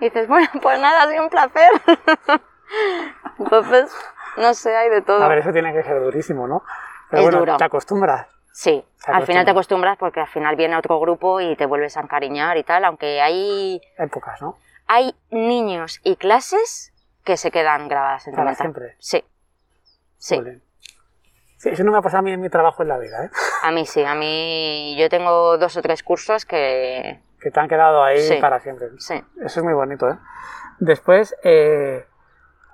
Y 0.00 0.04
dices, 0.06 0.26
bueno, 0.28 0.48
pues 0.62 0.80
nada, 0.80 1.02
ha 1.04 1.08
sido 1.10 1.22
un 1.22 1.30
placer. 1.30 1.70
Entonces, 3.38 3.94
no 4.36 4.54
sé, 4.54 4.76
hay 4.76 4.90
de 4.90 5.02
todo. 5.02 5.22
A 5.22 5.28
ver, 5.28 5.38
eso 5.38 5.52
tiene 5.52 5.72
que 5.72 5.82
ser 5.82 6.00
durísimo, 6.00 6.46
¿no? 6.46 6.62
Pero 7.10 7.20
Es 7.22 7.26
bueno, 7.26 7.38
duro. 7.40 7.56
te 7.56 7.64
acostumbras. 7.64 8.26
sí, 8.52 8.84
al 9.06 9.24
final 9.24 9.44
te 9.44 9.50
acostumbra. 9.52 9.92
acostumbras 9.92 9.98
porque 9.98 10.20
al 10.20 10.26
final 10.28 10.56
viene 10.56 10.76
otro 10.76 10.98
grupo 11.00 11.40
y 11.40 11.56
te 11.56 11.64
vuelves 11.66 11.96
a 11.96 12.00
encariñar 12.00 12.56
y 12.58 12.64
tal, 12.64 12.84
aunque 12.84 13.20
hay, 13.22 13.80
Épocas, 13.96 14.42
¿no? 14.42 14.56
hay 14.86 15.14
niños 15.30 16.00
y 16.04 16.16
clases 16.16 16.92
que 17.24 17.36
se 17.36 17.50
quedan 17.50 17.88
grabadas 17.88 18.26
en 18.26 18.34
tu 18.34 18.40
mente. 18.40 18.56
siempre. 18.56 18.96
Sí. 18.98 19.24
Sí. 20.18 20.40
Sí, 21.58 21.68
eso 21.70 21.84
no 21.84 21.92
me 21.92 21.98
ha 21.98 22.02
pasado 22.02 22.20
a 22.20 22.22
mí 22.22 22.32
en 22.32 22.40
mi 22.40 22.48
trabajo 22.48 22.82
en 22.82 22.88
la 22.88 22.98
vida, 22.98 23.24
¿eh? 23.26 23.30
a 23.62 23.70
mí 23.70 23.84
sí, 23.84 24.02
a 24.04 24.14
mí 24.14 24.96
yo 24.98 25.08
tengo 25.08 25.58
dos 25.58 25.76
o 25.76 25.82
tres 25.82 26.02
cursos 26.02 26.44
que... 26.46 27.20
Que 27.40 27.50
te 27.50 27.60
han 27.60 27.68
quedado 27.68 28.02
ahí 28.02 28.18
Sí. 28.20 28.38
para 28.40 28.58
siempre. 28.60 28.88
Sí, 28.98 29.14
Eso 29.44 29.60
es 29.60 29.64
muy 29.64 29.74
bonito, 29.74 30.08
¿eh? 30.08 30.16
Después, 30.80 31.34
eh, 31.44 32.04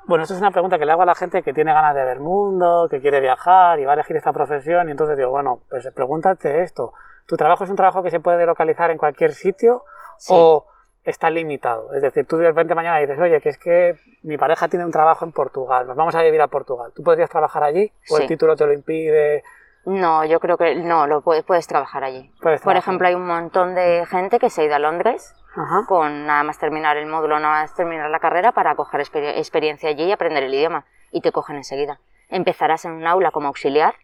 bueno, 0.06 0.24
esto 0.24 0.34
es 0.34 0.40
una 0.40 0.50
pregunta 0.50 0.78
que 0.78 0.84
le 0.86 0.92
hago 0.92 1.02
a 1.02 1.06
la 1.06 1.14
gente 1.14 1.42
que 1.42 1.52
tiene 1.54 1.72
ganas 1.72 1.94
de 1.94 2.04
ver 2.04 2.20
mundo, 2.20 2.88
que 2.90 3.00
quiere 3.00 3.20
viajar 3.20 3.78
y 3.80 3.84
va 3.84 3.92
a 3.92 3.94
elegir 3.94 4.16
esta 4.16 4.32
profesión. 4.32 4.88
Y 4.88 4.92
entonces 4.92 5.16
digo, 5.16 5.30
bueno, 5.30 5.60
pues 5.70 5.86
pregúntate 5.94 6.62
esto. 6.62 6.92
¿Tu 7.26 7.36
trabajo 7.36 7.64
es 7.64 7.70
un 7.70 7.76
trabajo 7.76 8.02
que 8.02 8.10
se 8.10 8.20
puede 8.20 8.44
localizar 8.46 8.90
en 8.90 8.98
cualquier 8.98 9.32
sitio 9.32 9.84
Sí. 10.18 10.32
o 10.36 10.66
está 11.04 11.30
limitado? 11.30 11.92
Es 11.94 12.02
decir, 12.02 12.26
tú 12.26 12.36
de 12.38 12.48
repente 12.48 12.74
mañana 12.74 12.98
dices, 12.98 13.18
oye, 13.18 13.40
que 13.40 13.48
es 13.50 13.58
que 13.58 13.96
mi 14.22 14.36
pareja 14.38 14.68
tiene 14.68 14.84
un 14.84 14.90
trabajo 14.92 15.24
en 15.24 15.32
Portugal, 15.32 15.86
nos 15.86 15.96
vamos 15.96 16.14
a 16.14 16.22
vivir 16.22 16.40
a 16.40 16.48
Portugal. 16.48 16.92
¿Tú 16.94 17.02
podrías 17.02 17.28
trabajar 17.30 17.62
allí? 17.62 17.92
¿O 18.10 18.18
el 18.18 18.26
título 18.26 18.56
te 18.56 18.66
lo 18.66 18.72
impide? 18.72 19.42
No, 19.86 20.24
yo 20.24 20.40
creo 20.40 20.56
que 20.56 20.74
no, 20.76 21.06
lo 21.06 21.20
puedes, 21.20 21.44
puedes 21.44 21.66
trabajar 21.66 22.04
allí. 22.04 22.30
Puedes 22.40 22.60
Por 22.62 22.72
trabajar. 22.72 22.76
ejemplo, 22.78 23.08
hay 23.08 23.14
un 23.14 23.26
montón 23.26 23.74
de 23.74 24.06
gente 24.06 24.38
que 24.38 24.48
se 24.48 24.62
ha 24.62 24.64
ido 24.64 24.74
a 24.76 24.78
Londres 24.78 25.34
Ajá. 25.54 25.84
con 25.86 26.26
nada 26.26 26.42
más 26.42 26.58
terminar 26.58 26.96
el 26.96 27.06
módulo, 27.06 27.38
nada 27.38 27.62
más 27.62 27.74
terminar 27.74 28.08
la 28.08 28.18
carrera 28.18 28.52
para 28.52 28.74
coger 28.76 29.02
exper- 29.02 29.36
experiencia 29.36 29.90
allí 29.90 30.04
y 30.04 30.12
aprender 30.12 30.42
el 30.44 30.54
idioma. 30.54 30.86
Y 31.10 31.20
te 31.20 31.32
cogen 31.32 31.56
enseguida. 31.56 32.00
Empezarás 32.30 32.86
en 32.86 32.92
un 32.92 33.06
aula 33.06 33.30
como 33.30 33.48
auxiliar 33.48 33.94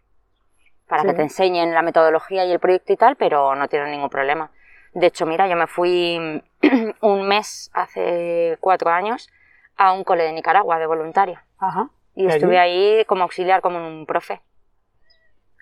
para 0.87 1.03
Sí. 1.03 1.09
que 1.09 1.15
te 1.15 1.23
enseñen 1.23 1.73
la 1.73 1.81
metodología 1.83 2.45
y 2.45 2.53
el 2.53 2.59
proyecto 2.61 2.93
y 2.93 2.97
tal, 2.97 3.17
pero 3.17 3.55
no 3.55 3.67
tienes 3.69 3.89
ningún 3.89 4.11
problema. 4.11 4.51
De 4.93 5.07
hecho, 5.07 5.25
mira, 5.25 5.49
yo 5.49 5.57
me 5.57 5.67
fui 5.67 6.43
un 7.01 7.27
mes 7.29 7.71
hace 7.75 8.57
cuatro 8.61 8.91
años 8.91 9.29
a 9.77 9.93
un 9.93 10.05
cole 10.05 10.25
de 10.25 10.33
Nicaragua 10.33 10.79
de 10.79 10.87
voluntaria. 10.87 11.45
Ajá. 11.59 11.89
Y 12.15 12.25
¿Y 12.25 12.27
allí? 12.27 12.35
estuve 12.37 12.59
ahí 12.59 13.05
como 13.07 13.23
auxiliar, 13.23 13.61
como 13.63 13.79
un 13.87 14.05
profe, 14.07 14.43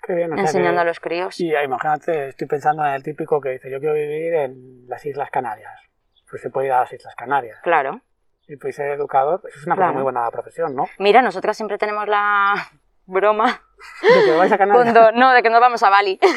Qué 0.03 0.13
bien. 0.13 0.31
o 0.31 0.35
sea 0.35 0.41
enseñando 0.45 0.79
que- 0.79 0.81
a 0.81 0.85
los 0.85 0.99
críos. 0.99 1.39
Y 1.39 1.53
eh, 1.53 1.63
imagínate, 1.63 2.29
estoy 2.29 2.47
pensando 2.47 2.85
en 2.85 2.93
el 2.93 3.03
típico 3.03 3.39
que 3.39 3.49
dice, 3.49 3.69
yo 3.71 3.79
quiero 3.79 3.93
vivir 3.95 4.33
en 4.33 4.87
las 4.87 5.05
Islas 5.05 5.29
Canarias. 5.31 5.71
Pues 6.29 6.41
se 6.41 6.49
puede 6.49 6.67
ir 6.67 6.73
a 6.73 6.81
las 6.81 6.91
Islas 6.93 7.15
Canarias. 7.15 7.59
Claro. 7.63 8.01
Y 8.47 8.55
pues 8.57 8.75
ser 8.75 8.89
educador, 8.91 9.41
eso 9.47 9.59
es 9.59 9.65
una 9.67 9.75
Claro. 9.75 9.89
cosa 9.91 9.93
muy 9.95 10.03
buena 10.03 10.29
profesión, 10.31 10.75
¿no? 10.75 10.87
Mira, 10.97 11.21
nosotras 11.21 11.55
siempre 11.55 11.77
tenemos 11.77 12.07
la 12.07 12.55
broma 13.05 13.61
De 14.01 14.25
que 14.25 14.35
vais 14.37 14.51
a 14.51 14.57
Canarias. 14.57 14.91
cuando 14.93 15.11
no, 15.13 15.31
de 15.33 15.41
que 15.43 15.49
nos 15.49 15.61
vamos 15.61 15.81
a 15.83 15.89
Bali. 15.89 16.19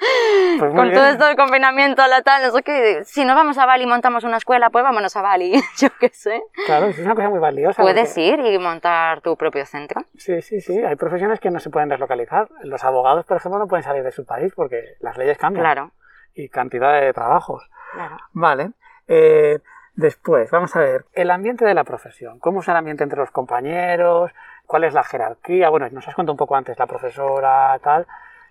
Pues 0.58 0.72
Con 0.74 0.92
todo 0.92 1.06
esto 1.06 1.24
del 1.26 1.36
confinamiento, 1.36 2.06
la 2.06 2.22
tal, 2.22 2.42
no 2.42 2.50
sé 2.50 2.62
qué, 2.62 3.02
si 3.04 3.24
no 3.24 3.34
vamos 3.34 3.58
a 3.58 3.66
Bali 3.66 3.84
y 3.84 3.86
montamos 3.86 4.24
una 4.24 4.36
escuela, 4.38 4.70
pues 4.70 4.82
vámonos 4.82 5.14
a 5.16 5.22
Bali, 5.22 5.52
yo 5.78 5.88
qué 6.00 6.08
sé. 6.08 6.42
Claro, 6.66 6.86
es 6.86 6.98
una 6.98 7.14
cosa 7.14 7.28
muy 7.28 7.38
valiosa. 7.38 7.82
Puedes 7.82 8.08
porque- 8.10 8.26
ir 8.26 8.40
y 8.40 8.58
montar 8.58 9.20
tu 9.20 9.36
propio 9.36 9.64
centro. 9.66 10.02
Sí, 10.16 10.40
sí, 10.42 10.60
sí. 10.60 10.78
Hay 10.82 10.96
profesiones 10.96 11.38
que 11.40 11.50
no 11.50 11.60
se 11.60 11.70
pueden 11.70 11.88
deslocalizar. 11.88 12.48
Los 12.62 12.82
abogados, 12.84 13.24
por 13.26 13.36
ejemplo, 13.36 13.58
no 13.58 13.68
pueden 13.68 13.84
salir 13.84 14.02
de 14.02 14.10
su 14.12 14.24
país 14.24 14.52
porque 14.54 14.96
las 15.00 15.16
leyes 15.16 15.38
cambian. 15.38 15.64
Claro, 15.64 15.90
Y 16.34 16.48
cantidad 16.48 17.00
de 17.00 17.12
trabajos. 17.12 17.68
claro. 17.92 18.16
Vale. 18.32 18.70
Eh, 19.06 19.58
después, 19.94 20.50
vamos 20.50 20.74
a 20.76 20.80
ver, 20.80 21.04
el 21.12 21.30
ambiente 21.30 21.64
de 21.64 21.74
la 21.74 21.84
profesión. 21.84 22.38
¿Cómo 22.40 22.60
es 22.60 22.68
el 22.68 22.76
ambiente 22.76 23.04
entre 23.04 23.18
los 23.18 23.30
compañeros? 23.30 24.30
¿Cuál 24.66 24.84
es 24.84 24.92
la 24.94 25.02
jerarquía? 25.02 25.68
Bueno, 25.70 25.88
nos 25.90 26.06
has 26.06 26.14
contado 26.14 26.32
un 26.34 26.38
poco 26.38 26.56
antes, 26.56 26.78
la 26.78 26.86
profesora, 26.86 27.78
tal. 27.82 28.06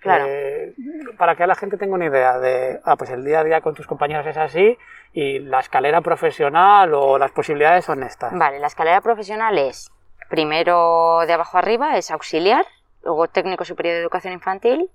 Claro. 0.08 0.26
Eh, 0.28 0.74
para 1.18 1.36
que 1.36 1.48
la 1.48 1.56
gente 1.56 1.78
tenga 1.78 1.96
una 1.96 2.06
idea 2.06 2.40
de, 2.40 2.80
ah, 2.84 2.96
pues 2.96 3.10
el 3.10 3.24
día 3.24 3.40
a 3.40 3.44
día 3.44 3.62
con 3.62 3.74
tus 3.74 3.88
compañeros 3.88 4.26
es 4.26 4.38
así 4.38 4.78
y 5.14 5.40
la 5.40 5.60
escalera 5.60 6.02
profesional 6.02 6.94
o 6.94 7.18
las 7.18 7.32
posibilidades 7.32 7.86
son 7.86 8.04
estas. 8.04 8.34
Vale, 8.34 8.60
la 8.60 8.68
escalera 8.68 9.02
profesional 9.02 9.58
es 9.58 9.92
primero 10.30 11.20
de 11.26 11.34
abajo 11.34 11.58
arriba, 11.58 11.98
es 11.98 12.12
auxiliar, 12.12 12.66
luego 13.04 13.28
técnico 13.28 13.66
superior 13.66 13.96
de 13.96 14.02
educación 14.02 14.34
infantil, 14.34 14.90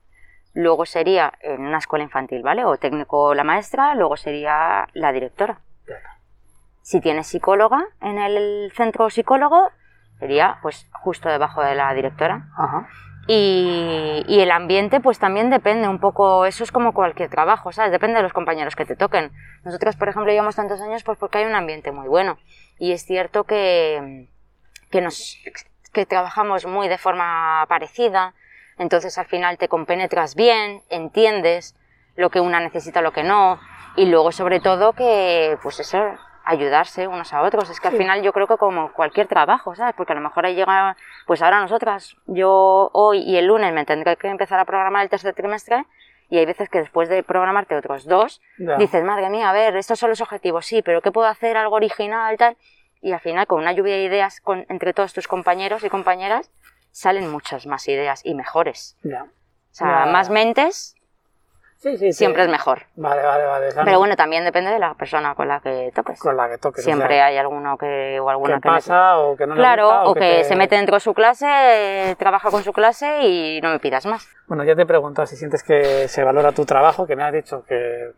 luego 0.55 0.85
sería 0.87 1.33
en 1.41 1.63
una 1.63 1.79
escuela 1.79 2.05
infantil, 2.05 2.43
¿vale? 2.43 2.65
O 2.65 2.77
técnico 2.77 3.35
la 3.35 3.45
maestra, 3.45 3.95
luego 3.95 4.17
sería 4.17 4.87
la 4.93 5.13
directora. 5.13 5.61
Si 6.83 7.01
tienes 7.01 7.29
psicóloga 7.29 7.85
en 8.01 8.19
el 8.19 8.73
centro 8.75 9.09
psicólogo, 9.09 9.71
sería 10.19 10.59
pues 10.63 10.89
justo 10.93 11.29
debajo 11.29 11.63
de 11.63 11.77
la 11.77 11.95
directora. 11.95 12.49
Ajá. 12.57 12.89
Y, 13.29 14.41
el 14.41 14.51
ambiente, 14.51 15.01
pues 15.01 15.19
también 15.19 15.51
depende 15.51 15.89
un 15.89 16.01
poco, 16.01 16.45
eso 16.47 16.65
es 16.65 16.73
como 16.73 16.93
cualquier 16.93 17.31
trabajo, 17.31 17.71
¿sabes? 17.73 17.93
Depende 17.93 18.17
de 18.17 18.23
los 18.23 18.33
compañeros 18.33 18.75
que 18.75 18.85
te 18.85 18.97
toquen. 18.97 19.31
Nosotros, 19.65 19.97
por 19.97 20.09
ejemplo, 20.09 20.33
llevamos 20.33 20.57
tantos 20.57 20.81
años 20.81 21.05
pues 21.05 21.19
porque 21.19 21.39
hay 21.39 21.45
un 21.45 21.55
ambiente 21.55 21.93
muy 21.93 22.09
bueno. 22.09 22.39
Y 22.79 22.93
es 22.93 23.05
cierto 23.05 23.45
que, 23.45 24.29
que, 24.91 25.01
nos, 25.01 25.39
que 25.93 26.07
trabajamos 26.07 26.67
muy 26.67 26.89
de 26.89 26.99
forma 26.99 27.65
parecida, 27.69 28.35
entonces 28.79 29.17
al 29.19 29.27
final 29.27 29.59
te 29.59 29.69
compenetras 29.69 30.35
bien, 30.35 30.83
entiendes 30.89 31.77
lo 32.17 32.31
que 32.31 32.41
una 32.41 32.59
necesita, 32.61 33.03
lo 33.03 33.13
que 33.13 33.23
no, 33.23 33.61
y 33.97 34.07
luego 34.07 34.33
sobre 34.33 34.61
todo 34.61 34.95
que, 34.95 35.59
pues 35.63 35.79
eso, 35.81 35.99
ayudarse 36.45 37.07
unos 37.07 37.33
a 37.33 37.43
otros. 37.43 37.71
Es 37.71 37.81
que 37.81 37.89
al 37.89 37.93
Sí. 37.95 37.99
final 37.99 38.23
yo 38.23 38.33
creo 38.33 38.47
que 38.47 38.57
como 38.57 38.93
cualquier 38.93 39.27
trabajo, 39.29 39.75
¿sabes? 39.75 39.95
Porque 39.97 40.13
a 40.13 40.17
lo 40.17 40.21
mejor 40.23 40.47
ahí 40.47 40.55
llega, 40.55 40.97
pues 41.27 41.43
ahora 41.43 41.61
nosotras, 41.61 42.17
yo 42.27 42.91
hoy 42.93 43.19
y 43.21 43.37
el 43.37 43.47
lunes 43.47 43.73
me 43.73 43.85
tendré 43.85 44.17
que 44.17 44.29
empezar 44.29 44.59
a 44.59 44.65
programar 44.65 45.03
el 45.03 45.09
tercer 45.11 45.35
trimestre 45.35 45.85
y 46.29 46.39
hay 46.39 46.47
veces 46.47 46.69
que 46.69 46.79
después 46.79 47.09
de 47.09 47.23
programarte 47.23 47.77
otros 47.77 48.07
dos, 48.07 48.41
Ya. 48.59 48.77
dices, 48.77 49.05
madre 49.05 49.29
mía, 49.31 49.51
a 49.51 49.53
ver, 49.53 49.77
estos 49.77 49.99
son 49.99 50.11
los 50.11 50.21
objetivos, 50.21 50.65
sí, 50.67 50.83
pero 50.83 51.03
¿qué 51.03 51.13
puedo 51.13 51.29
hacer? 51.29 51.57
Algo 51.57 51.77
original, 51.77 52.37
tal. 52.39 52.57
Y 53.01 53.13
al 53.13 53.21
final, 53.21 53.47
con 53.47 53.61
una 53.61 53.73
lluvia 53.73 53.97
de 53.97 54.05
ideas 54.05 54.41
con- 54.41 54.65
entre 54.69 54.95
todos 54.95 55.13
tus 55.13 55.29
compañeros 55.29 55.83
y 55.85 55.91
compañeras, 55.91 56.51
salen 56.91 57.31
muchas 57.31 57.67
más 57.67 57.87
ideas 57.89 58.21
y 58.25 58.35
mejores. 58.35 58.97
Ya. 59.03 59.25
O 59.25 59.75
sea, 59.75 60.05
Ya. 60.05 60.13
más 60.13 60.31
mentes 60.31 60.95
Sí, 61.83 61.97
sí, 61.97 62.07
sí. 62.07 62.13
siempre 62.13 62.45
es 62.45 62.49
mejor. 62.49 62.83
Vale, 62.95 63.23
vale, 63.23 63.45
vale. 63.45 63.69
O 63.69 63.71
sea, 63.73 63.85
Pero 63.85 63.99
bueno, 63.99 64.15
también 64.15 64.45
depende 64.45 64.71
de 64.71 64.79
la 64.79 64.95
persona 64.95 65.35
con 65.35 65.49
la 65.49 65.59
que 65.59 65.91
toques. 65.93 66.21
Con 66.21 66.37
la 66.37 66.49
que 66.49 66.59
toques. 66.59 66.85
o 66.85 66.85
Siempre 66.85 67.15
sea, 67.17 67.27
hay 67.27 67.37
alguno 67.39 67.77
que 67.77 68.21
o 68.21 68.31
alguna 68.31 68.55
que 68.57 68.61
que 68.61 68.69
pasa 68.69 69.19
o 69.19 69.37
que 69.37 69.47
no 69.49 69.55
le 69.57 69.61
Claro, 69.61 69.85
gusta, 69.87 70.05
o 70.05 70.15
que, 70.15 70.21
te- 70.21 70.45
se 70.45 70.55
mete 70.55 70.77
dentro 70.77 70.95
de 70.95 71.01
su 71.01 71.13
clase, 71.13 71.47
eh, 71.49 72.15
trabaja 72.17 72.51
con 72.53 72.63
su 72.63 72.73
clase 72.73 73.23
y 73.27 73.61
no 73.63 73.71
me 73.71 73.81
pidas 73.81 74.07
más. 74.07 74.29
Bueno, 74.47 74.63
ya 74.63 74.77
te 74.77 74.83
he 74.83 74.87
preguntado 74.87 75.27
si 75.27 75.35
sientes 75.35 75.65
que 75.65 76.07
se 76.07 76.23
valora 76.23 76.53
tu 76.53 76.65
trabajo, 76.65 77.05
que 77.07 77.17
me 77.17 77.25
has 77.25 77.33
dicho 77.33 77.65
que 77.65 78.13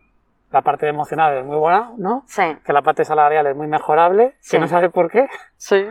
la 0.50 0.60
parte 0.60 0.86
emocional 0.86 1.34
es 1.38 1.44
muy 1.46 1.56
buena, 1.56 1.92
¿no? 1.96 2.22
Sí, 2.26 2.42
Que 2.66 2.72
la 2.74 2.82
parte 2.82 3.04
salarial 3.06 3.46
es 3.46 3.56
muy 3.56 3.66
mejorable, 3.66 4.36
Sí. 4.40 4.52
que 4.56 4.60
no 4.60 4.68
sabes 4.68 4.90
por 4.92 5.10
qué. 5.10 5.26
sí. 5.56 5.86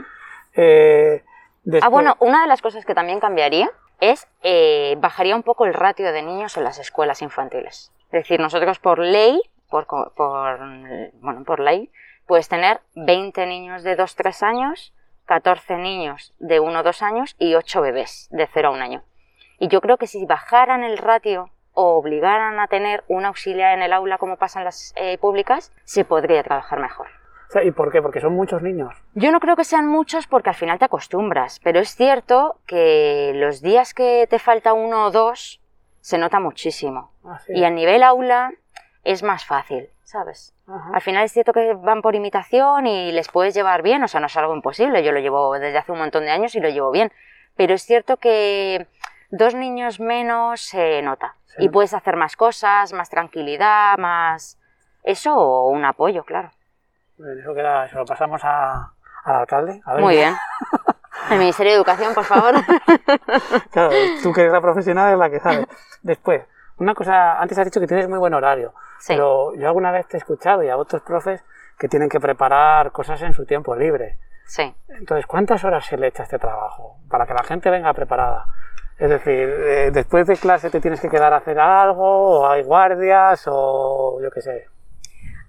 Eh, 0.55 1.23
después- 1.63 1.83
Ah, 1.83 1.89
bueno, 1.89 2.15
una 2.19 2.43
de 2.43 2.47
las 2.47 2.61
cosas 2.61 2.85
que 2.85 2.93
también 2.93 3.19
cambiaría 3.19 3.69
es 4.11 4.27
eh, 4.41 4.95
bajaría 4.99 5.35
un 5.35 5.43
poco 5.43 5.65
el 5.65 5.73
ratio 5.73 6.11
de 6.11 6.21
niños 6.21 6.57
en 6.57 6.65
las 6.65 6.77
escuelas 6.77 7.21
infantiles. 7.21 7.91
Es 8.07 8.23
decir, 8.23 8.39
nosotros 8.39 8.79
por 8.79 8.99
ley, 8.99 9.41
por, 9.69 9.87
por, 9.87 10.59
bueno, 11.21 11.43
por 11.45 11.59
ley, 11.59 11.89
puedes 12.27 12.49
tener 12.49 12.81
20 12.95 13.45
niños 13.45 13.83
de 13.83 13.97
2-3 13.97 14.43
años, 14.43 14.93
14 15.25 15.77
niños 15.77 16.33
de 16.39 16.59
1-2 16.59 17.01
años 17.01 17.35
y 17.39 17.55
8 17.55 17.81
bebés 17.81 18.27
de 18.31 18.47
0 18.53 18.67
a 18.67 18.71
1 18.71 18.83
año. 18.83 19.03
Y 19.57 19.69
yo 19.69 19.79
creo 19.79 19.97
que 19.97 20.07
si 20.07 20.25
bajaran 20.25 20.83
el 20.83 20.97
ratio 20.97 21.49
o 21.73 21.95
obligaran 21.95 22.59
a 22.59 22.67
tener 22.67 23.05
un 23.07 23.25
auxiliar 23.25 23.73
en 23.73 23.83
el 23.83 23.93
aula 23.93 24.17
como 24.17 24.35
pasa 24.35 24.59
en 24.59 24.65
las 24.65 24.93
eh, 24.97 25.17
públicas, 25.17 25.71
se 25.85 26.03
podría 26.03 26.43
trabajar 26.43 26.79
mejor. 26.79 27.07
¿Y 27.63 27.71
por 27.71 27.91
qué? 27.91 28.01
Porque 28.01 28.19
son 28.19 28.33
muchos 28.33 28.61
niños. 28.61 28.93
Yo 29.13 29.31
no 29.31 29.39
creo 29.39 29.55
que 29.55 29.63
sean 29.63 29.87
muchos 29.87 30.27
porque 30.27 30.49
al 30.49 30.55
final 30.55 30.79
te 30.79 30.85
acostumbras, 30.85 31.59
pero 31.63 31.79
es 31.79 31.95
cierto 31.95 32.57
que 32.65 33.31
los 33.35 33.61
días 33.61 33.93
que 33.93 34.27
te 34.29 34.39
falta 34.39 34.73
uno 34.73 35.05
o 35.05 35.11
dos 35.11 35.61
se 36.01 36.17
nota 36.17 36.39
muchísimo. 36.39 37.11
Ah, 37.23 37.39
sí. 37.39 37.53
Y 37.55 37.63
a 37.63 37.69
nivel 37.69 38.03
aula 38.03 38.51
es 39.03 39.23
más 39.23 39.45
fácil, 39.45 39.89
¿sabes? 40.03 40.53
Ajá. 40.67 40.91
Al 40.93 41.01
final 41.01 41.25
es 41.25 41.31
cierto 41.31 41.53
que 41.53 41.73
van 41.73 42.01
por 42.01 42.15
imitación 42.15 42.87
y 42.87 43.11
les 43.11 43.29
puedes 43.29 43.53
llevar 43.53 43.81
bien, 43.83 44.03
o 44.03 44.07
sea, 44.07 44.19
no 44.19 44.27
es 44.27 44.37
algo 44.37 44.55
imposible, 44.55 45.03
yo 45.03 45.11
lo 45.11 45.19
llevo 45.19 45.53
desde 45.59 45.77
hace 45.77 45.91
un 45.91 45.99
montón 45.99 46.23
de 46.23 46.31
años 46.31 46.55
y 46.55 46.59
lo 46.59 46.69
llevo 46.69 46.91
bien, 46.91 47.11
pero 47.55 47.73
es 47.73 47.83
cierto 47.83 48.17
que 48.17 48.87
dos 49.29 49.55
niños 49.55 49.99
menos 49.99 50.61
se 50.61 51.01
nota 51.01 51.35
y 51.57 51.69
puedes 51.69 51.93
hacer 51.93 52.15
más 52.15 52.35
cosas, 52.35 52.93
más 52.93 53.09
tranquilidad, 53.09 53.97
más... 53.97 54.59
Eso 55.03 55.35
o 55.35 55.69
un 55.69 55.83
apoyo, 55.83 56.23
claro. 56.23 56.51
Eso, 57.19 57.53
queda, 57.53 57.87
se 57.89 57.95
lo 57.95 58.05
pasamos 58.05 58.41
a- 58.43 58.91
al 59.25 59.35
alcalde. 59.35 59.81
A 59.85 59.93
ver. 59.93 60.01
Muy 60.01 60.15
bien. 60.15 60.35
El 61.31 61.39
Ministerio 61.39 61.71
de 61.71 61.77
Educación, 61.77 62.13
por 62.13 62.23
favor. 62.25 62.53
Claro, 63.71 63.91
tú 64.21 64.33
que 64.33 64.41
eres 64.41 64.53
la 64.53 64.61
profesional 64.61 65.13
es 65.13 65.19
la 65.19 65.29
que 65.29 65.39
sabe. 65.39 65.65
Después, 66.01 66.43
una 66.77 66.93
cosa, 66.93 67.39
antes 67.39 67.57
has 67.57 67.65
dicho 67.65 67.79
que 67.79 67.87
tienes 67.87 68.07
muy 68.09 68.19
buen 68.19 68.33
horario, 68.33 68.73
Sí. 68.99 69.13
pero 69.13 69.53
yo 69.55 69.67
alguna 69.67 69.91
vez 69.91 70.07
te 70.07 70.17
he 70.17 70.19
escuchado 70.19 70.63
y 70.63 70.69
a 70.69 70.77
otros 70.77 71.01
profes 71.01 71.43
que 71.77 71.87
tienen 71.87 72.09
que 72.09 72.19
preparar 72.19 72.91
cosas 72.91 73.21
en 73.21 73.33
su 73.33 73.45
tiempo 73.45 73.75
libre. 73.75 74.17
Sí. 74.45 74.75
Entonces, 74.89 75.25
¿cuántas 75.25 75.63
horas 75.63 75.85
se 75.85 75.97
le 75.97 76.07
echa 76.07 76.23
a 76.23 76.25
este 76.25 76.39
trabajo? 76.39 76.97
Para 77.09 77.25
que 77.25 77.33
la 77.33 77.43
gente 77.43 77.69
venga 77.69 77.93
preparada. 77.93 78.45
Es 78.97 79.09
decir, 79.09 79.49
eh, 79.49 79.89
después 79.91 80.27
de 80.27 80.37
clase 80.37 80.69
te 80.69 80.79
tienes 80.79 80.99
que 81.01 81.09
quedar 81.09 81.33
a 81.33 81.37
hacer 81.37 81.59
algo, 81.59 82.41
o 82.41 82.47
hay 82.47 82.63
guardias, 82.63 83.43
o 83.47 84.19
yo 84.21 84.29
qué 84.31 84.41
sé. 84.41 84.67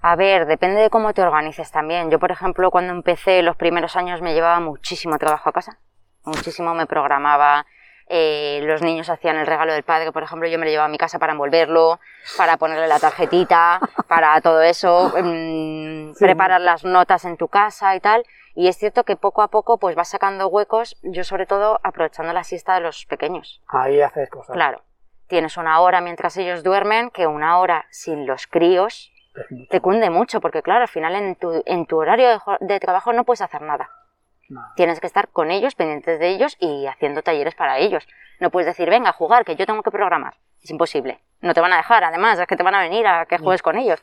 A 0.07 0.17
ver, 0.17 0.45
depende 0.45 0.83
de 0.83 0.91
cómo 0.91 1.15
te 1.15 1.23
organices 1.23 1.71
también. 1.73 2.11
Yo, 2.11 2.19
por 2.19 2.31
ejemplo, 2.31 2.71
cuando 2.71 2.93
empecé 2.93 3.41
los 3.43 3.57
primeros 3.57 3.97
años 3.97 4.21
me 4.21 4.35
llevaba 4.35 4.61
muchísimo 4.61 5.17
trabajo 5.17 5.49
a 5.49 5.53
casa. 5.53 5.79
Muchísimo 6.25 6.75
me 6.75 6.85
programaba. 6.87 7.65
eh, 8.07 8.61
los 8.65 8.83
niños 8.83 9.09
hacían 9.09 9.37
el 9.37 9.47
regalo 9.47 9.73
del 9.73 9.83
padre, 9.83 10.13
por 10.13 10.23
ejemplo, 10.23 10.47
yo 10.47 10.59
me 10.59 10.67
lo 10.67 10.71
llevaba 10.71 10.89
a 10.89 10.91
mi 10.91 10.99
casa 10.99 11.19
para 11.19 11.33
envolverlo, 11.33 12.01
para 12.37 12.59
ponerle 12.59 12.87
la 12.87 13.01
tarjetita, 13.01 13.81
para 14.09 14.39
todo 14.43 14.61
eso, 14.61 15.11
mm, 15.23 16.13
Sí. 16.13 16.23
preparar 16.23 16.61
las 16.61 16.85
notas 16.85 17.25
en 17.25 17.39
tu 17.39 17.49
casa 17.49 17.97
y 17.97 18.01
tal. 18.01 18.23
Y 18.55 18.69
es 18.69 18.77
cierto 18.77 19.05
que 19.05 19.17
poco 19.17 19.41
a 19.41 19.49
poco 19.49 19.79
pues 19.79 19.97
vas 19.97 20.09
sacando 20.11 20.49
huecos, 20.49 20.99
yo 21.03 21.25
sobre 21.25 21.47
todo 21.47 21.81
aprovechando 21.83 22.35
la 22.35 22.45
siesta 22.45 22.75
de 22.75 22.81
los 22.83 23.07
pequeños. 23.07 23.63
Ahí 23.69 24.03
haces 24.03 24.29
cosas. 24.29 24.53
Claro, 24.53 24.83
tienes 25.27 25.57
una 25.57 25.81
hora 25.81 26.03
mientras 26.03 26.37
ellos 26.37 26.63
duermen, 26.63 27.09
que 27.09 27.27
una 27.27 27.59
hora 27.59 27.87
sin 27.89 28.27
los 28.27 28.47
críos. 28.47 29.11
Te 29.71 29.81
cunde 29.81 30.11
mucho, 30.11 30.41
porque 30.41 30.63
claro, 30.63 30.83
al 30.83 30.89
final 30.89 31.15
en 31.17 31.37
tu, 31.37 31.63
en 31.67 31.87
tu 31.87 31.99
horario 31.99 32.29
de, 32.29 32.39
jo- 32.39 32.57
de 32.61 32.79
trabajo 32.81 33.13
no 33.13 33.25
puedes 33.25 33.41
hacer 33.43 33.63
nada. 33.63 33.91
Tienes 34.77 35.01
que 35.01 35.07
estar 35.07 35.29
con 35.29 35.51
ellos, 35.51 35.75
pendientes 35.75 36.19
de 36.21 36.29
ellos 36.29 36.57
y 36.61 36.87
haciendo 36.87 37.23
talleres 37.23 37.55
para 37.55 37.79
ellos. 37.79 38.07
No 38.41 38.51
puedes 38.51 38.67
decir, 38.67 38.89
venga, 38.91 39.11
a 39.11 39.13
jugar, 39.13 39.45
que 39.45 39.57
yo 39.57 39.65
tengo 39.67 39.83
que 39.83 39.91
programar. 39.91 40.35
Es 40.63 40.71
imposible. 40.71 41.21
No 41.41 41.55
te 41.55 41.61
van 41.61 41.73
a 41.73 41.79
dejar, 41.79 42.05
además, 42.05 42.39
es 42.39 42.47
que 42.47 42.57
te 42.57 42.63
van 42.63 42.75
a 42.75 42.83
venir 42.83 43.07
a 43.07 43.27
que 43.27 43.39
juegues 43.39 43.63
con 43.63 43.77
ellos. 43.79 44.03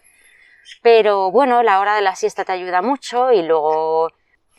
Pero 0.82 1.32
bueno, 1.32 1.64
la 1.64 1.80
hora 1.80 1.96
de 1.96 2.02
la 2.02 2.16
siesta 2.16 2.44
te 2.46 2.52
ayuda 2.52 2.82
mucho 2.82 3.32
y 3.32 3.44
luego 3.44 4.10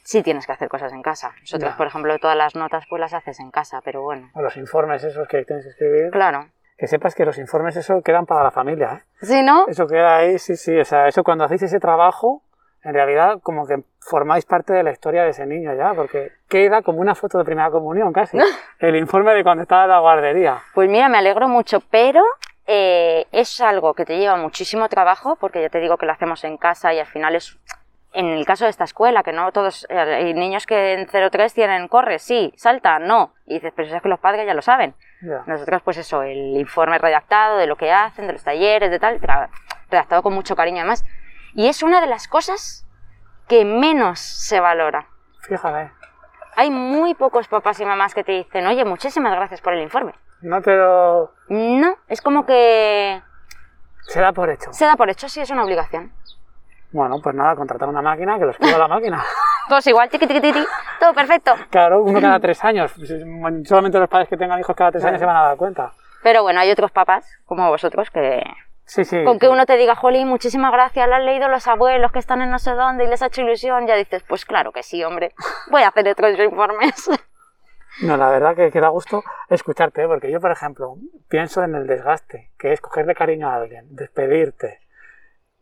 sí 0.05 0.23
tienes 0.23 0.47
que 0.47 0.53
hacer 0.53 0.69
cosas 0.69 0.93
en 0.93 1.03
casa. 1.03 1.33
Nosotros, 1.41 1.73
Ya. 1.73 1.77
por 1.77 1.87
ejemplo, 1.87 2.19
todas 2.19 2.37
las 2.37 2.55
notas 2.55 2.85
pues 2.89 3.01
las 3.01 3.13
haces 3.15 3.39
en 3.41 3.51
casa, 3.51 3.81
pero 3.85 4.03
bueno. 4.03 4.31
O 4.35 4.43
los 4.43 4.57
informes 4.57 5.03
esos 5.05 5.27
que 5.29 5.45
tienes 5.45 5.65
que 5.65 5.71
escribir. 5.71 6.11
Claro. 6.11 6.49
Que 6.83 6.89
sepas 6.89 7.15
que 7.15 7.25
los 7.25 7.39
informes 7.39 7.77
eso 7.77 8.03
quedan 8.03 8.27
para 8.27 8.43
la 8.43 8.51
familia. 8.51 8.95
¿eh? 8.95 9.25
¿Sí, 9.25 9.41
no? 9.45 9.69
Eso 9.69 9.87
queda 9.87 10.17
ahí, 10.17 10.37
sí, 10.41 10.57
sí. 10.57 10.77
O 10.77 10.85
sea, 10.85 11.07
eso 11.07 11.23
cuando 11.23 11.45
hacéis 11.45 11.63
ese 11.63 11.79
trabajo, 11.79 12.43
en 12.83 12.93
realidad 12.93 13.39
como 13.41 13.69
que 13.69 13.85
formáis 14.01 14.45
parte 14.47 14.73
de 14.73 14.83
la 14.83 14.91
historia 14.91 15.23
de 15.23 15.31
ese 15.31 15.47
niño 15.47 15.73
ya, 15.77 15.95
porque 15.95 16.33
queda 16.49 16.83
como 16.83 17.01
una 17.01 17.15
foto 17.15 17.39
de 17.39 17.45
primera 17.45 17.71
comunión 17.71 18.13
casi. 18.13 18.37
El 18.81 18.97
informe 18.97 19.33
de 19.33 19.45
cuando 19.45 19.63
estaba 19.63 19.85
en 19.85 19.91
la 19.91 20.01
guardería. 20.01 20.61
Pues 20.75 20.91
mira, 20.91 21.09
me 21.09 21.19
alegro 21.19 21.47
mucho, 21.47 21.79
pero 21.89 22.25
eh, 22.67 23.29
es 23.31 23.61
algo 23.61 23.95
que 23.95 24.05
te 24.05 24.19
lleva 24.19 24.35
muchísimo 24.35 24.89
trabajo, 24.89 25.37
porque 25.37 25.63
ya 25.63 25.69
te 25.69 25.79
digo 25.79 25.97
que 25.99 26.07
lo 26.07 26.11
hacemos 26.11 26.43
en 26.43 26.57
casa 26.57 26.93
y 26.93 26.99
al 26.99 27.07
final 27.07 27.37
es, 27.37 27.61
en 28.13 28.27
el 28.27 28.45
caso 28.45 28.65
de 28.65 28.71
esta 28.71 28.85
escuela, 28.85 29.23
que 29.23 29.33
no 29.33 29.51
todos, 29.53 29.87
eh, 29.89 29.99
hay 29.99 30.35
niños 30.35 30.67
que 30.67 30.95
en 30.95 31.07
03 31.07 31.55
tienen 31.55 31.89
corre, 31.89 32.19
sí, 32.19 32.53
salta, 32.57 32.99
no. 32.99 33.33
Y 33.47 33.55
dices, 33.55 33.73
pero 33.75 33.95
es 33.95 34.03
que 34.03 34.09
los 34.09 34.21
padres 34.21 34.47
ya 34.47 34.55
lo 34.55 34.63
saben. 34.63 34.95
Ya. 35.23 35.43
Nosotros, 35.47 35.83
pues 35.83 35.97
eso, 35.97 36.23
el 36.23 36.57
informe 36.57 36.99
redactado 36.99 37.57
de 37.57 37.67
lo 37.67 37.77
que 37.77 37.91
hacen, 37.93 38.27
de 38.27 38.35
los 38.35 38.45
talleres, 38.45 38.91
de 38.91 38.99
tal, 38.99 39.21
redactado 39.91 40.23
con 40.23 40.35
mucho 40.35 40.57
cariño 40.57 40.79
además. 40.79 41.05
Y 41.55 41.69
es 41.69 41.83
una 41.83 42.01
de 42.01 42.07
las 42.07 42.29
cosas 42.29 42.87
que 43.49 43.65
menos 43.65 44.21
se 44.21 44.61
valora. 44.61 45.07
Fíjate. 45.41 45.91
Hay 46.57 46.71
muy 46.71 47.15
pocos 47.15 47.49
papás 47.49 47.81
y 47.81 47.85
mamás 47.87 48.15
que 48.15 48.25
te 48.25 48.33
dicen, 48.33 48.67
oye, 48.67 48.85
muchísimas 48.85 49.35
gracias 49.35 49.61
por 49.61 49.73
el 49.73 49.83
informe. 49.83 50.15
No 50.43 50.61
te 50.61 50.77
lo... 50.77 51.33
No, 51.49 51.97
es 52.09 52.21
como 52.21 52.45
que 52.45 53.23
Se 54.09 54.21
da 54.21 54.33
por 54.33 54.51
hecho. 54.51 54.73
se 54.73 54.85
da 54.85 54.97
por 54.97 55.09
hecho, 55.09 55.29
sí, 55.29 55.41
es 55.41 55.51
una 55.51 55.65
obligación. 55.65 56.13
Bueno, 56.93 57.21
pues 57.23 57.35
nada, 57.35 57.57
contratar 57.57 57.89
una 57.89 58.03
máquina 58.03 58.39
que 58.39 58.45
lo 58.45 58.51
escriba 58.51 58.79
la 58.79 58.89
máquina. 58.89 59.23
Todos 59.69 59.87
igual, 59.89 60.09
tiqui, 60.11 60.27
tiqui, 60.27 60.41
tiqui, 60.41 60.65
todo 61.01 61.15
perfecto. 61.15 61.55
Claro, 61.71 62.03
uno 62.03 62.21
cada 62.21 62.39
tres 62.41 62.63
años. 62.65 62.93
Solamente 63.65 63.99
los 63.99 64.09
padres 64.09 64.29
que 64.29 64.37
tengan 64.37 64.61
hijos 64.61 64.77
cada 64.77 64.93
tres 64.93 65.05
años 65.05 65.19
se 65.19 65.27
van 65.27 65.37
a 65.37 65.43
dar 65.43 65.57
cuenta. 65.57 65.93
Pero 66.23 66.43
bueno, 66.43 66.61
hay 66.61 66.71
otros 66.71 66.93
papás, 66.93 67.27
como 67.47 67.69
vosotros, 67.69 68.11
que 68.11 68.43
Sí, 68.85 69.05
sí. 69.05 69.25
con 69.25 69.39
que 69.39 69.49
uno 69.49 69.65
te 69.65 69.77
diga, 69.77 69.95
Jolín, 69.95 70.29
muchísimas 70.29 70.73
gracias, 70.73 71.09
lo 71.09 71.15
han 71.15 71.25
leído 71.25 71.49
los 71.49 71.67
abuelos 71.67 72.13
que 72.13 72.19
están 72.19 72.43
en 72.43 72.51
no 72.51 72.59
sé 72.59 72.73
dónde 72.73 73.05
y 73.05 73.09
les 73.09 73.23
ha 73.23 73.27
hecho 73.27 73.41
ilusión, 73.41 73.87
ya 73.87 73.95
dices, 73.97 74.23
pues 74.29 74.45
claro 74.45 74.73
que 74.73 74.83
sí, 74.83 75.03
hombre, 75.03 75.33
voy 75.71 75.83
a 75.83 75.89
hacer 75.89 76.07
otros 76.09 76.39
informes. 76.39 77.09
No, 78.01 78.17
la 78.17 78.31
verdad 78.31 78.57
que, 78.57 78.71
que 78.71 78.81
da 78.81 78.89
gusto 78.89 79.23
escucharte, 79.51 80.03
¿eh? 80.03 80.07
porque 80.09 80.31
yo, 80.31 80.41
por 80.41 80.51
ejemplo, 80.51 80.97
pienso 81.29 81.63
en 81.63 81.75
el 81.75 81.87
desgaste, 81.87 82.51
que 82.59 82.73
es 82.73 82.81
cogerle 82.81 83.15
cariño 83.15 83.51
a 83.51 83.57
alguien, 83.57 83.85
despedirte. 83.91 84.81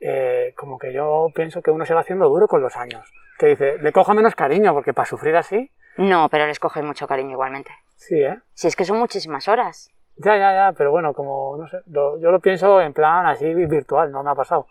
Eh, 0.01 0.55
como 0.57 0.79
que 0.79 0.93
yo 0.93 1.29
pienso 1.35 1.63
que 1.63 1.71
uno 1.71 1.85
se 1.87 1.95
va 1.95 2.01
haciendo 2.01 2.29
duro 2.29 2.49
con 2.49 2.63
los 2.63 2.77
años. 2.77 3.07
Que 3.39 3.47
dice, 3.49 3.79
le 3.79 3.93
cojo 3.93 4.15
menos 4.15 4.35
cariño, 4.35 4.73
porque 4.75 4.93
para 4.95 5.07
sufrir 5.07 5.37
así, 5.37 5.71
No, 5.97 6.29
pero 6.31 6.47
les 6.47 6.59
cogen 6.59 6.87
mucho 6.87 7.07
cariño 7.07 7.33
igualmente. 7.33 7.71
sí, 7.97 8.17
¿eh? 8.23 8.39
Si 8.55 8.67
es 8.69 8.77
que 8.77 8.85
son 8.85 8.99
muchísimas 8.99 9.49
horas. 9.49 9.91
Ya, 10.17 10.37
ya, 10.37 10.53
ya, 10.53 10.73
pero 10.77 10.91
bueno, 10.91 11.15
como, 11.15 11.57
no 11.57 11.67
sé, 11.69 11.79
lo- 11.87 12.19
yo 12.19 12.31
lo 12.31 12.41
pienso 12.41 12.81
en 12.81 12.93
plan 12.93 13.27
así 13.27 13.53
virtual, 13.55 14.13
no 14.13 14.23
me 14.23 14.31
ha 14.31 14.35
pasado. 14.35 14.67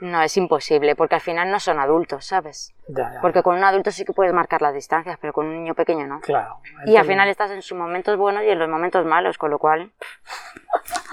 No, 0.00 0.22
es 0.22 0.34
imposible, 0.38 0.96
porque 0.96 1.14
al 1.16 1.20
final 1.20 1.50
no 1.50 1.60
son 1.60 1.78
adultos, 1.78 2.24
¿sabes? 2.26 2.74
Ya, 2.88 3.12
ya. 3.12 3.20
Porque 3.20 3.42
con 3.42 3.56
un 3.56 3.64
adulto 3.64 3.90
sí 3.90 4.04
que 4.06 4.14
puedes 4.14 4.32
marcar 4.32 4.62
las 4.62 4.72
distancias, 4.72 5.18
pero 5.20 5.34
con 5.34 5.46
un 5.46 5.52
niño 5.56 5.74
pequeño 5.74 6.06
no. 6.06 6.20
Claro. 6.20 6.56
Y 6.86 6.96
al 6.96 7.04
final 7.04 7.28
estás 7.28 7.50
en 7.50 7.60
sus 7.60 7.76
momentos 7.76 8.16
buenos 8.16 8.42
y 8.42 8.48
en 8.48 8.58
los 8.58 8.68
momentos 8.68 9.04
malos, 9.04 9.36
con 9.36 9.50
lo 9.50 9.58
cual... 9.58 9.90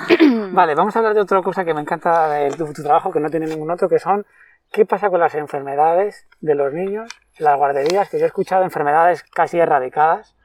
Vale, 0.52 0.74
vamos 0.76 0.96
a 0.96 1.00
hablar 1.00 1.14
de 1.16 1.22
otra 1.22 1.42
cosa 1.42 1.66
que 1.66 1.74
me 1.74 1.82
encanta 1.82 2.30
de 2.30 2.52
tu, 2.52 2.72
tu 2.74 2.82
trabajo, 2.84 3.12
que 3.12 3.20
no 3.20 3.30
tiene 3.30 3.46
ningún 3.48 3.70
otro, 3.72 3.90
que 3.90 4.00
son 4.00 4.26
qué 4.72 4.86
pasa 4.86 5.10
con 5.10 5.20
las 5.20 5.36
enfermedades 5.36 6.26
de 6.40 6.56
los 6.56 6.72
niños, 6.74 7.10
las 7.40 7.58
guarderías, 7.58 8.10
que 8.10 8.20
yo 8.20 8.26
he 8.26 8.28
escuchado 8.28 8.64
enfermedades 8.64 9.24
casi 9.24 9.60
erradicadas, 9.60 10.36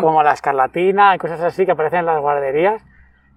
como 0.00 0.22
la 0.22 0.32
escarlatina 0.32 1.14
y 1.14 1.18
cosas 1.18 1.40
así 1.40 1.66
que 1.66 1.72
aparecen 1.72 2.00
en 2.00 2.06
las 2.06 2.20
guarderías. 2.20 2.82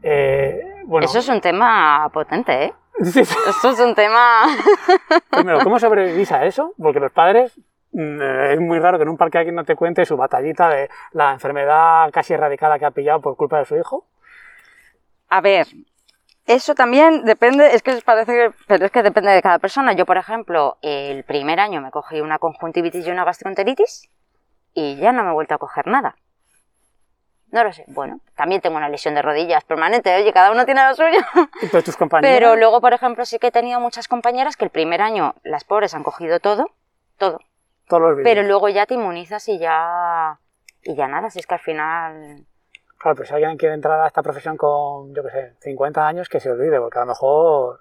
Eh, 0.02 0.62
bueno, 0.86 1.06
Eso 1.06 1.20
es 1.20 1.30
un 1.30 1.42
tema 1.42 2.10
potente, 2.14 2.66
¿eh? 2.66 2.74
sí, 3.04 3.26
sí. 3.26 3.38
Eso 3.48 3.70
es 3.70 3.80
un 3.80 3.96
tema... 3.96 4.46
Primero, 5.30 5.60
¿cómo 5.64 5.80
sobrevivís 5.80 6.32
a 6.32 6.46
eso? 6.46 6.74
Porque 6.78 7.00
los 7.00 7.12
padres, 7.12 7.60
mm, 7.92 8.22
eh, 8.22 8.54
es 8.54 8.60
muy 8.60 8.80
raro 8.80 8.98
que 8.98 9.04
en 9.04 9.10
un 9.10 9.18
parque 9.18 9.38
alguien 9.38 9.56
no 9.56 9.66
te 9.66 9.76
cuente 9.76 10.06
su 10.06 10.18
batallita 10.18 10.70
de 10.70 10.90
la 11.12 11.32
enfermedad 11.34 12.10
casi 12.12 12.34
erradicada 12.34 12.80
que 12.80 12.86
ha 12.86 12.92
pillado 12.92 13.22
por 13.22 13.36
culpa 13.36 13.60
de 13.60 13.66
su 13.66 13.78
hijo. 13.78 14.06
A 15.30 15.42
ver, 15.42 15.68
eso 16.46 16.74
también 16.74 17.26
depende, 17.26 17.76
es 17.76 17.84
que 17.84 18.00
parece 18.04 18.34
que, 18.34 18.52
pero 18.66 18.86
es 18.86 18.92
que 18.92 19.04
depende 19.04 19.32
de 19.32 19.42
cada 19.42 19.60
persona. 19.60 19.94
Yo, 19.94 20.06
por 20.08 20.18
ejemplo, 20.18 20.78
el 20.82 21.24
primer 21.24 21.60
año 21.60 21.82
me 21.82 21.92
cogí 21.92 22.22
una 22.22 22.40
conjuntivitis 22.40 23.06
y 23.06 23.12
una 23.12 23.24
gastroenteritis 23.24 24.10
y 24.74 24.96
ya 24.96 25.12
no 25.12 25.24
me 25.24 25.30
he 25.30 25.34
vuelto 25.34 25.54
a 25.54 25.60
coger 25.60 25.86
nada. 25.86 26.16
No 27.52 27.64
lo 27.64 27.74
sé. 27.74 27.84
Bueno, 27.88 28.20
también 28.36 28.62
tengo 28.62 28.78
una 28.78 28.89
lesión 28.89 29.16
de 29.16 29.22
rodillas 29.22 29.64
permanente. 29.64 30.16
Oye, 30.16 30.32
cada 30.32 30.52
uno 30.52 30.66
tiene 30.66 30.88
lo 30.88 30.95
suyo. 30.95 31.20
Y 31.62 31.68
todos 31.68 31.84
tus 31.84 31.97
compañeros. 31.97 32.36
Pero 32.38 32.56
luego, 32.56 32.80
por 32.80 32.93
ejemplo, 32.93 33.26
sí 33.26 33.39
que 33.39 33.47
he 33.47 33.52
tenido 33.52 33.80
muchas 33.80 34.08
compañeras 34.08 34.56
que 34.56 34.66
el 34.66 34.72
primer 34.72 35.02
año 35.02 35.34
las 35.43 35.64
pobres 35.64 35.95
han 35.95 36.04
cogido 36.04 36.39
todo, 36.39 36.70
todo. 37.18 37.39
todos 37.88 38.02
los. 38.02 38.20
Pero 38.24 38.43
luego 38.43 38.70
ya 38.70 38.86
te 38.86 38.93
inmunizas 38.93 39.47
y 39.50 39.58
ya 39.58 40.39
y 40.84 40.95
ya 40.95 41.08
nada. 41.08 41.30
Si 41.30 41.39
es 41.39 41.47
que 41.47 41.56
al 41.56 41.60
final 41.60 42.45
Claro, 43.00 43.16
pero 43.16 43.28
si 43.28 43.34
alguien 43.34 43.56
quiere 43.56 43.76
entrar 43.76 44.00
a 44.02 44.08
esta 44.08 44.22
profesión 44.22 44.58
con, 44.58 45.16
yo 45.16 45.24
qué 45.24 45.30
sé, 45.30 45.54
50 45.62 46.06
años, 46.06 46.28
que 46.28 46.41
se 46.41 46.52
olvide, 46.52 46.80
porque 46.80 46.97
a 46.97 47.02
lo 47.02 47.08
mejor, 47.08 47.80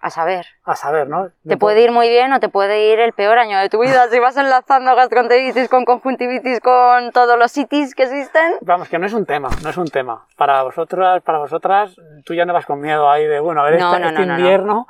a 0.00 0.10
saber. 0.10 0.46
a 0.64 0.76
saber, 0.76 1.08
¿no? 1.08 1.30
Te 1.46 1.56
puede 1.56 1.82
ir 1.82 1.90
muy 1.92 2.08
bien 2.08 2.32
o 2.32 2.40
te 2.40 2.48
puede 2.48 2.92
ir 2.92 3.00
el 3.00 3.12
peor 3.12 3.38
año 3.38 3.58
de 3.58 3.68
tu 3.68 3.80
vida 3.80 4.08
si 4.10 4.18
vas 4.18 4.36
enlazando 4.36 4.94
gastroenteritis 4.94 5.68
con 5.68 5.84
conjuntivitis 5.84 6.60
con 6.60 7.10
todos 7.12 7.38
los 7.38 7.56
itis 7.56 7.94
que 7.94 8.04
existen. 8.04 8.54
Vamos, 8.60 8.88
que 8.88 8.98
no 8.98 9.06
es 9.06 9.12
un 9.12 9.26
tema, 9.26 9.48
no 9.62 9.70
es 9.70 9.76
un 9.76 9.88
tema. 9.88 10.26
Para 10.36 10.62
vosotras, 10.62 11.22
para 11.22 11.38
vosotras, 11.38 11.96
tú 12.24 12.34
ya 12.34 12.44
no 12.44 12.52
vas 12.52 12.66
con 12.66 12.80
miedo 12.80 13.10
ahí 13.10 13.26
de, 13.26 13.40
bueno, 13.40 13.60
a 13.62 13.64
ver, 13.64 13.78
No, 13.80 13.88
este, 13.94 14.00
no, 14.00 14.08
este 14.08 14.20
no, 14.20 14.26
no, 14.26 14.32
no. 14.34 14.38
invierno, 14.40 14.86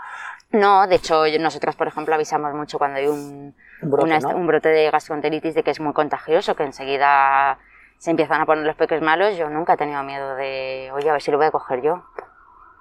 No, 0.50 0.86
de 0.86 0.96
hecho, 0.96 1.24
nosotros, 1.40 1.76
por 1.76 1.88
ejemplo, 1.88 2.14
avisamos 2.14 2.52
mucho 2.54 2.78
cuando 2.78 2.98
hay 2.98 3.06
un, 3.06 3.54
un 3.82 3.90
brote, 3.90 4.04
una- 4.04 4.18
¿no? 4.20 4.28
un 4.36 4.46
brote 4.46 4.68
de 4.70 4.90
gastroenteritis 4.90 5.54
de 5.54 5.62
que 5.62 5.70
es 5.70 5.80
muy 5.80 5.92
contagioso, 5.92 6.54
que 6.56 6.64
enseguida 6.64 7.59
se 7.98 8.11
empiezan 8.11 8.40
a 8.40 8.46
poner 8.46 8.64
los 8.64 8.76
peques 8.76 9.02
malos. 9.02 9.36
Yo 9.36 9.48
nunca 9.50 9.74
he 9.74 9.76
tenido 9.76 10.02
miedo 10.04 10.36
de, 10.36 10.90
oye, 10.94 11.09
a 11.11 11.12
ver 11.12 11.22
si 11.22 11.30
lo 11.30 11.36
voy 11.38 11.46
a 11.46 11.50
coger 11.50 11.82
yo. 11.82 12.02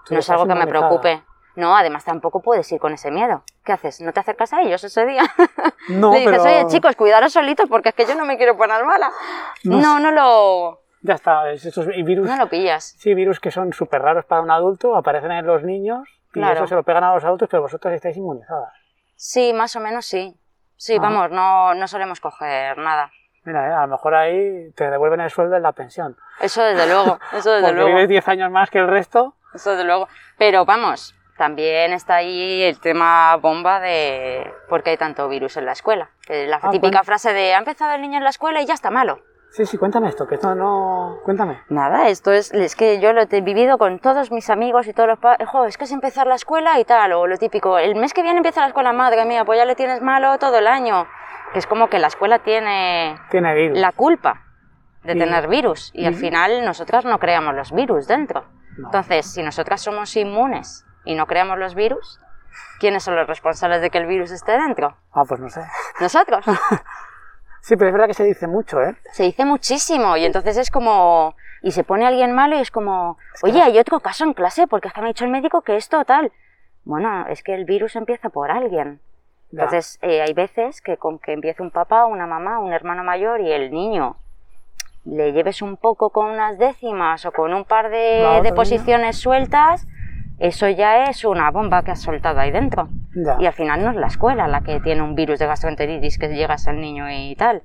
Tú 0.06 0.14
no 0.14 0.20
es 0.20 0.30
algo 0.30 0.46
que 0.48 0.56
me 0.56 0.68
preocupe. 0.68 1.24
No, 1.58 1.76
además 1.76 2.06
tampoco 2.06 2.42
puedes 2.42 2.72
ir 2.72 2.80
con 2.80 2.94
ese 2.94 3.10
miedo. 3.10 3.44
¿Qué 3.66 3.74
haces? 3.74 4.00
¿No 4.00 4.14
te 4.14 4.20
acercas 4.20 4.54
a 4.54 4.62
ellos 4.62 4.84
ese 4.84 5.06
día? 5.06 5.24
No, 5.90 6.12
Le 6.14 6.20
dices, 6.20 6.32
pero 6.44 6.44
oye, 6.44 6.68
chicos, 6.68 6.96
cuidaros 6.96 7.32
solitos 7.34 7.68
porque 7.70 7.90
es 7.90 7.96
que 7.96 8.06
yo 8.06 8.14
no 8.16 8.26
me 8.26 8.38
quiero 8.38 8.56
poner 8.58 8.84
mala. 8.86 9.10
No 9.64 9.80
No, 9.82 10.00
no, 10.00 10.12
lo, 10.12 10.82
ya 11.02 11.14
está, 11.16 11.50
es- 11.50 11.66
estos 11.66 11.88
virus, 11.88 12.28
no 12.28 12.36
lo 12.36 12.48
pillas. 12.50 12.94
sí, 13.00 13.14
virus 13.14 13.40
que 13.40 13.52
son 13.52 13.72
súper 13.74 14.02
raros 14.02 14.26
para 14.26 14.42
un 14.42 14.52
adulto, 14.52 14.96
aparecen 14.98 15.32
en 15.32 15.48
los 15.48 15.64
niños 15.64 16.08
y 16.30 16.34
Claro. 16.34 16.56
eso 16.56 16.68
se 16.68 16.76
lo 16.76 16.84
pegan 16.84 17.06
a 17.06 17.14
los 17.16 17.24
adultos, 17.24 17.48
pero 17.50 17.64
vosotras 17.64 17.94
estáis 17.94 18.18
inmunizadas. 18.18 18.74
Sí, 19.16 19.54
más 19.54 19.76
o 19.76 19.80
menos 19.80 20.06
sí. 20.06 20.36
Sí, 20.76 20.98
Ah. 20.98 21.02
vamos, 21.02 21.32
no, 21.32 21.74
no 21.74 21.88
solemos 21.88 22.20
coger 22.20 22.78
nada. 22.78 23.10
Mira, 23.46 23.68
eh, 23.70 23.74
a 23.74 23.82
lo 23.84 23.88
mejor 23.88 24.14
ahí 24.14 24.72
te 24.76 24.92
devuelven 24.92 25.22
el 25.22 25.32
sueldo 25.32 25.56
en 25.56 25.64
la 25.64 25.72
pensión. 25.72 26.18
Eso 26.42 26.62
desde 26.62 26.86
luego, 26.86 27.18
eso 27.34 27.50
desde 27.54 27.62
Porque 27.62 27.74
luego. 27.76 27.88
vives 27.96 28.10
10 28.10 28.28
años 28.28 28.52
más 28.52 28.70
que 28.70 28.78
el 28.80 28.88
resto. 28.88 29.36
Eso 29.54 29.72
desde 29.72 29.86
luego. 29.86 30.08
Pero 30.38 30.66
vamos, 30.66 31.16
también 31.38 31.94
está 31.94 32.16
ahí 32.16 32.64
el 32.64 32.80
tema 32.80 33.36
bomba 33.38 33.80
de 33.80 34.52
por 34.70 34.84
qué 34.84 34.92
hay 34.92 34.98
tanto 34.98 35.28
virus 35.30 35.58
en 35.58 35.66
la 35.66 35.72
escuela. 35.74 36.10
La 36.28 36.58
Ah, 36.62 36.70
típica 36.72 36.90
bueno. 37.00 37.04
frase 37.04 37.34
de 37.34 37.54
ha 37.54 37.58
empezado 37.60 37.94
el 37.96 38.02
niño 38.02 38.18
en 38.18 38.24
la 38.24 38.30
escuela 38.32 38.62
y 38.62 38.66
ya 38.66 38.74
está 38.74 38.90
malo. 38.92 39.20
Sí, 39.50 39.66
sí, 39.66 39.78
cuéntame 39.78 40.10
esto, 40.10 40.28
que 40.28 40.36
esto 40.36 40.54
no... 40.56 41.20
Cuéntame. 41.24 41.62
Nada, 41.70 42.10
esto 42.10 42.34
es, 42.34 42.52
es 42.54 42.76
que 42.76 43.00
yo 43.00 43.14
lo 43.14 43.22
he 43.22 43.42
vivido 43.42 43.78
con 43.78 43.98
todos 44.00 44.30
mis 44.30 44.50
amigos 44.50 44.88
y 44.88 44.94
todos 44.94 45.08
los 45.08 45.20
padres. 45.20 45.48
Es 45.68 45.78
que 45.78 45.86
es 45.86 45.92
empezar 45.94 46.28
la 46.28 46.36
escuela 46.36 46.78
y 46.80 46.84
tal, 46.84 47.14
o 47.14 47.26
lo 47.28 47.38
típico. 47.38 47.80
El 47.80 47.96
mes 47.96 48.14
que 48.14 48.24
viene 48.24 48.38
empieza 48.38 48.60
la 48.62 48.68
escuela, 48.68 48.92
madre 48.92 49.24
mía, 49.26 49.46
pues 49.46 49.58
ya 49.58 49.66
le 49.66 49.76
tienes 49.76 50.02
malo 50.02 50.38
todo 50.38 50.58
el 50.58 50.68
año. 50.68 51.08
Que 51.54 51.60
es 51.60 51.66
como 51.66 51.88
que 51.90 51.98
la 51.98 52.08
escuela 52.08 52.40
tiene 52.40 53.16
Tiene 53.32 53.54
virus. 53.56 53.80
la 53.80 53.94
culpa 53.94 54.44
de 55.04 55.16
tener 55.16 55.48
virus 55.48 55.92
y 55.94 56.06
al 56.06 56.16
final 56.16 56.66
nosotras 56.66 57.06
no 57.06 57.18
creamos 57.18 57.56
los 57.56 57.72
virus 57.72 58.06
dentro. 58.06 58.44
No. 58.78 58.88
Entonces, 58.90 59.32
si 59.34 59.42
nosotras 59.42 59.82
somos 59.82 60.14
inmunes 60.18 60.86
y 61.08 61.16
no 61.16 61.26
creamos 61.26 61.58
los 61.58 61.74
virus, 61.74 62.20
¿quiénes 62.80 63.04
son 63.04 63.16
los 63.16 63.28
responsables 63.28 63.82
de 63.82 63.90
que 63.90 63.98
el 63.98 64.06
virus 64.06 64.32
esté 64.32 64.52
dentro? 64.54 64.98
Ah, 65.12 65.24
pues 65.28 65.40
no 65.40 65.50
sé. 65.50 65.62
Nosotros. 66.00 66.46
Sí, 67.60 67.76
pero 67.76 67.90
es 67.90 67.94
verdad 67.94 68.08
que 68.08 68.14
se 68.14 68.24
dice 68.24 68.48
mucho, 68.48 68.82
¿eh? 68.82 68.96
Se 69.12 69.24
dice 69.24 69.44
muchísimo 69.44 70.16
y 70.16 70.24
entonces 70.24 70.56
es 70.56 70.72
como... 70.72 71.36
Y 71.62 71.72
se 71.72 71.84
pone 71.84 72.08
alguien 72.08 72.32
malo 72.32 72.56
y 72.56 72.62
es 72.62 72.72
como... 72.72 73.18
Oye, 73.44 73.62
hay 73.62 73.78
otro 73.78 74.00
caso 74.00 74.24
en 74.24 74.32
clase 74.32 74.68
porque 74.68 74.88
es 74.88 74.94
que 74.94 75.02
me 75.02 75.08
ha 75.08 75.10
dicho 75.10 75.26
el 75.26 75.32
médico 75.32 75.64
que 75.64 75.76
esto 75.76 76.06
tal. 76.06 76.32
Bueno, 76.86 77.28
es 77.28 77.44
que 77.44 77.54
el 77.54 77.66
virus 77.66 77.98
empieza 77.98 78.30
por 78.30 78.52
alguien. 78.52 79.02
Entonces, 79.52 80.00
eh, 80.02 80.22
hay 80.22 80.34
veces 80.34 80.80
que 80.80 80.96
con 80.96 81.20
que 81.20 81.34
empiece 81.34 81.62
un 81.62 81.72
papá, 81.72 82.06
una 82.06 82.26
mamá, 82.26 82.60
un 82.60 82.72
hermano 82.72 83.04
mayor 83.04 83.42
y 83.42 83.52
el 83.52 83.70
niño 83.72 84.16
le 85.04 85.34
lleves 85.34 85.62
un 85.62 85.76
poco 85.76 86.10
con 86.10 86.28
unas 86.28 86.58
décimas 86.58 87.26
o 87.26 87.34
con 87.34 87.54
un 87.54 87.66
par 87.66 87.90
de, 87.90 88.42
de 88.44 88.54
posiciones 88.54 89.18
sueltas, 89.18 89.88
eso 90.40 90.68
ya 90.70 91.06
es 91.06 91.24
una 91.26 91.50
bomba 91.52 91.84
que 91.84 91.92
has 91.92 92.02
soltado 92.02 92.40
ahí 92.40 92.52
dentro. 92.52 92.90
Ya. 93.16 93.38
Y 93.40 93.46
al 93.46 93.54
final 93.54 93.84
no 93.84 93.92
es 93.92 93.96
la 93.98 94.08
escuela 94.08 94.48
la 94.48 94.62
que 94.62 94.80
tiene 94.80 95.02
un 95.02 95.16
virus 95.16 95.40
de 95.40 95.48
gastroenteritis 95.48 96.18
que 96.20 96.28
llegas 96.30 96.68
al 96.68 96.80
niño 96.80 97.10
y 97.10 97.36
tal. 97.36 97.64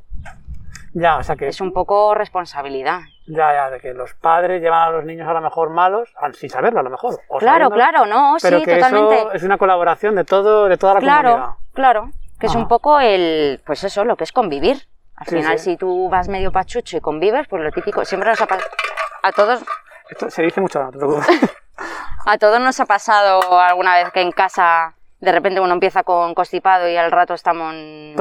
Ya, 0.94 1.16
o 1.16 1.22
sea 1.22 1.36
que... 1.36 1.48
Es 1.48 1.60
un 1.62 1.72
poco 1.72 2.14
responsabilidad. 2.14 3.00
Ya, 3.26 3.52
ya, 3.54 3.70
de 3.70 3.80
que 3.80 3.94
los 3.94 4.12
padres 4.14 4.60
llevan 4.60 4.88
a 4.88 4.90
los 4.90 5.04
niños 5.06 5.26
a 5.26 5.32
lo 5.32 5.40
mejor 5.40 5.70
malos, 5.70 6.12
al- 6.20 6.34
sin 6.34 6.50
saberlo 6.50 6.80
a 6.80 6.82
lo 6.82 6.90
mejor. 6.90 7.18
o 7.28 7.38
Claro, 7.38 7.70
claro, 7.70 8.04
no, 8.04 8.36
Pero 8.42 8.58
sí, 8.58 8.64
que 8.64 8.74
totalmente. 8.74 9.14
eso 9.20 9.32
es 9.32 9.42
una 9.42 9.56
colaboración 9.56 10.14
de 10.16 10.24
todo, 10.24 10.68
de 10.68 10.76
toda 10.76 10.94
la 10.94 11.00
comunidad. 11.00 11.20
Claro, 11.22 11.56
claro. 11.72 12.10
Que 12.38 12.46
es 12.46 12.54
Ah. 12.54 12.58
un 12.58 12.68
poco 12.68 13.00
el, 13.00 13.62
pues 13.64 13.84
eso, 13.84 14.04
lo 14.04 14.16
que 14.16 14.24
es 14.24 14.32
convivir. 14.32 14.82
Al 15.16 15.26
Sí, 15.26 15.36
final, 15.36 15.58
sí. 15.58 15.70
si 15.72 15.76
tú 15.76 16.08
vas 16.10 16.28
medio 16.28 16.50
pachucho 16.52 16.96
y 16.96 17.00
convives, 17.00 17.46
pues 17.48 17.62
lo 17.62 17.70
típico, 17.70 18.04
siempre 18.04 18.28
nos 18.30 18.40
ha. 18.40 18.48
A 19.22 19.32
todos, 19.32 19.64
Esto 20.10 20.28
se 20.28 20.42
dice 20.42 20.60
mucho, 20.60 20.82
no 20.82 20.90
te 20.90 20.98
preocupes. 20.98 21.26
a 22.26 22.38
todos 22.38 22.60
nos 22.60 22.78
ha 22.80 22.86
pasado 22.86 23.60
alguna 23.60 23.96
vez 23.96 24.10
que 24.12 24.20
en 24.20 24.32
casa 24.32 24.94
de 25.20 25.30
repente 25.32 25.60
uno 25.60 25.72
empieza 25.74 26.02
con 26.02 26.34
constipado 26.34 26.88
y 26.88 26.96
al 26.96 27.12
rato 27.12 27.34
estamos 27.34 27.74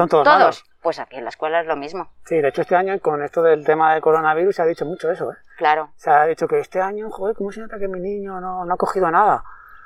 todos 0.08 0.26
malos. 0.26 0.64
Pues 0.80 0.98
aquí 0.98 1.16
en 1.16 1.24
la 1.24 1.30
escuela 1.30 1.60
es 1.60 1.66
lo 1.66 1.76
mismo, 1.76 2.10
Sí, 2.24 2.40
de 2.40 2.48
hecho 2.48 2.62
este 2.62 2.74
año 2.76 2.98
con 3.00 3.22
esto 3.22 3.42
del 3.42 3.64
tema 3.64 3.92
del 3.92 4.02
coronavirus 4.02 4.56
se 4.56 4.62
ha 4.62 4.66
dicho 4.66 4.84
mucho 4.84 5.10
eso, 5.10 5.30
¿eh? 5.30 5.36
claro, 5.56 5.90
Se 5.96 6.10
ha 6.10 6.24
dicho 6.26 6.48
que 6.48 6.58
este 6.58 6.80
año, 6.80 7.08
joder, 7.10 7.36
¿cómo 7.36 7.52
se 7.52 7.60
nota 7.60 7.78
que 7.78 7.86
mi 7.88 8.00
niño 8.00 8.40
no, 8.40 8.64
no 8.64 8.74
ha 8.74 8.76
cogido 8.76 9.10
nada? 9.10 9.44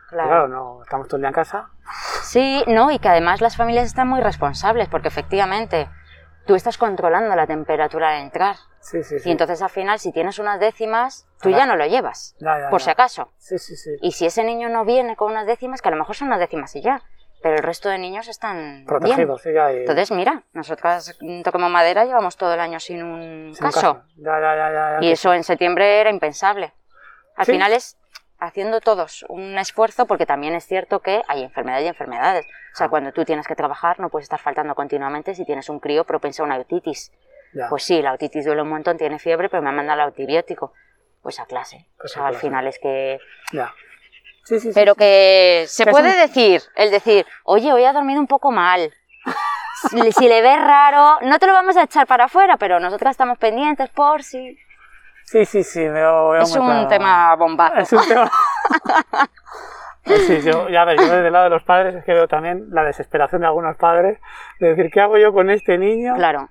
claro. 0.08 0.28
Claro, 0.28 0.48
no, 0.48 0.82
estamos 0.82 1.08
todo 1.08 1.16
el 1.16 1.22
día 1.22 1.28
en 1.28 1.34
casa. 1.34 1.68
Sí, 2.22 2.64
no, 2.66 2.90
y 2.90 2.98
que 2.98 3.08
además 3.08 3.40
las 3.40 3.56
familias 3.56 3.86
están 3.86 4.08
muy 4.08 4.20
responsables 4.20 4.88
porque 4.88 5.08
efectivamente 5.08 5.88
tú 6.46 6.54
estás 6.54 6.78
controlando 6.78 7.34
la 7.34 7.46
temperatura 7.46 8.10
al 8.16 8.22
entrar. 8.22 8.56
Sí, 8.80 9.02
sí, 9.02 9.18
sí. 9.18 9.28
Y 9.28 9.32
entonces 9.32 9.60
al 9.62 9.70
final 9.70 9.98
si 9.98 10.12
tienes 10.12 10.38
unas 10.38 10.60
décimas, 10.60 11.26
tú 11.40 11.50
ya 11.50 11.66
no 11.66 11.76
lo 11.76 11.86
llevas, 11.86 12.36
Ya, 12.38 12.58
ya, 12.60 12.70
por 12.70 12.80
ya. 12.80 12.84
si 12.84 12.90
acaso. 12.90 13.32
Sí, 13.38 13.58
sí, 13.58 13.76
sí. 13.76 13.90
Y 14.00 14.12
si 14.12 14.26
ese 14.26 14.44
niño 14.44 14.68
no 14.68 14.84
viene 14.84 15.16
con 15.16 15.32
unas 15.32 15.46
décimas, 15.46 15.82
que 15.82 15.88
a 15.88 15.92
lo 15.92 15.98
mejor 15.98 16.14
son 16.14 16.28
unas 16.28 16.38
décimas 16.38 16.74
y 16.76 16.82
ya, 16.82 17.02
pero 17.42 17.56
el 17.56 17.62
resto 17.62 17.88
de 17.88 17.98
niños 17.98 18.28
están 18.28 18.56
bien. 18.58 18.86
Protegidos, 18.86 19.42
sí, 19.42 19.52
ya. 19.52 19.72
Y, 19.72 19.78
Entonces, 19.78 20.10
mira, 20.12 20.42
nosotras 20.52 21.18
toquemos 21.44 21.70
madera, 21.70 22.04
llevamos 22.04 22.36
todo 22.36 22.54
el 22.54 22.60
año 22.60 22.78
sin 22.80 23.02
un 23.02 23.54
sin 23.54 23.64
caso. 23.66 24.02
Ya, 24.16 24.98
Y 25.00 25.10
eso 25.10 25.34
en 25.34 25.42
septiembre 25.44 26.00
era 26.00 26.10
impensable. 26.10 26.72
Al 27.36 27.44
final 27.44 27.72
es 27.72 27.98
haciendo 28.38 28.80
todos 28.80 29.24
un 29.28 29.56
esfuerzo, 29.58 30.06
porque 30.06 30.26
también 30.26 30.54
es 30.54 30.66
cierto 30.66 31.00
que 31.00 31.22
hay 31.28 31.42
enfermedades 31.42 31.84
y 31.86 31.88
enfermedades. 31.88 32.46
O 32.72 32.76
sea, 32.76 32.88
cuando 32.88 33.12
tú 33.12 33.24
tienes 33.24 33.46
que 33.46 33.54
trabajar, 33.56 33.98
no 34.00 34.08
puedes 34.10 34.24
estar 34.24 34.40
faltando 34.40 34.74
continuamente 34.74 35.34
si 35.34 35.44
tienes 35.44 35.68
un 35.68 35.80
crío 35.80 36.04
propenso 36.04 36.42
a 36.42 36.46
una 36.46 36.58
otitis. 36.58 37.12
ya. 37.54 37.68
Pues 37.68 37.84
sí, 37.84 38.02
la 38.02 38.12
otitis 38.12 38.44
duele 38.44 38.62
un 38.62 38.68
montón, 38.68 38.98
tiene 38.98 39.18
fiebre, 39.18 39.48
pero 39.48 39.62
me 39.62 39.70
han 39.70 39.76
mandado 39.76 40.00
el 40.02 40.06
antibiótico. 40.08 40.72
Pues 41.22 41.40
a 41.40 41.46
clase. 41.46 41.86
Pues 41.98 42.16
o 42.16 42.20
a 42.20 42.22
sea, 42.22 42.26
al 42.28 42.36
final 42.36 42.66
es 42.66 42.78
que 42.78 43.18
ya. 43.52 43.72
Sí, 44.44 44.60
sí, 44.60 44.68
sí, 44.68 44.70
pero 44.74 44.94
que 44.94 45.64
se 45.66 45.84
Que 45.84 45.90
puede 45.90 46.10
un- 46.10 46.16
decir, 46.18 46.62
el 46.76 46.90
decir, 46.92 47.26
oye, 47.44 47.72
hoy 47.72 47.84
ha 47.84 47.92
dormido 47.92 48.20
un 48.20 48.26
poco 48.28 48.50
mal. 48.52 48.92
Si, 49.90 50.10
si 50.12 50.26
le 50.26 50.40
ves 50.40 50.58
raro, 50.58 51.18
no 51.20 51.38
te 51.38 51.46
lo 51.46 51.52
vamos 51.52 51.76
a 51.76 51.82
echar 51.82 52.06
para 52.06 52.24
afuera, 52.24 52.56
pero 52.56 52.80
nosotras 52.80 53.10
estamos 53.10 53.36
pendientes 53.36 53.90
por 53.90 54.22
si. 54.22 54.56
Sí, 55.26 55.44
sí, 55.44 55.62
sí, 55.64 55.86
veo, 55.88 56.30
veo 56.30 56.42
Es 56.42 56.56
un 56.56 56.64
claro. 56.66 56.88
tema 56.88 57.34
bombazo. 57.36 57.76
Es 57.76 57.92
un 57.92 58.08
tema. 58.08 58.30
Pues 60.04 60.24
sí, 60.24 60.40
yo, 60.42 60.68
ya 60.68 60.84
ves, 60.84 61.00
yo 61.00 61.08
desde 61.08 61.26
el 61.26 61.32
lado 61.32 61.44
de 61.46 61.50
los 61.50 61.64
padres 61.64 61.96
es 61.96 62.04
que 62.04 62.12
veo 62.14 62.28
también 62.28 62.66
la 62.70 62.84
desesperación 62.84 63.40
de 63.40 63.48
algunos 63.48 63.76
padres 63.76 64.20
de 64.60 64.68
decir, 64.68 64.88
¿qué 64.92 65.00
hago 65.00 65.18
yo 65.18 65.32
con 65.32 65.50
este 65.50 65.78
niño? 65.78 66.14
Claro. 66.14 66.48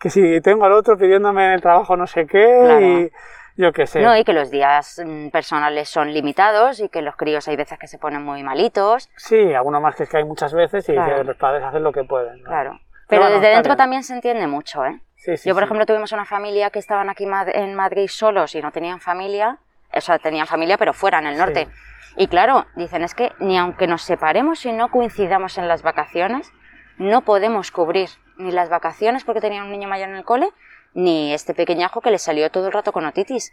Que 0.00 0.10
si 0.10 0.40
tengo 0.40 0.64
al 0.64 0.72
otro 0.72 0.98
pidiéndome 0.98 1.44
en 1.46 1.52
el 1.52 1.60
trabajo 1.62 1.96
no 1.96 2.08
sé 2.08 2.26
qué 2.26 2.60
Claro. 2.64 2.80
y 2.80 3.12
yo 3.56 3.72
qué 3.72 3.86
sé. 3.86 4.00
No, 4.02 4.16
y 4.16 4.24
que 4.24 4.32
los 4.32 4.50
días 4.50 5.00
mm, 5.04 5.28
personales 5.28 5.88
son 5.88 6.12
limitados 6.12 6.80
y 6.80 6.88
que 6.88 7.00
los 7.02 7.14
críos 7.14 7.46
hay 7.46 7.54
veces 7.54 7.78
que 7.78 7.86
se 7.86 7.98
ponen 7.98 8.24
muy 8.24 8.42
malitos. 8.42 9.08
Sí, 9.16 9.54
alguno 9.54 9.80
más 9.80 9.94
que 9.94 10.02
es 10.02 10.08
que 10.08 10.16
hay 10.16 10.24
muchas 10.24 10.52
veces 10.52 10.88
y 10.88 10.92
Claro. 10.94 11.18
que 11.18 11.22
los 11.24 11.36
padres 11.36 11.62
hacen 11.62 11.84
lo 11.84 11.92
que 11.92 12.02
pueden. 12.02 12.42
¿no? 12.42 12.48
Claro. 12.48 12.80
Pero 13.06 13.22
bueno, 13.22 13.36
desde 13.38 13.54
dentro 13.54 13.76
también 13.76 14.02
se 14.02 14.12
entiende 14.14 14.48
mucho, 14.48 14.84
¿eh? 14.84 15.00
Sí, 15.18 15.36
sí, 15.36 15.48
Yo, 15.48 15.54
por 15.54 15.62
sí. 15.62 15.66
ejemplo, 15.66 15.84
tuvimos 15.86 16.12
una 16.12 16.24
familia 16.24 16.70
que 16.70 16.78
estaban 16.78 17.10
aquí 17.10 17.24
en 17.54 17.74
Madrid 17.74 18.08
solos 18.08 18.54
y 18.54 18.62
no 18.62 18.70
tenían 18.72 19.00
familia. 19.00 19.58
O 19.94 20.00
sea, 20.00 20.18
tenían 20.18 20.46
familia, 20.46 20.76
pero 20.78 20.92
fuera, 20.92 21.18
en 21.18 21.26
el 21.26 21.36
norte. 21.38 21.68
Y 22.16 22.28
claro, 22.28 22.66
dicen, 22.76 23.02
es 23.02 23.14
que 23.14 23.32
ni 23.38 23.56
aunque 23.58 23.86
nos 23.86 24.02
separemos 24.02 24.64
y 24.66 24.72
no 24.72 24.90
coincidamos 24.90 25.58
en 25.58 25.68
las 25.68 25.82
vacaciones, 25.82 26.50
no 26.98 27.22
podemos 27.22 27.70
cubrir 27.70 28.08
ni 28.38 28.50
las 28.52 28.68
vacaciones 28.68 29.24
porque 29.24 29.40
tenía 29.40 29.62
un 29.62 29.70
niño 29.70 29.88
mayor 29.88 30.08
en 30.08 30.16
el 30.16 30.24
cole, 30.24 30.48
ni 30.94 31.32
este 31.32 31.54
pequeñajo 31.54 32.00
que 32.00 32.10
le 32.10 32.18
salió 32.18 32.50
todo 32.50 32.66
el 32.66 32.72
rato 32.72 32.92
con 32.92 33.04
otitis. 33.06 33.52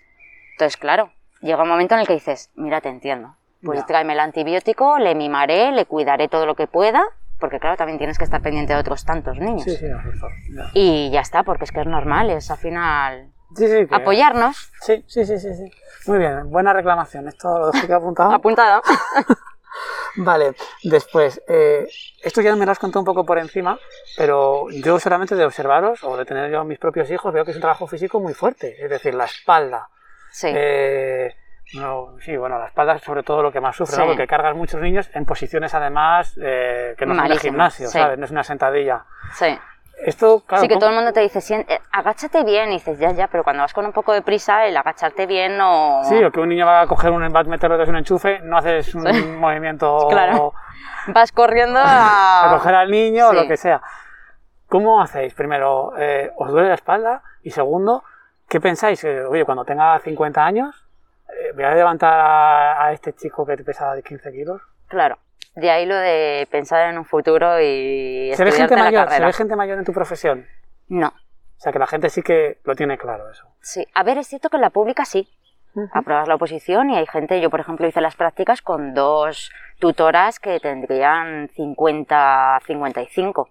Entonces, 0.53 0.77
claro, 0.77 1.11
llega 1.41 1.63
un 1.63 1.69
momento 1.69 1.95
en 1.95 2.01
el 2.01 2.07
que 2.07 2.13
dices, 2.13 2.51
mira, 2.55 2.81
te 2.81 2.89
entiendo. 2.89 3.35
Pues 3.63 3.79
Ya. 3.79 3.85
tráeme 3.85 4.13
el 4.13 4.19
antibiótico, 4.19 4.99
le 4.99 5.15
mimaré, 5.15 5.71
le 5.71 5.85
cuidaré 5.85 6.27
todo 6.27 6.45
lo 6.45 6.55
que 6.55 6.67
pueda, 6.67 7.03
porque 7.45 7.59
claro, 7.59 7.77
también 7.77 7.99
tienes 7.99 8.17
que 8.17 8.23
estar 8.23 8.41
pendiente 8.41 8.73
de 8.73 8.79
otros 8.79 9.05
tantos 9.05 9.37
niños. 9.37 9.61
Sí, 9.61 9.75
sí, 9.77 9.85
no, 9.85 10.01
ya. 10.51 10.71
Y 10.73 11.11
ya 11.11 11.19
está, 11.19 11.43
porque 11.43 11.65
es 11.65 11.71
que 11.71 11.81
es 11.81 11.85
normal, 11.85 12.31
es 12.31 12.49
al 12.49 12.57
final 12.57 13.31
Sí, 13.55 13.67
sí, 13.67 13.85
que- 13.85 13.95
apoyarnos. 13.95 14.71
Sí, 14.81 15.05
sí, 15.07 15.23
sí, 15.25 15.37
sí, 15.37 15.53
sí. 15.53 15.71
Muy 16.07 16.17
bien, 16.17 16.49
buena 16.49 16.73
reclamación. 16.73 17.27
Esto 17.27 17.59
lo 17.59 17.67
dejo 17.71 17.83
aquí 17.85 17.93
apuntado. 17.93 18.31
Apuntado. 18.33 18.81
Vale, 20.15 20.55
después, 20.83 21.39
eh, 21.47 21.87
esto 22.23 22.41
ya 22.41 22.55
me 22.55 22.65
lo 22.65 22.71
has 22.71 22.79
contado 22.79 23.01
un 23.01 23.05
poco 23.05 23.25
por 23.25 23.37
encima, 23.37 23.77
pero 24.17 24.67
yo 24.71 24.97
solamente 24.99 25.35
de 25.35 25.45
observaros 25.45 26.03
o 26.03 26.17
de 26.17 26.25
tener 26.25 26.49
yo 26.49 26.63
mis 26.63 26.79
propios 26.79 27.11
hijos 27.11 27.31
veo 27.31 27.45
que 27.45 27.51
es 27.51 27.57
un 27.57 27.61
trabajo 27.61 27.85
físico 27.85 28.19
muy 28.19 28.33
fuerte, 28.33 28.75
es 28.83 28.89
decir, 28.89 29.13
la 29.13 29.25
espalda. 29.25 29.87
Sí, 30.31 30.47
Eh, 30.51 31.35
no, 31.73 32.15
sí, 32.19 32.37
bueno, 32.37 32.57
la 32.59 32.67
espalda 32.67 32.93
es 32.95 33.01
sobre 33.01 33.23
todo 33.23 33.41
lo 33.41 33.51
que 33.51 33.59
más 33.59 33.75
sufre, 33.75 33.97
¿no? 33.97 34.03
Sí. 34.03 34.07
porque 34.09 34.27
cargas 34.27 34.55
muchos 34.55 34.79
niños 34.81 35.09
en 35.13 35.25
posiciones 35.25 35.73
además 35.73 36.37
eh, 36.41 36.95
que 36.97 37.05
no 37.05 37.15
son 37.15 37.27
de 37.27 37.37
gimnasio, 37.37 37.87
sí. 37.87 37.97
¿sabes? 37.99 38.17
No 38.19 38.25
es 38.25 38.31
una 38.31 38.43
sentadilla. 38.43 39.03
sí. 39.33 39.57
Esto, 39.97 40.41
claro, 40.45 40.61
sí, 40.61 40.67
que 40.67 40.73
¿cómo- 40.73 40.81
todo 40.81 40.89
el 40.89 40.95
mundo 40.97 41.13
te 41.13 41.21
dice, 41.21 41.39
"Sien- 41.39 41.65
eh, 41.69 41.79
agáchate 41.93 42.43
bien, 42.43 42.69
y 42.69 42.73
dices, 42.73 42.99
ya, 42.99 43.11
ya, 43.11 43.27
pero 43.29 43.45
cuando 43.45 43.63
vas 43.63 43.73
con 43.73 43.85
un 43.85 43.93
poco 43.93 44.11
de 44.11 44.21
prisa, 44.21 44.65
el 44.65 44.75
agacharte 44.75 45.25
bien 45.25 45.57
no... 45.57 46.01
Sí, 46.03 46.21
o 46.21 46.31
que 46.33 46.41
un 46.41 46.49
niño 46.49 46.65
va 46.65 46.81
a 46.81 46.87
coger 46.87 47.11
un 47.11 47.23
va 47.33 47.39
a 47.39 47.43
meterlo 47.45 47.77
desde 47.77 47.91
un 47.91 47.97
enchufe, 47.99 48.39
no 48.43 48.57
haces 48.57 48.93
un 48.93 49.03
Sí. 49.03 49.23
movimiento 49.39 50.05
Claro. 50.09 50.51
Vas 51.07 51.31
corriendo 51.31 51.79
a 51.79 51.85
a... 52.51 52.57
coger 52.57 52.75
al 52.75 52.91
niño 52.91 53.27
o 53.27 53.31
Sí. 53.31 53.37
lo 53.37 53.47
que 53.47 53.55
sea. 53.55 53.81
¿Cómo 54.67 55.01
hacéis? 55.01 55.33
Primero, 55.33 55.93
eh, 55.97 56.29
¿os 56.35 56.49
duele 56.51 56.67
la 56.67 56.75
espalda? 56.75 57.23
Y 57.41 57.51
segundo, 57.51 58.03
¿qué 58.49 58.59
pensáis? 58.59 59.01
Eh, 59.05 59.23
oye, 59.23 59.45
cuando 59.45 59.63
tenga 59.63 59.97
50 59.99 60.43
años, 60.45 60.84
¿voy 61.53 61.63
a 61.63 61.75
levantar 61.75 62.13
a, 62.19 62.85
a 62.85 62.93
este 62.93 63.13
chico 63.13 63.45
que 63.45 63.57
pesa 63.57 63.93
15 64.01 64.31
kilos? 64.31 64.61
Claro, 64.87 65.17
de 65.55 65.69
ahí 65.71 65.85
lo 65.85 65.95
de 65.95 66.47
pensar 66.51 66.89
en 66.89 66.97
un 66.97 67.05
futuro 67.05 67.59
y 67.61 68.31
¿Se 68.35 68.43
ve, 68.43 68.51
gente 68.51 68.75
mayor, 68.75 69.09
¿Se 69.09 69.23
ve 69.23 69.33
gente 69.33 69.55
mayor 69.55 69.77
en 69.79 69.85
tu 69.85 69.93
profesión? 69.93 70.45
No, 70.87 71.07
O 71.07 71.59
sea, 71.59 71.71
que 71.71 71.79
la 71.79 71.87
gente 71.87 72.09
sí 72.09 72.21
que 72.21 72.59
lo 72.63 72.75
tiene 72.75 72.97
claro 72.97 73.29
eso. 73.31 73.47
sí. 73.61 73.87
A 73.93 74.03
ver, 74.03 74.17
es 74.17 74.27
cierto 74.27 74.49
que 74.49 74.57
en 74.57 74.61
la 74.61 74.69
pública 74.69 75.05
sí. 75.05 75.27
apruebas 75.93 76.27
la 76.27 76.35
oposición 76.35 76.89
y 76.89 76.97
hay 76.97 77.07
gente, 77.07 77.41
yo 77.41 77.49
por 77.49 77.59
ejemplo 77.59 77.87
hice 77.87 78.01
las 78.01 78.15
prácticas 78.15 78.61
con 78.61 78.93
dos 78.93 79.51
tutoras 79.79 80.39
que 80.39 80.59
tendrían 80.59 81.49
50, 81.55 82.59
55. 82.65 83.49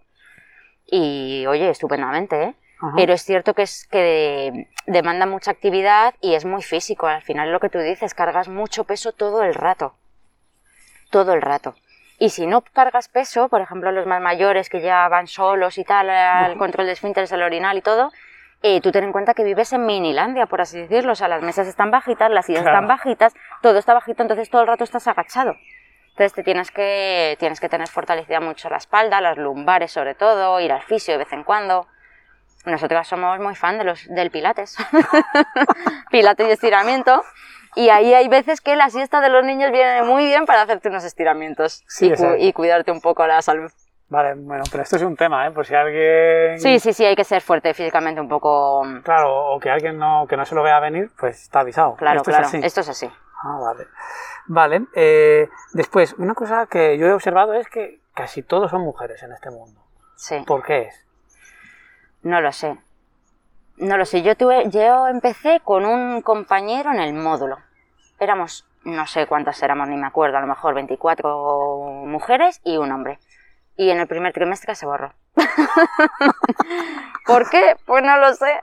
Y 0.87 1.45
oye, 1.47 1.71
estupendamente, 1.71 2.43
¿eh? 2.43 2.55
Ajá. 2.89 2.93
Pero 2.97 3.13
es 3.13 3.23
cierto 3.25 3.55
que 3.55 3.63
es 3.63 3.87
que 3.91 3.99
de- 3.99 4.69
demanda 4.87 5.27
mucha 5.27 5.51
actividad 5.51 6.15
y 6.21 6.35
es 6.35 6.45
muy 6.45 6.63
físico. 6.63 7.07
Al 7.07 7.23
final 7.23 7.51
lo 7.53 7.61
que 7.61 7.69
tú 7.71 7.79
dices, 7.79 8.15
cargas 8.15 8.49
mucho 8.49 8.85
peso 8.85 9.13
todo 9.13 9.43
el 9.43 9.55
rato. 9.55 9.95
Todo 11.11 11.33
el 11.35 11.43
rato. 11.43 11.75
Y 12.19 12.31
si 12.31 12.47
no 12.47 12.61
cargas 12.63 13.09
peso, 13.09 13.49
por 13.49 13.61
ejemplo 13.61 13.91
los 13.93 14.07
más 14.07 14.21
mayores 14.21 14.69
que 14.69 14.81
ya 14.81 15.09
van 15.09 15.27
solos 15.27 15.79
y 15.79 15.85
tal, 15.85 16.11
al 16.11 16.57
control 16.57 16.87
de 16.87 16.93
esfínteres, 16.93 17.33
al 17.33 17.43
orinal 17.43 17.77
y 17.77 17.83
todo, 17.83 18.13
eh, 18.63 18.81
tú 18.81 18.93
ten 18.93 19.05
en 19.05 19.13
cuenta 19.13 19.35
que 19.35 19.45
vives 19.45 19.73
en 19.73 19.85
Minilandia, 19.85 20.47
por 20.47 20.61
así 20.61 20.79
decirlo. 20.81 21.13
O 21.13 21.15
sea, 21.15 21.29
las 21.29 21.43
mesas 21.43 21.67
están 21.67 21.91
bajitas, 21.91 22.31
las 22.31 22.47
sillas 22.47 22.63
Claro. 22.63 22.77
están 22.79 22.89
bajitas, 22.89 23.35
todo 23.63 23.79
está 23.79 23.95
bajito, 23.95 24.23
entonces 24.23 24.49
todo 24.49 24.63
el 24.63 24.69
rato 24.69 24.85
estás 24.85 25.07
agachado. 25.09 25.57
Entonces 26.11 26.33
te 26.33 26.43
tienes 26.45 26.71
que, 26.71 27.37
tienes 27.41 27.59
que 27.61 27.69
tener 27.69 27.89
fortalecida 27.89 28.41
mucho 28.41 28.71
la 28.71 28.77
espalda, 28.77 29.21
las 29.21 29.37
lumbares 29.37 29.91
sobre 29.91 30.15
todo, 30.15 30.61
ir 30.61 30.73
al 30.73 30.83
fisio 30.83 31.15
de 31.15 31.19
vez 31.19 31.33
en 31.33 31.43
cuando. 31.43 31.89
Nosotras 32.65 33.07
somos 33.07 33.39
muy 33.41 33.55
fan 33.55 33.79
de 33.79 33.85
los, 33.85 34.07
del 34.09 34.31
pilates. 34.31 34.77
pilates 36.11 36.49
y 36.49 36.51
estiramiento. 36.51 37.23
Y 37.77 37.89
ahí 37.89 38.15
hay 38.15 38.29
veces 38.29 38.61
que 38.61 38.77
la 38.77 38.89
siesta 38.91 39.21
de 39.21 39.29
los 39.29 39.45
niños 39.45 39.73
viene 39.73 40.03
muy 40.03 40.25
bien 40.27 40.47
para 40.47 40.63
hacerte 40.63 40.89
unos 40.89 41.05
estiramientos 41.05 41.83
Sí, 41.89 42.07
y, 42.07 42.15
cu- 42.15 42.37
y 42.39 42.53
cuidarte 42.53 42.93
un 42.93 43.01
poco 43.01 43.27
la 43.27 43.43
salud. 43.43 43.71
Vale, 44.09 44.35
bueno, 44.35 44.63
pero 44.71 44.83
esto 44.85 44.97
es 44.97 45.03
un 45.03 45.17
tema, 45.17 45.47
¿eh? 45.47 45.51
Por 45.51 45.67
si 45.67 45.75
alguien... 45.75 46.61
Sí, 46.61 46.79
sí, 46.79 46.93
sí, 46.93 47.05
hay 47.05 47.17
que 47.17 47.25
ser 47.25 47.41
fuerte 47.41 47.75
físicamente 47.75 48.21
un 48.21 48.29
poco... 48.29 48.87
Claro, 49.03 49.55
o 49.55 49.59
que 49.59 49.71
alguien 49.71 49.99
no, 49.99 50.27
que 50.29 50.37
no 50.37 50.45
se 50.45 50.55
lo 50.55 50.63
vea 50.63 50.79
venir, 50.79 51.11
pues 51.19 51.43
está 51.43 51.61
avisado. 51.61 51.97
Claro, 51.97 52.19
Esto 52.19 52.31
claro, 52.31 52.43
Es 52.47 52.55
así. 52.55 52.61
esto 52.63 52.81
es 52.83 52.89
así. 52.91 53.11
Ah, 53.43 53.59
vale. 53.61 53.87
Vale. 54.47 54.83
eh, 54.95 55.49
después, 55.73 56.13
una 56.19 56.35
cosa 56.35 56.67
que 56.67 56.97
yo 56.97 57.07
he 57.07 57.13
observado 57.13 57.55
es 57.55 57.67
que 57.69 57.99
casi 58.15 58.43
todos 58.43 58.71
son 58.71 58.83
mujeres 58.83 59.21
en 59.25 59.33
este 59.33 59.51
mundo. 59.51 59.81
Sí. 60.15 60.45
¿Por 60.47 60.63
qué 60.63 60.83
es? 60.83 61.07
No 62.25 62.41
lo 62.41 62.51
sé. 62.53 62.77
No 63.77 63.97
lo 63.97 64.07
sé. 64.07 64.23
Yo, 64.23 64.35
tuve, 64.35 64.69
yo 64.71 65.07
empecé 65.09 65.61
con 65.61 65.85
un 65.85 66.23
compañero 66.23 66.91
en 66.91 67.01
el 67.01 67.13
módulo. 67.13 67.59
Éramos, 68.19 68.67
no 68.83 69.07
sé 69.07 69.27
cuántas 69.27 69.63
éramos, 69.63 69.89
ni 69.89 69.97
me 69.97 70.07
acuerdo, 70.07 70.39
a 70.39 70.41
lo 70.41 70.47
mejor 70.47 70.75
24 70.75 72.05
mujeres 72.07 72.61
y 72.65 72.79
un 72.79 72.91
hombre. 72.93 73.19
Y 73.77 73.91
en 73.91 74.01
el 74.01 74.07
primer 74.07 74.33
trimestre 74.33 74.75
se 74.75 74.87
borró. 74.87 75.13
¿Por 77.27 77.51
qué? 77.51 77.77
Pues 77.85 78.03
no 78.03 78.17
lo 78.17 78.33
sé. 78.35 78.61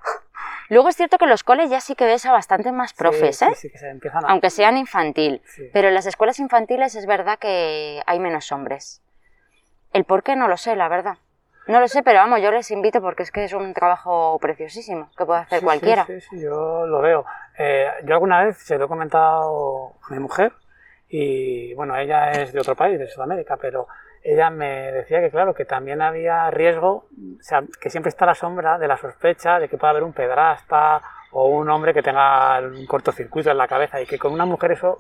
Luego 0.69 0.89
es 0.89 0.95
cierto 0.95 1.17
que 1.17 1.25
en 1.25 1.31
los 1.31 1.43
coles 1.43 1.69
ya 1.69 1.81
sí 1.81 1.95
que 1.95 2.05
ves 2.05 2.25
a 2.25 2.31
bastantes 2.31 2.73
más 2.73 2.93
profes, 2.93 3.37
Sí, 3.37 3.45
¿eh? 3.45 3.49
Sí, 3.55 3.67
sí, 3.67 3.69
que 3.71 3.77
se 3.77 3.89
empiezan 3.89 4.25
a... 4.25 4.29
Aunque 4.29 4.49
sean 4.49 4.77
infantil. 4.77 5.41
Sí. 5.45 5.69
Pero 5.73 5.89
en 5.89 5.93
las 5.93 6.05
escuelas 6.05 6.39
infantiles 6.39 6.95
es 6.95 7.05
verdad 7.05 7.37
que 7.37 8.01
hay 8.07 8.19
menos 8.19 8.51
hombres. 8.51 9.01
El 9.91 10.05
por 10.05 10.23
qué 10.23 10.35
no 10.35 10.47
lo 10.47 10.55
sé, 10.57 10.75
la 10.77 10.87
verdad. 10.87 11.17
No 11.71 11.79
lo 11.79 11.87
sé, 11.87 12.03
pero 12.03 12.19
vamos, 12.19 12.41
yo 12.41 12.51
les 12.51 12.69
invito 12.69 13.01
porque 13.01 13.23
es 13.23 13.31
que 13.31 13.45
es 13.45 13.53
un 13.53 13.73
trabajo 13.73 14.37
preciosísimo 14.41 15.09
que 15.17 15.25
puede 15.25 15.39
hacer 15.39 15.59
Sí, 15.59 15.63
cualquiera. 15.63 16.05
Sí, 16.05 16.19
sí, 16.19 16.27
sí, 16.31 16.41
yo 16.41 16.85
lo 16.85 16.99
veo. 16.99 17.23
Eh, 17.57 17.87
yo 18.03 18.13
alguna 18.13 18.43
vez 18.43 18.57
se 18.57 18.77
lo 18.77 18.85
he 18.85 18.87
comentado 18.89 19.93
a 20.01 20.13
mi 20.13 20.19
mujer 20.19 20.51
y 21.07 21.73
bueno, 21.75 21.95
ella 21.95 22.31
es 22.31 22.51
de 22.51 22.59
otro 22.59 22.75
país, 22.75 22.99
de 22.99 23.07
Sudamérica, 23.07 23.55
pero 23.55 23.87
ella 24.21 24.49
me 24.49 24.91
decía 24.91 25.21
que 25.21 25.31
claro, 25.31 25.53
que 25.53 25.63
también 25.63 26.01
había 26.01 26.51
riesgo, 26.51 27.05
o 27.39 27.41
sea, 27.41 27.63
que 27.79 27.89
siempre 27.89 28.09
está 28.09 28.25
la 28.25 28.35
sombra 28.35 28.77
de 28.77 28.89
la 28.89 28.97
sospecha 28.97 29.57
de 29.57 29.69
que 29.69 29.77
pueda 29.77 29.91
haber 29.91 30.03
un 30.03 30.11
pedrasta 30.11 31.01
o 31.31 31.47
un 31.47 31.69
hombre 31.69 31.93
que 31.93 32.03
tenga 32.03 32.59
un 32.59 32.85
cortocircuito 32.85 33.49
en 33.49 33.57
la 33.57 33.69
cabeza 33.69 34.01
y 34.01 34.05
que 34.05 34.19
con 34.19 34.33
una 34.33 34.45
mujer 34.45 34.73
eso 34.73 34.97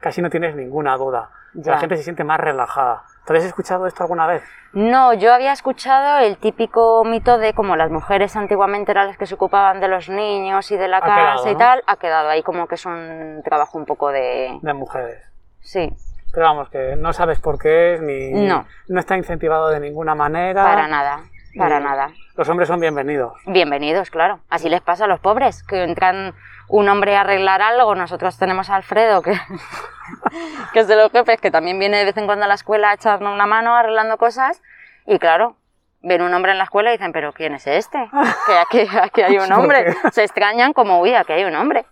casi 0.00 0.20
no 0.20 0.28
tienes 0.28 0.54
ninguna 0.54 0.98
duda. 0.98 1.30
Ya. 1.54 1.72
La 1.72 1.78
gente 1.78 1.96
se 1.96 2.02
siente 2.02 2.24
más 2.24 2.38
relajada. 2.40 3.04
¿Te 3.24 3.32
habías 3.32 3.46
escuchado 3.46 3.86
esto 3.86 4.02
alguna 4.02 4.26
vez? 4.26 4.42
No, 4.72 5.14
yo 5.14 5.32
había 5.32 5.52
escuchado 5.52 6.18
el 6.18 6.36
típico 6.36 7.04
mito 7.04 7.38
de 7.38 7.54
como 7.54 7.76
las 7.76 7.90
mujeres 7.90 8.36
antiguamente 8.36 8.90
eran 8.90 9.06
las 9.06 9.16
que 9.16 9.26
se 9.26 9.34
ocupaban 9.36 9.80
de 9.80 9.88
los 9.88 10.08
niños 10.08 10.70
y 10.72 10.76
de 10.76 10.88
la 10.88 10.98
Ha 10.98 11.00
casa 11.00 11.14
quedado, 11.16 11.48
y 11.48 11.52
¿no? 11.52 11.58
tal, 11.58 11.82
ha 11.86 11.96
quedado 11.96 12.28
ahí 12.28 12.42
como 12.42 12.66
que 12.66 12.74
es 12.74 12.84
un 12.84 13.40
trabajo 13.44 13.78
un 13.78 13.86
poco 13.86 14.10
de... 14.10 14.58
De 14.60 14.72
mujeres. 14.74 15.22
Sí, 15.60 15.90
Pero 16.32 16.46
vamos, 16.46 16.68
que 16.70 16.96
no 16.96 17.12
sabes 17.12 17.38
por 17.40 17.58
qué 17.58 17.94
es 17.94 18.02
ni. 18.02 18.32
No. 18.46 18.66
no 18.88 19.00
está 19.00 19.16
incentivado 19.16 19.68
de 19.70 19.80
ninguna 19.80 20.14
manera. 20.14 20.62
para 20.64 20.88
nada, 20.88 21.20
para 21.56 21.80
nada. 21.80 22.10
Los 22.36 22.48
hombres 22.48 22.68
son 22.68 22.80
bienvenidos. 22.80 23.32
Bienvenidos, 23.46 24.10
claro. 24.10 24.40
Así 24.50 24.68
les 24.68 24.82
pasa 24.82 25.04
a 25.04 25.08
los 25.08 25.20
pobres, 25.20 25.62
que 25.62 25.84
entran 25.84 26.34
un 26.68 26.88
hombre 26.88 27.16
a 27.16 27.20
arreglar 27.22 27.62
algo. 27.62 27.94
Nosotros 27.94 28.36
tenemos 28.38 28.70
a 28.70 28.76
Alfredo, 28.76 29.22
que, 29.22 29.32
que 30.72 30.80
es 30.80 30.88
de 30.88 30.96
los 30.96 31.10
jefes, 31.12 31.40
que 31.40 31.50
también 31.50 31.78
viene 31.78 31.98
de 31.98 32.04
vez 32.04 32.16
en 32.16 32.26
cuando 32.26 32.44
a 32.44 32.48
la 32.48 32.54
escuela 32.54 32.90
a 32.90 32.94
echarnos 32.94 33.32
una 33.34 33.46
mano 33.46 33.74
arreglando 33.74 34.16
cosas. 34.18 34.62
Y 35.06 35.18
claro, 35.18 35.56
ven 36.00 36.22
un 36.22 36.32
hombre 36.34 36.52
en 36.52 36.58
la 36.58 36.64
escuela 36.64 36.90
y 36.90 36.96
dicen, 36.96 37.12
¿pero 37.12 37.32
quién 37.32 37.54
es 37.54 37.66
este? 37.66 38.10
Que 38.46 38.58
aquí, 38.58 38.96
aquí 39.00 39.22
hay 39.22 39.38
un 39.38 39.48
¿Por 39.48 39.58
hombre. 39.58 39.94
Se 40.12 40.22
extrañan 40.24 40.72
como, 40.72 41.00
uy, 41.00 41.14
aquí 41.14 41.32
hay 41.32 41.44
un 41.44 41.54
hombre. 41.54 41.84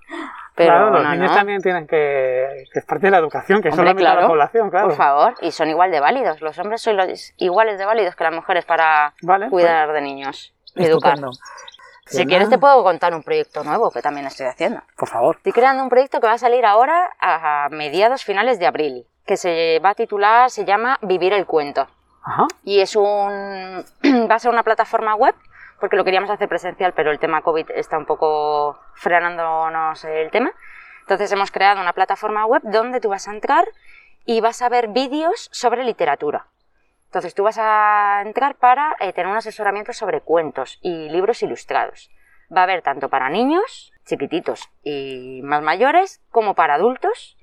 Pero 0.54 0.68
claro, 0.70 0.90
los 0.90 1.02
no, 1.02 1.10
niños 1.12 1.30
no. 1.30 1.36
también 1.36 1.62
tienen 1.62 1.86
que. 1.86 2.64
que 2.70 2.78
es 2.78 2.84
parte 2.84 3.06
de 3.06 3.10
la 3.10 3.16
educación, 3.16 3.62
que 3.62 3.72
son 3.72 3.86
la 3.86 3.94
mitad 3.94 4.16
de 4.16 4.20
la 4.20 4.28
población, 4.28 4.68
claro. 4.68 4.88
Por 4.88 4.96
favor, 4.98 5.34
y 5.40 5.50
son 5.50 5.70
igual 5.70 5.90
de 5.90 5.98
válidos. 5.98 6.42
Los 6.42 6.58
hombres 6.58 6.82
son 6.82 6.98
los- 6.98 7.32
iguales 7.38 7.78
de 7.78 7.86
válidos 7.86 8.14
que 8.16 8.24
las 8.24 8.34
mujeres 8.34 8.66
para 8.66 9.14
Vale, 9.22 9.48
cuidar 9.48 9.90
de 9.94 10.02
niños 10.02 10.54
y 10.74 10.84
educar. 10.84 11.14
Estupendo. 11.14 11.30
Si 12.12 12.26
quieres 12.26 12.50
te 12.50 12.58
puedo 12.58 12.82
contar 12.82 13.14
un 13.14 13.22
proyecto 13.22 13.64
nuevo 13.64 13.90
que 13.90 14.02
también 14.02 14.26
estoy 14.26 14.46
haciendo. 14.46 14.82
Por 14.96 15.08
favor. 15.08 15.36
Estoy 15.36 15.52
creando 15.52 15.82
un 15.82 15.88
proyecto 15.88 16.20
que 16.20 16.26
va 16.26 16.34
a 16.34 16.38
salir 16.38 16.64
ahora 16.64 17.10
a 17.20 17.68
mediados 17.70 18.24
finales 18.24 18.58
de 18.58 18.66
abril, 18.66 19.06
que 19.26 19.36
se 19.36 19.80
va 19.84 19.90
a 19.90 19.94
titular, 19.94 20.50
se 20.50 20.64
llama 20.64 20.98
Vivir 21.02 21.32
el 21.32 21.46
cuento. 21.46 21.86
Ajá. 22.22 22.46
Y 22.64 22.80
es 22.80 22.96
un 22.96 23.84
va 24.30 24.34
a 24.34 24.38
ser 24.38 24.50
una 24.50 24.62
plataforma 24.62 25.14
web, 25.14 25.34
porque 25.80 25.96
lo 25.96 26.04
queríamos 26.04 26.30
hacer 26.30 26.48
presencial, 26.48 26.92
pero 26.94 27.10
el 27.10 27.18
tema 27.18 27.42
COVID 27.42 27.70
está 27.74 27.98
un 27.98 28.06
poco 28.06 28.78
frenándonos 28.94 30.04
el 30.04 30.30
tema. 30.30 30.52
Entonces 31.00 31.32
hemos 31.32 31.50
creado 31.50 31.80
una 31.80 31.92
plataforma 31.92 32.46
web 32.46 32.62
donde 32.64 33.00
tú 33.00 33.08
vas 33.08 33.26
a 33.26 33.32
entrar 33.32 33.64
y 34.24 34.40
vas 34.40 34.62
a 34.62 34.68
ver 34.68 34.88
vídeos 34.88 35.48
sobre 35.52 35.82
literatura. 35.84 36.46
Entonces 37.12 37.34
tú 37.34 37.42
vas 37.42 37.58
a 37.58 38.22
entrar 38.24 38.54
para 38.54 38.96
eh, 38.98 39.12
tener 39.12 39.30
un 39.30 39.36
asesoramiento 39.36 39.92
sobre 39.92 40.22
cuentos 40.22 40.78
y 40.80 41.10
libros 41.10 41.42
ilustrados. 41.42 42.10
Va 42.50 42.60
a 42.60 42.64
haber 42.64 42.80
tanto 42.80 43.10
para 43.10 43.28
niños, 43.28 43.92
chiquititos 44.06 44.70
y 44.82 45.42
más 45.42 45.60
mayores, 45.60 46.22
como 46.30 46.54
para 46.54 46.76
adultos 46.76 47.36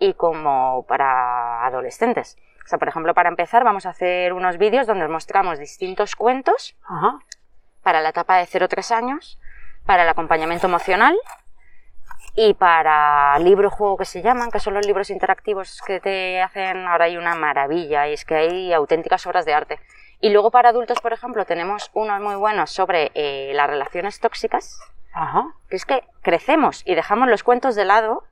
y 0.00 0.14
como 0.14 0.84
para 0.88 1.64
adolescentes. 1.64 2.36
O 2.64 2.66
sea, 2.66 2.80
por 2.80 2.88
ejemplo, 2.88 3.14
para 3.14 3.28
empezar 3.28 3.62
vamos 3.62 3.86
a 3.86 3.90
hacer 3.90 4.32
unos 4.32 4.58
vídeos 4.58 4.88
donde 4.88 5.04
os 5.04 5.10
mostramos 5.12 5.60
distintos 5.60 6.16
cuentos 6.16 6.76
Ajá. 6.82 7.20
para 7.84 8.00
la 8.00 8.08
etapa 8.08 8.38
de 8.38 8.46
0-3 8.46 8.96
años, 8.96 9.38
para 9.86 10.02
el 10.02 10.08
acompañamiento 10.08 10.66
emocional 10.66 11.16
y 12.36 12.54
para 12.54 13.38
libro-juego 13.38 13.96
que 13.96 14.04
se 14.04 14.22
llaman, 14.22 14.50
que 14.50 14.58
son 14.58 14.74
los 14.74 14.86
libros 14.86 15.10
interactivos 15.10 15.80
que 15.86 16.00
te 16.00 16.42
hacen, 16.42 16.86
ahora 16.86 17.04
hay 17.04 17.16
una 17.16 17.34
maravilla, 17.34 18.08
y 18.08 18.14
es 18.14 18.24
que 18.24 18.34
hay 18.34 18.72
auténticas 18.72 19.26
obras 19.26 19.44
de 19.44 19.54
arte. 19.54 19.78
Y 20.20 20.30
luego 20.30 20.50
para 20.50 20.70
adultos, 20.70 21.00
por 21.00 21.12
ejemplo, 21.12 21.44
tenemos 21.44 21.90
unos 21.94 22.20
muy 22.20 22.34
buenos 22.34 22.70
sobre 22.70 23.12
eh, 23.14 23.52
las 23.54 23.68
relaciones 23.68 24.18
tóxicas, 24.18 24.80
Ajá. 25.12 25.44
que 25.68 25.76
es 25.76 25.84
que 25.84 26.02
crecemos 26.22 26.82
y 26.84 26.94
dejamos 26.94 27.28
los 27.28 27.44
cuentos 27.44 27.76
de 27.76 27.84
lado 27.84 28.24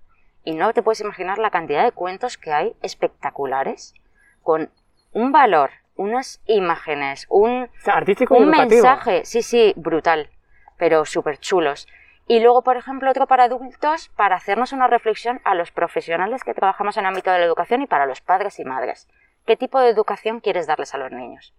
y 0.44 0.54
no 0.54 0.72
te 0.72 0.82
puedes 0.82 1.00
imaginar 1.00 1.38
la 1.38 1.50
cantidad 1.50 1.84
de 1.84 1.92
cuentos 1.92 2.36
que 2.38 2.52
hay 2.52 2.74
espectaculares, 2.82 3.94
con 4.42 4.70
un 5.12 5.30
valor, 5.30 5.70
unas 5.94 6.40
imágenes, 6.46 7.26
un, 7.28 7.64
O 7.64 7.80
sea, 7.84 7.94
artístico 7.94 8.36
un 8.36 8.50
mensaje, 8.50 9.24
sí, 9.24 9.42
sí, 9.42 9.72
brutal, 9.76 10.30
pero 10.76 11.04
súper 11.04 11.38
chulos. 11.38 11.86
Y 12.28 12.40
luego, 12.40 12.62
por 12.62 12.76
ejemplo, 12.76 13.10
otro 13.10 13.26
para 13.26 13.44
adultos, 13.44 14.10
para 14.16 14.36
hacernos 14.36 14.72
una 14.72 14.86
reflexión 14.86 15.40
a 15.44 15.54
los 15.54 15.72
profesionales 15.72 16.44
que 16.44 16.54
trabajamos 16.54 16.96
en 16.96 17.04
el 17.04 17.08
ámbito 17.08 17.30
de 17.30 17.38
la 17.38 17.44
educación 17.44 17.82
y 17.82 17.86
para 17.86 18.06
los 18.06 18.20
padres 18.20 18.58
y 18.58 18.64
madres. 18.64 19.08
¿Qué 19.44 19.56
tipo 19.56 19.80
de 19.80 19.90
educación 19.90 20.40
quieres 20.40 20.66
darles 20.66 20.94
a 20.94 20.98
los 20.98 21.10
niños? 21.10 21.52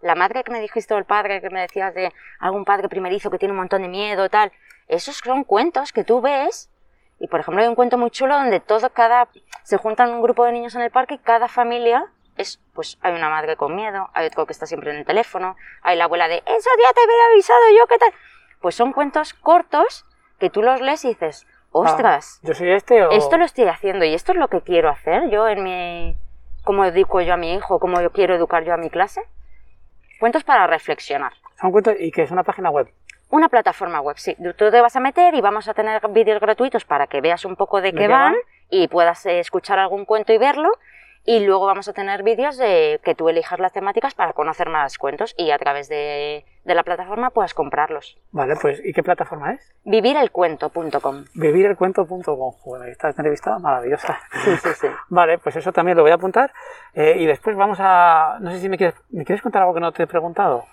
La 0.00 0.14
madre 0.14 0.42
que 0.42 0.52
me 0.52 0.60
dijiste 0.60 0.94
o 0.94 0.98
el 0.98 1.04
padre 1.04 1.40
que 1.40 1.50
me 1.50 1.60
decías 1.60 1.94
de 1.94 2.12
algún 2.38 2.64
padre 2.64 2.88
primerizo 2.88 3.30
que 3.30 3.38
tiene 3.38 3.52
un 3.52 3.58
montón 3.58 3.82
de 3.82 3.88
miedo, 3.88 4.28
tal, 4.30 4.52
esos 4.88 5.16
son 5.16 5.44
cuentos 5.44 5.92
que 5.92 6.04
tú 6.04 6.20
ves 6.20 6.70
y 7.18 7.28
por 7.28 7.40
ejemplo 7.40 7.62
hay 7.62 7.68
un 7.68 7.74
cuento 7.74 7.98
muy 7.98 8.10
chulo 8.10 8.34
donde 8.34 8.60
todo 8.60 8.90
cada 8.90 9.28
se 9.62 9.76
juntan 9.76 10.12
un 10.12 10.22
grupo 10.22 10.44
de 10.44 10.52
niños 10.52 10.74
en 10.74 10.82
el 10.82 10.90
parque 10.90 11.14
y 11.14 11.18
cada 11.18 11.48
familia 11.48 12.06
es 12.36 12.60
pues 12.72 12.98
hay 13.02 13.14
una 13.14 13.28
madre 13.28 13.56
con 13.56 13.76
miedo, 13.76 14.10
hay 14.14 14.26
otro 14.26 14.46
que 14.46 14.52
está 14.52 14.66
siempre 14.66 14.90
en 14.90 14.96
el 14.96 15.04
teléfono, 15.04 15.56
hay 15.82 15.96
la 15.96 16.04
abuela 16.04 16.26
de 16.26 16.38
eso 16.38 16.70
ya 16.82 16.92
te 16.92 17.02
había 17.02 17.26
avisado 17.32 17.62
yo, 17.76 17.86
¿qué 17.86 17.98
tal? 17.98 18.12
Pues 18.64 18.76
son 18.76 18.94
cuentos 18.94 19.34
cortos 19.34 20.06
que 20.38 20.48
tú 20.48 20.62
los 20.62 20.80
lees 20.80 21.04
y 21.04 21.08
dices, 21.08 21.46
ostras, 21.70 22.40
Ah, 22.42 22.46
Yo 22.48 22.54
soy 22.54 22.70
este 22.70 23.04
o. 23.04 23.10
esto 23.10 23.36
lo 23.36 23.44
estoy 23.44 23.66
haciendo 23.66 24.06
y 24.06 24.14
esto 24.14 24.32
es 24.32 24.38
lo 24.38 24.48
que 24.48 24.62
quiero 24.62 24.88
hacer 24.88 25.28
yo 25.28 25.46
en 25.46 25.62
mi 25.62 26.16
cómo 26.64 26.86
educo 26.86 27.20
yo 27.20 27.34
a 27.34 27.36
mi 27.36 27.52
hijo, 27.52 27.78
cómo 27.78 28.00
yo 28.00 28.10
quiero 28.10 28.34
educar 28.34 28.64
yo 28.64 28.72
a 28.72 28.78
mi 28.78 28.88
clase. 28.88 29.20
Cuentos 30.18 30.44
para 30.44 30.66
reflexionar. 30.66 31.34
Son 31.60 31.72
cuentos 31.72 31.94
y 32.00 32.10
que 32.10 32.22
es 32.22 32.30
una 32.30 32.42
página 32.42 32.70
web. 32.70 32.88
Una 33.28 33.50
plataforma 33.50 34.00
web, 34.00 34.16
sí. 34.16 34.34
Tú 34.56 34.70
te 34.70 34.80
vas 34.80 34.96
a 34.96 35.00
meter 35.00 35.34
y 35.34 35.42
vamos 35.42 35.68
a 35.68 35.74
tener 35.74 36.00
vídeos 36.08 36.40
gratuitos 36.40 36.86
para 36.86 37.06
que 37.06 37.20
veas 37.20 37.44
un 37.44 37.56
poco 37.56 37.82
de 37.82 37.92
¿De 37.92 37.98
qué 37.98 38.08
van? 38.08 38.34
y 38.70 38.88
puedas 38.88 39.26
eh, 39.26 39.40
escuchar 39.40 39.78
algún 39.78 40.06
cuento 40.06 40.32
y 40.32 40.38
verlo. 40.38 40.70
Y 41.26 41.40
luego 41.40 41.66
vamos 41.66 41.86
a 41.88 41.92
tener 41.92 42.22
vídeos 42.22 42.56
de 42.56 42.98
que 43.04 43.14
tú 43.14 43.28
elijas 43.28 43.60
las 43.60 43.74
temáticas 43.74 44.14
para 44.14 44.32
conocer 44.32 44.70
más 44.70 44.96
cuentos 44.96 45.34
y 45.36 45.50
a 45.50 45.58
través 45.58 45.90
de, 45.90 46.46
de 46.64 46.74
la 46.74 46.82
plataforma 46.82 47.30
puedas 47.30 47.52
comprarlos. 47.54 48.16
Vale, 48.32 48.56
pues 48.60 48.80
¿y 48.84 48.92
qué 48.92 49.02
plataforma 49.02 49.52
es? 49.52 49.74
Vivirelcuento.com. 49.84 51.24
Vivirelcuento.com. 51.34 52.52
Joder, 52.62 52.88
esta 52.88 53.08
entrevista 53.08 53.58
maravillosa. 53.58 54.18
Sí, 54.44 54.56
sí, 54.56 54.68
sí. 54.80 54.86
Vale, 55.08 55.38
pues 55.38 55.56
eso 55.56 55.72
también 55.72 55.96
lo 55.96 56.02
voy 56.02 56.12
a 56.12 56.14
apuntar. 56.14 56.52
Eh, 56.94 57.16
y 57.18 57.26
después 57.26 57.56
vamos 57.56 57.78
a. 57.80 58.38
No 58.40 58.50
sé 58.50 58.60
si 58.60 58.68
me 58.68 58.78
quieres, 58.78 58.94
¿me 59.10 59.24
quieres 59.24 59.42
contar 59.42 59.62
algo 59.62 59.74
que 59.74 59.80
no 59.80 59.92
te 59.92 60.04
he 60.04 60.06
preguntado. 60.06 60.64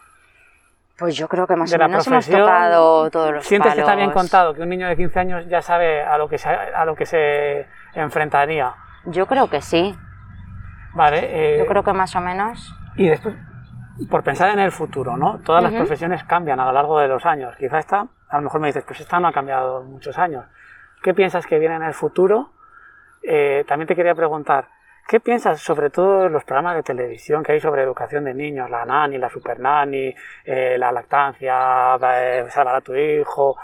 Pues 0.98 1.16
yo 1.16 1.28
creo 1.28 1.48
que 1.48 1.56
más 1.56 1.70
de 1.72 1.78
o 1.78 1.80
menos 1.80 2.06
hemos 2.06 2.28
tocado 2.30 3.10
todos 3.10 3.32
los 3.34 3.46
Sientes 3.48 3.74
que 3.74 3.80
está 3.80 3.96
bien 3.96 4.10
palos. 4.12 4.22
contado, 4.22 4.54
que 4.54 4.62
un 4.62 4.70
niño 4.70 4.88
de 4.88 4.96
15 4.96 5.20
años 5.20 5.48
ya 5.48 5.62
sabe 5.62 6.04
a 6.04 6.16
lo 6.20 6.30
que 6.30 6.38
se, 6.38 6.48
a 6.48 6.86
lo 6.86 6.96
que 6.96 7.08
se 7.08 7.66
enfrentaría. 7.96 8.74
Yo 9.06 9.26
creo 9.26 9.50
que 9.50 9.62
sí. 9.62 9.96
Vale. 10.94 11.56
eh, 11.56 11.58
Yo 11.58 11.66
creo 11.66 11.84
que 11.84 11.94
más 11.94 12.16
o 12.16 12.22
menos. 12.22 12.72
Y 12.98 13.08
después, 13.10 13.34
por 14.10 14.24
pensar 14.24 14.50
en 14.52 14.60
el 14.60 14.72
futuro, 14.72 15.18
¿no? 15.18 15.40
Todas 15.46 15.62
las 15.62 15.72
Ujú. 15.72 15.82
profesiones 15.82 16.24
cambian 16.24 16.60
a 16.60 16.66
lo 16.66 16.72
largo 16.72 17.00
de 17.00 17.08
los 17.08 17.26
años. 17.26 17.56
Quizá 17.58 17.80
esta, 17.80 18.08
a 18.30 18.38
lo 18.38 18.44
mejor 18.44 18.62
me 18.62 18.68
dices, 18.68 18.84
pues 18.86 19.00
esta 19.00 19.20
no 19.20 19.28
ha 19.28 19.34
cambiado 19.34 19.84
muchos 19.84 20.18
años. 20.18 20.46
¿Qué 21.04 21.14
piensas 21.14 21.46
que 21.46 21.60
viene 21.60 21.76
en 21.76 21.84
el 21.84 21.94
futuro? 21.94 22.52
Eh, 23.24 23.64
también 23.68 23.88
te 23.88 23.96
quería 23.96 24.16
preguntar, 24.16 24.68
¿qué 25.08 25.20
piensas 25.20 25.62
sobre 25.62 25.90
todo 25.90 26.30
los 26.30 26.44
programas 26.44 26.76
de 26.76 26.84
televisión 26.84 27.44
que 27.44 27.52
hay 27.52 27.60
sobre 27.60 27.84
educación 27.84 28.24
de 28.24 28.34
niños? 28.34 28.70
La 28.70 28.86
nani, 28.86 29.18
la 29.18 29.30
super 29.30 29.60
nani, 29.60 30.14
eh, 30.46 30.78
la 30.78 30.92
lactancia, 30.92 31.96
eh, 31.96 32.46
salvar 32.50 32.76
a 32.76 32.82
tu 32.82 32.96
hijo, 32.96 33.58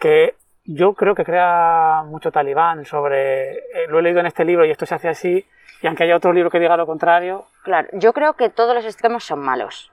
que 0.00 0.34
yo 0.64 0.94
creo 0.94 1.14
que 1.14 1.24
crea 1.24 2.02
mucho 2.06 2.32
talibán 2.32 2.84
sobre, 2.84 3.52
eh, 3.52 3.86
lo 3.88 3.98
he 3.98 4.02
leído 4.02 4.20
en 4.20 4.26
este 4.26 4.44
libro 4.44 4.64
y 4.64 4.70
esto 4.70 4.86
se 4.86 4.94
hace 4.94 5.08
así, 5.08 5.46
y 5.82 5.86
aunque 5.86 6.04
haya 6.04 6.16
otro 6.16 6.32
libro 6.32 6.50
que 6.50 6.58
diga 6.58 6.76
lo 6.76 6.86
contrario, 6.86 7.46
Claro, 7.64 7.88
yo 7.92 8.12
creo 8.12 8.34
que 8.34 8.50
todos 8.50 8.74
los 8.74 8.84
extremos 8.84 9.24
son 9.24 9.40
malos. 9.40 9.90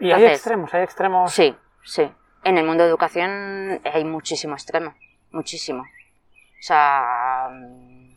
y 0.00 0.10
hay 0.12 0.24
extremos, 0.26 0.74
hay 0.74 0.82
extremos. 0.82 1.32
Sí, 1.32 1.56
sí. 1.84 2.10
En 2.44 2.58
el 2.58 2.64
mundo 2.66 2.82
de 2.82 2.90
educación 2.90 3.80
hay 3.84 4.04
muchísimo 4.04 4.54
extremo, 4.54 4.94
muchísimo. 5.30 5.82
O 5.82 6.62
sea, 6.64 7.48
mm, 7.50 8.12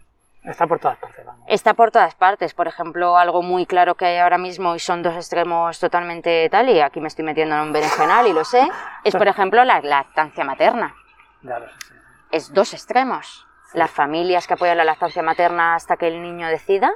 Está 0.46 0.68
por 0.68 0.80
todas 0.80 0.98
partes, 0.98 1.26
vamos. 1.26 1.44
está 1.48 1.74
por 1.74 1.92
todas 1.92 2.14
partes. 2.16 2.54
Por 2.54 2.68
ejemplo, 2.68 3.18
algo 3.18 3.42
muy 3.42 3.66
claro 3.66 3.96
que 3.96 4.06
hay 4.06 4.18
ahora 4.18 4.38
mismo 4.38 4.76
y 4.76 4.80
son 4.80 5.02
dos 5.02 5.16
extremos 5.16 5.80
totalmente 5.80 6.48
tal, 6.50 6.70
y 6.70 6.80
aquí 6.82 7.00
me 7.02 7.08
estoy 7.08 7.26
metiendo 7.26 7.56
en 7.56 7.62
un 7.62 7.74
berenjenal 7.74 8.28
y 8.28 8.34
lo 8.34 8.44
sé, 8.44 8.68
es 9.04 9.16
por 9.16 9.28
ejemplo 9.28 9.64
la 9.64 9.82
lactancia 9.82 10.44
materna. 10.44 10.96
Ya 11.42 11.58
lo 11.60 11.68
sé, 11.68 11.74
sí. 11.88 11.94
Es 12.32 12.54
dos 12.54 12.74
extremos. 12.74 13.48
Las 13.74 13.92
familias 13.92 14.48
que 14.48 14.54
apoyan 14.54 14.78
la 14.78 14.84
lactancia 14.86 15.22
materna 15.24 15.76
hasta 15.76 15.98
que 15.98 16.08
el 16.08 16.22
niño 16.22 16.48
decida 16.48 16.92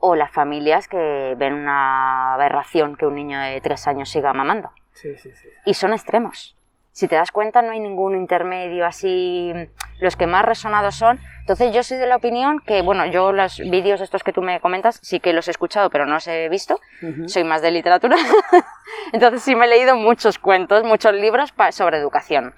o 0.00 0.16
las 0.16 0.32
familias 0.32 0.88
que 0.88 1.34
ven 1.36 1.54
una 1.54 2.34
aberración 2.34 2.96
que 2.96 3.06
un 3.06 3.14
niño 3.14 3.38
de 3.38 3.60
tres 3.60 3.86
años 3.86 4.08
siga 4.08 4.32
mamando. 4.32 4.70
Sí, 4.92 5.16
sí, 5.16 5.30
sí. 5.34 5.48
Y 5.66 5.74
son 5.74 5.92
extremos. 5.92 6.56
si 6.92 7.06
te 7.06 7.14
das 7.14 7.30
cuenta 7.30 7.62
no 7.62 7.70
hay 7.70 7.80
ningún 7.80 8.16
intermedio 8.16 8.84
así, 8.84 9.52
los 10.00 10.16
que 10.16 10.26
más 10.26 10.44
resonados 10.44 10.96
son. 10.96 11.20
Entonces 11.40 11.72
yo 11.74 11.82
soy 11.82 11.98
de 11.98 12.06
la 12.06 12.16
opinión 12.16 12.60
que, 12.60 12.82
bueno, 12.82 13.06
yo 13.06 13.32
los 13.32 13.58
vídeos 13.58 14.00
estos 14.00 14.22
que 14.22 14.32
tú 14.32 14.42
me 14.42 14.60
comentas 14.60 14.98
sí 15.02 15.20
que 15.20 15.32
los 15.32 15.48
he 15.48 15.50
escuchado, 15.50 15.90
pero 15.90 16.06
no 16.06 16.14
los 16.14 16.26
he 16.26 16.48
visto, 16.48 16.80
soy 17.26 17.44
más 17.44 17.62
de 17.62 17.70
literatura, 17.70 18.16
entonces 19.12 19.42
sí 19.42 19.54
me 19.54 19.66
he 19.66 19.68
leído 19.68 19.96
muchos 19.96 20.38
cuentos, 20.38 20.82
muchos 20.84 21.14
libros 21.14 21.54
sobre 21.70 21.98
educación. 21.98 22.54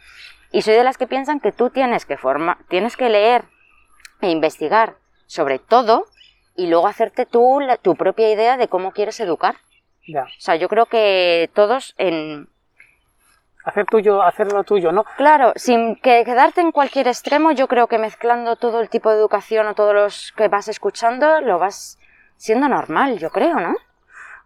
Y 0.51 0.63
soy 0.63 0.75
de 0.75 0.85
las 0.85 0.99
que 0.99 1.07
piensan 1.07 1.41
que 1.41 1.53
tú 1.53 1.71
tienes 1.71 2.05
que, 2.07 2.17
forma, 2.17 2.59
tienes 2.69 2.97
que 2.97 3.09
leer 3.09 3.45
e 4.21 4.31
investigar 4.31 4.97
sobre 5.27 5.59
todo 5.59 6.07
y 6.57 6.67
luego 6.67 6.87
hacerte 6.87 7.27
tú 7.27 7.61
tu 7.83 7.97
propia 7.97 8.31
idea 8.31 8.57
de 8.57 8.69
cómo 8.69 8.93
quieres 8.93 9.19
educar. 9.21 9.57
Ya. 10.07 10.25
O 10.25 10.41
sea, 10.41 10.57
yo 10.57 10.69
creo 10.69 10.87
que 10.87 11.51
todos 11.55 11.95
en... 11.99 12.49
Hacer 13.65 13.87
tuyo, 13.87 14.23
hacerlo 14.23 14.65
tuyo, 14.65 14.91
¿no? 14.91 15.05
Claro, 15.17 15.53
sin 15.55 15.95
que 15.95 16.25
quedarte 16.25 16.61
en 16.61 16.73
cualquier 16.73 17.07
extremo, 17.07 17.53
yo 17.53 17.69
creo 17.69 17.87
que 17.87 17.99
mezclando 17.99 18.57
todo 18.57 18.81
el 18.81 18.89
tipo 18.89 19.11
de 19.11 19.17
educación 19.17 19.69
o 19.69 19.75
todos 19.75 19.95
los 19.95 20.33
que 20.33 20.49
vas 20.49 20.67
escuchando, 20.67 21.41
lo 21.41 21.61
vas 21.61 21.97
siendo 22.37 22.69
normal, 22.69 23.19
yo 23.19 23.31
creo, 23.31 23.61
¿no? 23.61 23.77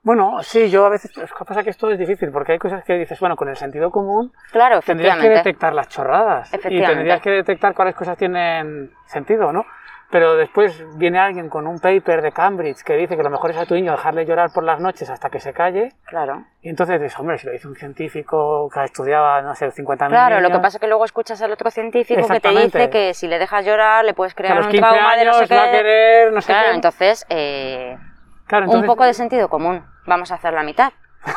Bueno, 0.02 0.42
sí, 0.42 0.70
yo 0.70 0.84
a 0.84 0.90
veces, 0.90 1.16
lo 1.16 1.26
que 1.26 1.44
pasa 1.46 1.64
que 1.64 1.70
esto 1.70 1.90
es 1.90 1.98
difícil, 1.98 2.30
porque 2.30 2.52
hay 2.52 2.58
cosas 2.58 2.84
que 2.84 2.92
dices, 2.92 3.18
bueno, 3.18 3.34
con 3.36 3.48
el 3.48 3.56
sentido 3.56 3.90
común, 3.90 4.32
claro, 4.52 4.80
tendrías 4.82 5.18
que 5.18 5.30
detectar 5.30 5.72
las 5.72 5.88
chorradas 5.88 6.52
y 6.52 6.80
tendrías 6.80 7.20
que 7.22 7.30
detectar 7.30 7.74
cuáles 7.74 7.94
cosas 7.96 8.16
tienen 8.18 8.92
sentido, 9.06 9.50
¿no? 9.52 9.64
Pero 10.10 10.36
después 10.36 10.84
viene 10.96 11.18
alguien 11.18 11.48
con 11.48 11.66
un 11.66 11.80
paper 11.80 12.22
de 12.22 12.30
Cambridge 12.30 12.82
que 12.84 12.94
dice 12.94 13.16
que 13.16 13.22
lo 13.22 13.30
mejor 13.30 13.50
es 13.50 13.56
a 13.56 13.66
tu 13.66 13.74
niño 13.74 13.92
dejarle 13.92 14.24
llorar 14.24 14.50
por 14.52 14.62
las 14.62 14.80
noches 14.80 15.10
hasta 15.10 15.30
que 15.30 15.40
se 15.40 15.52
calle. 15.52 15.92
Claro. 16.04 16.44
Y 16.62 16.68
entonces 16.68 17.00
dices, 17.00 17.18
hombre, 17.18 17.38
si 17.38 17.46
lo 17.46 17.52
dice 17.52 17.66
un 17.66 17.74
científico 17.74 18.68
que 18.72 18.84
estudiaba, 18.84 19.42
no 19.42 19.54
sé, 19.54 19.70
50 19.70 20.08
Claro, 20.08 20.40
lo 20.40 20.50
que 20.50 20.58
pasa 20.58 20.76
es 20.76 20.80
que 20.80 20.86
luego 20.86 21.04
escuchas 21.04 21.42
al 21.42 21.50
otro 21.50 21.70
científico 21.70 22.26
que 22.28 22.40
te 22.40 22.50
dice 22.50 22.90
que 22.90 23.14
si 23.14 23.26
le 23.26 23.38
dejas 23.38 23.64
llorar 23.64 24.04
le 24.04 24.14
puedes 24.14 24.34
crear 24.34 24.60
un 24.60 24.70
trauma 24.70 25.16
de 25.16 25.24
no 25.24 25.32
sé 25.34 25.48
qué. 25.48 25.56
Va 25.56 25.64
a 25.64 25.70
querer, 25.72 26.32
no 26.32 26.40
sé 26.40 26.52
claro, 26.52 26.72
entonces, 26.72 27.26
eh, 27.28 27.98
claro, 28.46 28.66
entonces, 28.66 28.82
un 28.82 28.86
poco 28.86 29.04
de 29.04 29.14
sentido 29.14 29.48
común. 29.48 29.84
Vamos 30.06 30.30
a 30.30 30.36
hacer 30.36 30.52
la 30.52 30.62
mitad. 30.62 30.92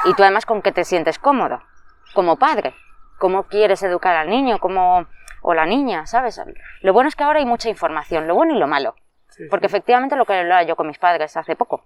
Y 0.06 0.14
tú 0.14 0.22
además 0.22 0.46
con 0.46 0.62
qué 0.62 0.72
te 0.72 0.84
sientes 0.84 1.18
cómodo, 1.18 1.64
como 2.14 2.38
padre. 2.38 2.76
¿Cómo 3.18 3.44
quieres 3.44 3.82
educar 3.84 4.16
al 4.16 4.30
niño? 4.30 4.60
¿Cómo 4.60 5.08
o 5.42 5.54
la 5.54 5.66
niña, 5.66 6.06
¿sabes? 6.06 6.42
Lo 6.82 6.94
bueno 6.94 7.10
es 7.10 7.16
que 7.16 7.24
ahora 7.24 7.40
hay 7.40 7.46
mucha 7.46 7.70
información, 7.70 8.28
lo 8.28 8.36
bueno 8.36 8.56
y 8.56 8.60
lo 8.60 8.68
malo. 8.68 8.96
Porque 9.50 9.68
efectivamente 9.68 10.16
lo 10.16 10.26
que 10.26 10.34
hablaba 10.34 10.64
yo 10.64 10.76
con 10.76 10.88
mis 10.88 10.98
padres 10.98 11.38
hace 11.38 11.56
poco, 11.56 11.86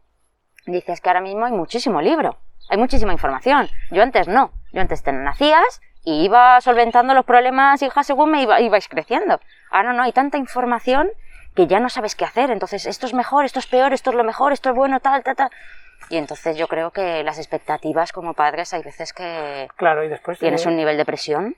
dices 0.66 1.02
que 1.02 1.10
ahora 1.10 1.22
mismo 1.22 1.46
hay 1.46 1.52
muchísimo 1.52 2.02
libro, 2.02 2.38
hay 2.70 2.78
muchísima 2.78 3.12
información. 3.14 3.70
Yo 3.92 4.02
antes 4.02 4.28
no, 4.28 4.52
yo 4.72 4.82
antes 4.82 5.04
te 5.04 5.12
nacías 5.12 5.82
y 6.04 6.26
iba 6.26 6.60
solventando 6.62 7.14
los 7.14 7.26
problemas, 7.26 7.82
hija, 7.82 8.04
según 8.04 8.32
me 8.32 8.42
iba, 8.42 8.60
ibais 8.60 8.88
creciendo. 8.88 9.40
Ahora 9.70 9.94
no, 9.94 10.04
hay 10.04 10.12
tanta 10.12 10.38
información 10.38 11.10
que 11.56 11.68
ya 11.68 11.80
no 11.80 11.90
sabes 11.90 12.16
qué 12.16 12.26
hacer. 12.26 12.52
Entonces, 12.52 12.86
esto 12.86 13.06
es 13.06 13.14
mejor, 13.14 13.46
esto 13.46 13.60
es 13.60 13.68
peor, 13.68 13.94
esto 13.94 14.10
es 14.10 14.16
lo 14.16 14.24
mejor, 14.24 14.54
esto 14.54 14.70
es 14.70 14.76
bueno, 14.76 15.00
tal, 15.00 15.24
tal, 15.24 15.36
tal. 15.36 15.50
Y 16.10 16.18
entonces 16.18 16.58
yo 16.58 16.68
creo 16.68 16.92
que 16.92 17.24
las 17.24 17.38
expectativas 17.38 18.12
como 18.12 18.34
padres 18.34 18.74
hay 18.74 18.84
veces 18.84 19.14
que 19.14 19.70
claro, 19.78 20.04
y 20.04 20.10
después 20.10 20.40
tienes 20.40 20.66
un 20.66 20.76
nivel 20.76 20.98
de 20.98 21.06
presión. 21.06 21.56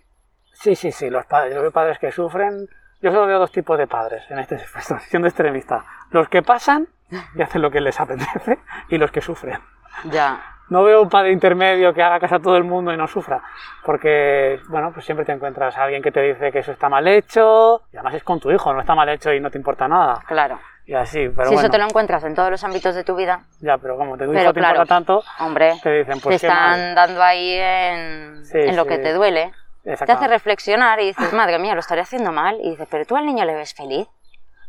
Sí, 0.56 0.76
sí, 0.76 0.92
sí, 0.92 1.10
los 1.10 1.26
padres, 1.26 1.54
yo 1.54 1.62
veo 1.62 1.72
padres 1.72 2.00
que 2.00 2.12
sufren. 2.12 2.68
Yo 3.02 3.12
solo 3.12 3.28
veo 3.28 3.40
dos 3.40 3.52
tipos 3.52 3.78
de 3.78 3.88
padres 3.88 4.24
en 4.32 4.40
este 4.40 4.58
siendo 5.10 5.28
extremista. 5.28 5.86
Los 6.12 6.28
que 6.30 6.42
pasan 6.42 6.88
y 7.36 7.42
hacen 7.42 7.62
lo 7.62 7.70
que 7.70 7.82
les 7.82 8.00
apetece 8.00 8.60
y 8.90 8.98
los 8.98 9.12
que 9.12 9.22
sufren. 9.22 9.60
Ya. 10.06 10.42
No 10.70 10.84
veo 10.84 11.04
un 11.04 11.10
padre 11.10 11.32
intermedio 11.32 11.94
que 11.94 12.02
haga 12.02 12.20
caso 12.20 12.36
a 12.36 12.40
todo 12.40 12.58
el 12.58 12.64
mundo 12.64 12.92
y 12.92 12.98
no 12.98 13.08
sufra. 13.08 13.44
Porque, 13.84 14.60
bueno, 14.68 14.92
pues 14.92 15.06
siempre 15.06 15.24
te 15.24 15.32
encuentras 15.32 15.78
a 15.78 15.84
alguien 15.84 16.02
que 16.02 16.12
te 16.12 16.22
dice 16.22 16.52
que 16.52 16.60
eso 16.60 16.72
está 16.72 16.90
mal 16.90 17.08
hecho. 17.08 17.84
Y 17.94 17.98
además 17.98 18.16
es 18.16 18.24
con 18.24 18.40
tu 18.40 18.50
hijo, 18.52 18.74
no 18.74 18.80
está 18.80 18.96
mal 18.96 19.08
hecho 19.10 19.32
y 19.32 19.40
no 19.40 19.52
te 19.52 19.60
importa 19.60 19.88
nada. 19.88 20.24
Claro. 20.26 20.60
Y 20.88 20.94
así, 20.94 21.30
pero 21.30 21.50
si 21.50 21.56
eso 21.56 21.70
te 21.70 21.78
lo 21.78 21.86
encuentras 21.86 22.24
en 22.24 22.36
todos 22.36 22.50
los 22.50 22.64
ámbitos 22.64 22.96
de 22.96 23.04
tu 23.04 23.16
vida. 23.16 23.44
Ya, 23.60 23.78
pero 23.78 23.98
como 23.98 24.18
te, 24.18 24.26
hijo 24.26 24.54
te 24.54 24.60
importa 24.60 24.86
tanto, 24.86 25.24
hombre, 25.40 25.74
te 25.82 25.92
dicen, 25.92 26.20
pues 26.20 26.42
te 26.42 26.48
están 26.48 26.94
dando 26.94 27.24
ahí 27.24 27.54
en, 27.54 28.44
en 28.54 28.76
lo 28.76 28.86
que 28.86 29.00
te 29.00 29.12
duele 29.14 29.52
te 29.86 30.12
hace 30.12 30.28
reflexionar 30.28 31.00
y 31.00 31.08
dices, 31.08 31.32
madre 31.34 31.60
mía, 31.60 31.74
lo 31.74 31.80
estaré 31.80 32.02
haciendo 32.02 32.32
mal. 32.32 32.60
Y 32.62 32.72
dices, 32.72 32.88
pero 32.90 33.06
tú 33.06 33.16
al 33.16 33.26
niño 33.26 33.46
le 33.46 33.56
ves 33.56 33.74
feliz. 33.74 34.08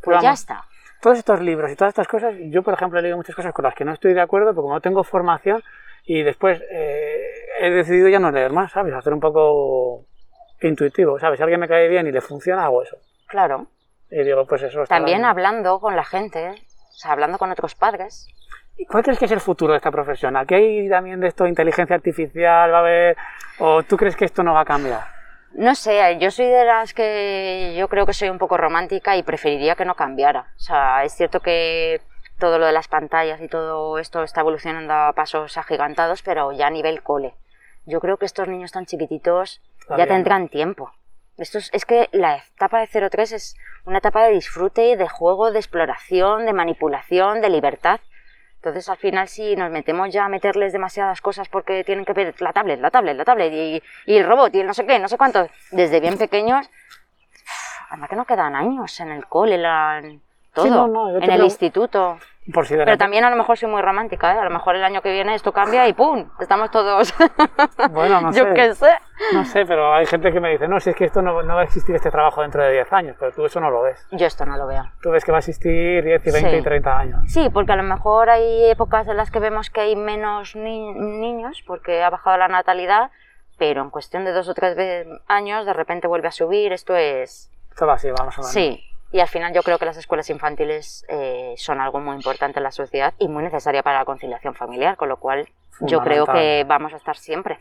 Pues 0.03 0.21
ya 0.21 0.33
está. 0.33 0.65
Todos 1.01 1.19
estos 1.19 1.41
libros 1.41 1.71
y 1.71 1.77
todas 1.77 1.91
estas 1.91 2.09
cosas, 2.09 2.35
yo 2.51 2.63
por 2.63 2.75
ejemplo 2.75 2.99
he 2.99 3.03
leído 3.03 3.17
muchas 3.17 3.35
cosas 3.35 3.53
con 3.53 3.65
las 3.65 3.75
que 3.75 3.85
no 3.85 3.93
estoy 3.93 4.15
de 4.15 4.21
acuerdo, 4.21 4.49
porque 4.49 4.63
como 4.63 4.75
no 4.75 4.81
tengo 4.81 5.05
formación 5.05 5.63
y 6.05 6.23
después 6.23 6.63
eh, 6.71 7.21
he 7.61 7.71
decidido 7.71 8.09
ya 8.09 8.19
no 8.19 8.31
leer 8.31 8.53
más, 8.53 8.73
¿sabes? 8.73 8.95
Hacer 8.95 9.13
un 9.13 9.21
poco 9.21 10.07
intuitivo, 10.61 11.19
¿sabes? 11.19 11.39
Si 11.39 11.43
alguien 11.43 11.61
me 11.61 11.69
cae 11.69 11.89
bien 11.89 12.07
y 12.07 12.13
le 12.13 12.21
funciona, 12.21 12.65
hago 12.65 12.83
eso. 12.83 12.97
Claro. 13.27 13.67
Y 14.11 14.23
digo, 14.23 14.47
pues 14.47 14.63
eso. 14.63 14.85
También 14.85 15.25
hablando 15.25 15.81
con 15.81 15.97
la 15.97 16.05
gente, 16.05 16.51
o 16.51 16.93
sea, 16.93 17.13
hablando 17.13 17.39
con 17.39 17.51
otros 17.51 17.75
padres. 17.75 18.29
¿Y 18.79 18.87
cuál 18.87 19.03
crees 19.03 19.19
que 19.19 19.25
es 19.25 19.33
el 19.33 19.41
futuro 19.41 19.73
de 19.73 19.79
esta 19.79 19.91
profesión? 19.91 20.37
¿Aquí 20.37 20.55
hay 20.55 20.89
también 20.89 21.21
de 21.21 21.29
esto 21.29 21.47
inteligencia 21.47 21.97
artificial? 21.97 22.73
¿Va 22.73 22.79
a 22.79 22.81
haber.? 22.81 23.17
¿O 23.59 23.83
tú 23.83 23.97
crees 23.97 24.17
que 24.17 24.27
esto 24.27 24.43
no 24.43 24.55
va 24.55 24.61
a 24.61 24.65
cambiar? 24.65 25.17
No 25.55 25.75
sé, 25.75 26.19
yo 26.19 26.31
soy 26.31 26.47
de 26.47 26.67
las 26.67 26.93
que 26.93 27.75
yo 27.79 27.89
creo 27.89 28.05
que 28.05 28.13
soy 28.13 28.29
un 28.29 28.37
poco 28.37 28.59
romántica 28.59 29.17
y 29.17 29.23
preferiría 29.23 29.75
que 29.75 29.87
no 29.87 29.95
cambiara. 29.95 30.53
O 30.57 30.61
sea, 30.61 31.05
es 31.05 31.15
cierto 31.15 31.41
que 31.41 32.03
todo 32.39 32.59
lo 32.59 32.67
de 32.67 32.73
las 32.73 32.89
pantallas 32.89 33.41
y 33.41 33.49
todo 33.49 33.99
esto 33.99 34.23
está 34.23 34.43
evolucionando 34.43 34.93
a 34.93 35.13
pasos 35.15 35.57
agigantados, 35.57 36.21
pero 36.23 36.53
ya 36.53 36.67
a 36.67 36.71
nivel 36.71 37.03
cole. 37.03 37.35
Yo 37.87 38.01
creo 38.01 38.19
que 38.19 38.27
estos 38.27 38.49
niños 38.49 38.73
tan 38.73 38.85
chiquititos 38.85 39.63
ya 39.97 40.07
tendrán 40.07 40.49
tiempo. 40.49 40.93
Esto 41.39 41.57
es, 41.57 41.71
es, 41.73 41.87
que 41.87 42.09
la 42.13 42.37
etapa 42.37 42.81
de 42.81 43.09
03 43.09 43.33
es 43.33 43.57
una 43.85 43.99
etapa 43.99 44.25
de 44.25 44.33
disfrute, 44.33 44.97
de 44.97 45.09
juego, 45.09 45.53
de 45.53 45.59
exploración, 45.59 46.45
de 46.45 46.53
manipulación, 46.53 47.41
de 47.41 47.51
libertad. 47.51 48.01
Entonces, 48.57 48.89
al 48.89 48.97
final, 48.97 49.29
si 49.29 49.55
nos 49.55 49.71
metemos 49.71 50.13
ya 50.13 50.25
a 50.25 50.29
meterles 50.29 50.73
demasiadas 50.73 51.21
cosas 51.21 51.49
porque 51.49 51.85
tienen 51.85 52.05
que 52.05 52.13
ver 52.13 52.35
la 52.41 52.53
tablet, 52.53 52.81
la 52.81 52.91
tablet, 52.91 53.17
la 53.17 53.25
tablet 53.25 53.53
y, 53.53 54.17
el 54.17 54.27
robot 54.27 54.55
y 54.55 54.61
el 54.61 54.67
no 54.67 54.75
sé 54.75 54.85
qué, 54.87 54.99
no 54.99 55.09
sé 55.09 55.17
cuánto, 55.17 55.49
desde 55.71 56.01
bien 56.01 56.19
pequeños, 56.19 56.69
anda 57.91 58.09
que 58.09 58.17
no 58.17 58.25
quedan 58.25 58.57
años 58.57 58.99
en 58.99 59.13
el 59.13 59.27
cole, 59.27 59.59
la, 59.59 60.03
todo, 60.57 61.19
en 61.21 61.31
el 61.31 61.45
instituto. 61.45 62.19
Pero 62.53 62.97
también 62.97 63.25
a 63.25 63.31
lo 63.31 63.37
mejor 63.37 63.59
soy 63.59 63.69
muy 63.69 63.83
romántica, 63.83 64.35
¿eh? 64.35 64.39
A 64.39 64.45
lo 64.45 64.51
mejor 64.51 64.77
el 64.77 64.85
año 64.85 65.03
que 65.03 65.11
viene 65.11 65.35
esto 65.35 65.53
cambia 65.53 65.89
y 65.89 65.93
¡pum! 65.93 66.29
Estamos 66.39 66.71
todos... 66.71 67.13
Bueno, 67.91 68.21
no 68.21 68.33
sé. 68.33 68.41
Yo 68.41 68.55
qué 68.55 68.75
sé. 68.75 68.91
No 69.33 69.45
sé, 69.45 69.65
pero 69.67 69.93
hay 69.93 70.07
gente 70.07 70.33
que 70.33 70.41
me 70.41 70.51
dice, 70.51 70.69
no, 70.69 70.79
si 70.81 70.91
es 70.91 70.97
que 70.97 71.05
esto 71.05 71.23
no, 71.23 71.43
no, 71.43 71.55
va 71.55 71.63
a 71.63 71.65
existir 71.65 71.95
este 71.95 72.11
trabajo 72.11 72.43
dentro 72.43 72.63
de 72.63 72.73
10 72.73 72.93
años, 72.93 73.17
pero 73.19 73.33
tú 73.33 73.45
eso 73.47 73.61
no 73.61 73.71
lo 73.71 73.83
ves. 73.83 74.07
Yo 74.13 74.27
esto 74.27 74.45
no 74.47 74.57
lo 74.57 74.67
veo. 74.67 74.85
Tú 75.03 75.11
ves 75.11 75.25
que 75.25 75.33
va 75.33 75.39
a 75.39 75.41
existir 75.41 76.05
10 76.05 76.27
y 76.27 76.31
20 76.31 76.59
y 76.59 76.63
30 76.63 76.99
años. 76.99 77.21
Sí, 77.29 77.49
porque 77.53 77.73
a 77.73 77.77
lo 77.77 77.83
mejor 77.83 78.31
hay 78.31 78.71
épocas 78.71 79.09
en 79.09 79.17
las 79.17 79.31
que 79.31 79.41
vemos 79.41 79.71
que 79.71 79.81
hay 79.81 79.97
menos 79.97 80.55
niños 80.55 81.63
porque 81.67 82.03
ha 82.03 82.11
bajado 82.11 82.37
la 82.37 82.49
natalidad, 82.49 83.11
pero 83.59 83.83
en 83.83 83.91
cuestión 83.91 84.25
de 84.25 84.33
dos 84.33 84.49
o 84.49 84.55
tres 84.55 84.77
años 85.27 85.67
de 85.67 85.73
repente 85.73 86.07
vuelve 86.07 86.29
a 86.29 86.33
subir, 86.33 86.73
esto 86.73 86.95
es... 86.95 87.51
Esto 87.71 87.87
va 87.87 87.95
así, 87.95 88.11
vamos 88.11 88.39
a 88.39 88.43
ver. 88.43 88.51
Sí, 88.51 88.85
y 89.17 89.21
al 89.21 89.29
final 89.29 89.55
yo 89.55 89.63
creo 89.63 89.79
que 89.79 89.87
las 89.87 89.97
escuelas 89.97 90.29
infantiles 90.29 91.07
eh, 91.09 91.55
son 91.57 91.81
algo 91.81 92.01
muy 92.01 92.15
importante 92.15 92.59
en 92.59 92.65
la 92.65 92.71
sociedad 92.71 93.15
y 93.19 93.29
muy 93.29 93.43
necesaria 93.43 93.83
para 93.83 94.01
la 94.01 94.05
conciliación 94.05 94.55
familiar, 94.55 94.97
con 94.97 95.09
lo 95.09 95.17
cual 95.17 95.49
yo 95.81 96.01
creo 96.01 96.27
que 96.27 96.65
vamos 96.69 96.93
a 96.93 96.97
estar 96.97 97.17
siempre. 97.17 97.59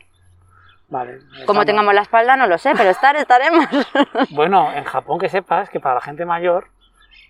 Vale, 0.88 1.18
Como 1.46 1.64
tengamos 1.64 1.94
la 1.94 2.02
espalda 2.02 2.36
no 2.36 2.46
lo 2.46 2.58
sé, 2.58 2.74
pero 2.76 2.90
estar 2.90 3.16
estaremos. 3.16 3.64
bueno, 4.32 4.70
en 4.70 4.84
Japón 4.84 5.18
que 5.18 5.30
sepas 5.30 5.70
que 5.70 5.80
para 5.80 5.94
la 5.94 6.00
gente 6.02 6.26
mayor, 6.26 6.68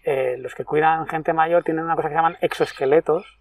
eh, 0.04 0.36
los 0.38 0.56
que 0.56 0.64
cuidan 0.64 1.06
gente 1.06 1.32
mayor 1.32 1.62
tienen 1.62 1.84
una 1.84 1.94
cosa 1.94 2.08
que 2.08 2.14
se 2.14 2.18
llaman 2.18 2.36
exoesqueletos, 2.40 3.38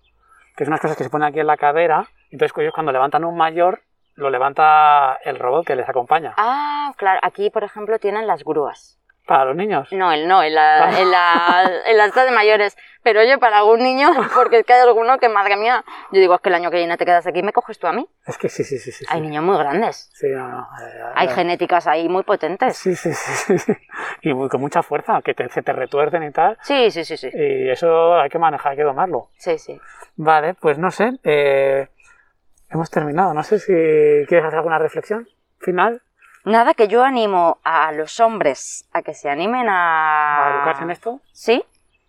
que 0.56 0.66
es 0.66 0.68
unas 0.68 0.80
cosas 0.80 0.96
que 0.96 1.04
se 1.04 1.10
ponen 1.10 1.30
aquí 1.30 1.40
en 1.40 1.48
la 1.48 1.58
cadera, 1.58 2.08
entonces 2.30 2.56
ellos 2.60 2.74
cuando 2.76 2.92
levantan 2.92 3.26
un 3.26 3.36
mayor, 3.36 3.82
lo 4.14 4.30
levanta 4.30 5.18
el 5.26 5.40
robot 5.40 5.66
que 5.66 5.76
les 5.76 5.90
acompaña. 5.90 6.36
Ah, 6.38 6.94
claro, 6.96 7.20
aquí 7.24 7.50
por 7.50 7.64
ejemplo 7.64 7.98
tienen 7.98 8.28
las 8.28 8.44
grúas. 8.44 9.00
¿Para 9.26 9.46
los 9.46 9.56
niños? 9.56 9.92
No, 9.92 10.12
el 10.12 10.28
no, 10.28 10.44
en 10.44 10.54
la, 10.54 11.00
en 11.00 11.10
la, 11.10 11.82
en 11.86 11.98
la 11.98 12.08
de 12.10 12.32
mayores. 12.32 12.78
Pero 13.02 13.22
oye, 13.22 13.38
para 13.38 13.60
algún 13.60 13.80
niño, 13.80 14.10
porque 14.36 14.60
es 14.60 14.66
que 14.66 14.74
hay 14.74 14.82
alguno 14.82 15.18
que, 15.18 15.30
madre 15.30 15.58
mía, 15.58 15.84
yo 16.12 16.20
digo, 16.20 16.36
es 16.36 16.42
que 16.42 16.50
el 16.50 16.56
año 16.56 16.70
que 16.70 16.78
viene 16.78 16.98
te 16.98 17.06
quedas 17.06 17.26
aquí 17.26 17.40
y 17.40 17.44
me 17.44 17.54
coges 17.54 17.80
tú 17.80 17.88
a 17.88 17.94
mí. 17.94 18.08
Es 18.26 18.38
que 18.38 18.50
sí, 18.50 18.64
sí, 18.64 18.78
sí. 18.78 18.92
sí 18.92 19.06
hay 19.08 19.22
niños 19.22 19.44
muy 19.44 19.58
grandes. 19.58 20.10
Sí, 20.14 20.28
no, 20.30 20.48
no. 20.48 20.68
Eh, 20.82 21.02
hay 21.16 21.28
genéticas 21.30 21.88
ahí 21.88 22.08
muy 22.08 22.24
potentes. 22.24 22.78
Sí, 22.78 22.96
sí, 22.96 23.14
sí. 23.14 23.58
sí. 23.58 23.74
Y 24.22 24.34
muy, 24.34 24.50
con 24.50 24.62
mucha 24.62 24.84
fuerza, 24.84 25.22
que 25.24 25.34
te, 25.34 25.50
se 25.50 25.62
te 25.62 25.74
retuercen 25.74 26.24
y 26.24 26.32
tal. 26.32 26.58
Sí, 26.62 26.92
sí, 26.92 27.04
sí, 27.04 27.18
sí. 27.18 27.30
Y 27.34 27.70
eso 27.70 28.16
hay 28.16 28.30
que 28.30 28.40
manejar, 28.40 28.72
hay 28.72 28.78
que 28.78 28.84
domarlo. 28.84 29.30
Sí, 29.38 29.58
sí. 29.58 29.80
Vale, 30.16 30.54
pues 30.56 30.78
no 30.78 30.92
sé. 30.92 31.14
Eh, 31.24 31.88
hemos 32.70 32.90
terminado. 32.90 33.34
No 33.34 33.44
sé 33.44 33.60
si 33.60 33.74
quieres 34.28 34.46
hacer 34.46 34.58
alguna 34.58 34.80
reflexión 34.80 35.28
final. 35.60 36.02
Nada, 36.46 36.76
que 36.76 36.88
yo 36.88 37.04
animo 37.04 37.60
a 37.64 37.92
los 37.92 38.20
hombres 38.20 38.86
a 38.94 39.02
que 39.02 39.14
se 39.14 39.30
animen 39.30 39.68
a... 39.68 40.46
¿A 40.46 40.56
educarse 40.56 40.84
en 40.84 40.92
esto? 40.92 41.20
Sí, 41.32 41.64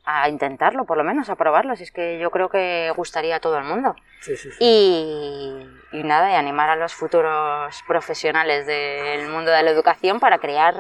a 0.05 0.29
intentarlo, 0.29 0.85
por 0.85 0.99
lo 0.99 1.05
menos, 1.05 1.31
a 1.31 1.37
probarlo. 1.37 1.75
Si 1.75 1.83
es 1.83 1.91
que 1.91 2.19
yo 2.19 2.31
creo 2.31 2.49
que 2.49 2.93
gustaría 2.95 3.37
a 3.37 3.41
todo 3.41 3.59
el 3.59 3.65
mundo. 3.65 3.97
Sí, 4.21 4.37
sí, 4.37 4.51
sí. 4.51 4.57
Y, 4.61 5.67
y 5.93 6.03
nada, 6.05 6.31
y 6.31 6.35
animar 6.35 6.69
a 6.69 6.77
los 6.77 6.95
futuros 6.95 7.83
profesionales 7.89 8.67
del 8.67 9.29
mundo 9.29 9.51
de 9.51 9.63
la 9.63 9.71
educación 9.71 10.21
para 10.21 10.39
crear, 10.39 10.75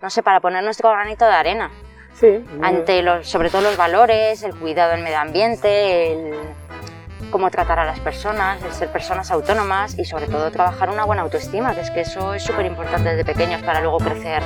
no 0.00 0.08
sé, 0.08 0.22
para 0.22 0.40
poner 0.40 0.64
nuestro 0.64 0.90
granito 0.90 1.26
de 1.26 1.32
arena. 1.34 1.70
Sí, 2.14 2.42
Ante 2.62 3.02
los, 3.02 3.28
sobre 3.28 3.50
todo 3.50 3.60
los 3.60 3.76
valores, 3.76 4.42
el 4.42 4.54
cuidado 4.54 4.92
del 4.92 5.02
medio 5.02 5.18
ambiente, 5.18 6.12
el 6.12 6.34
cómo 7.30 7.50
tratar 7.50 7.78
a 7.78 7.84
las 7.84 8.00
personas, 8.00 8.62
el 8.62 8.72
ser 8.72 8.90
personas 8.90 9.30
autónomas 9.30 9.98
y 9.98 10.04
sobre 10.04 10.26
todo 10.26 10.50
trabajar 10.50 10.90
una 10.90 11.04
buena 11.04 11.22
autoestima, 11.22 11.74
que 11.74 11.80
es 11.80 11.90
que 11.90 12.00
eso 12.02 12.34
es 12.34 12.42
súper 12.42 12.66
importante 12.66 13.10
desde 13.10 13.24
pequeños 13.24 13.62
para 13.62 13.80
luego 13.80 13.98
crecer 13.98 14.42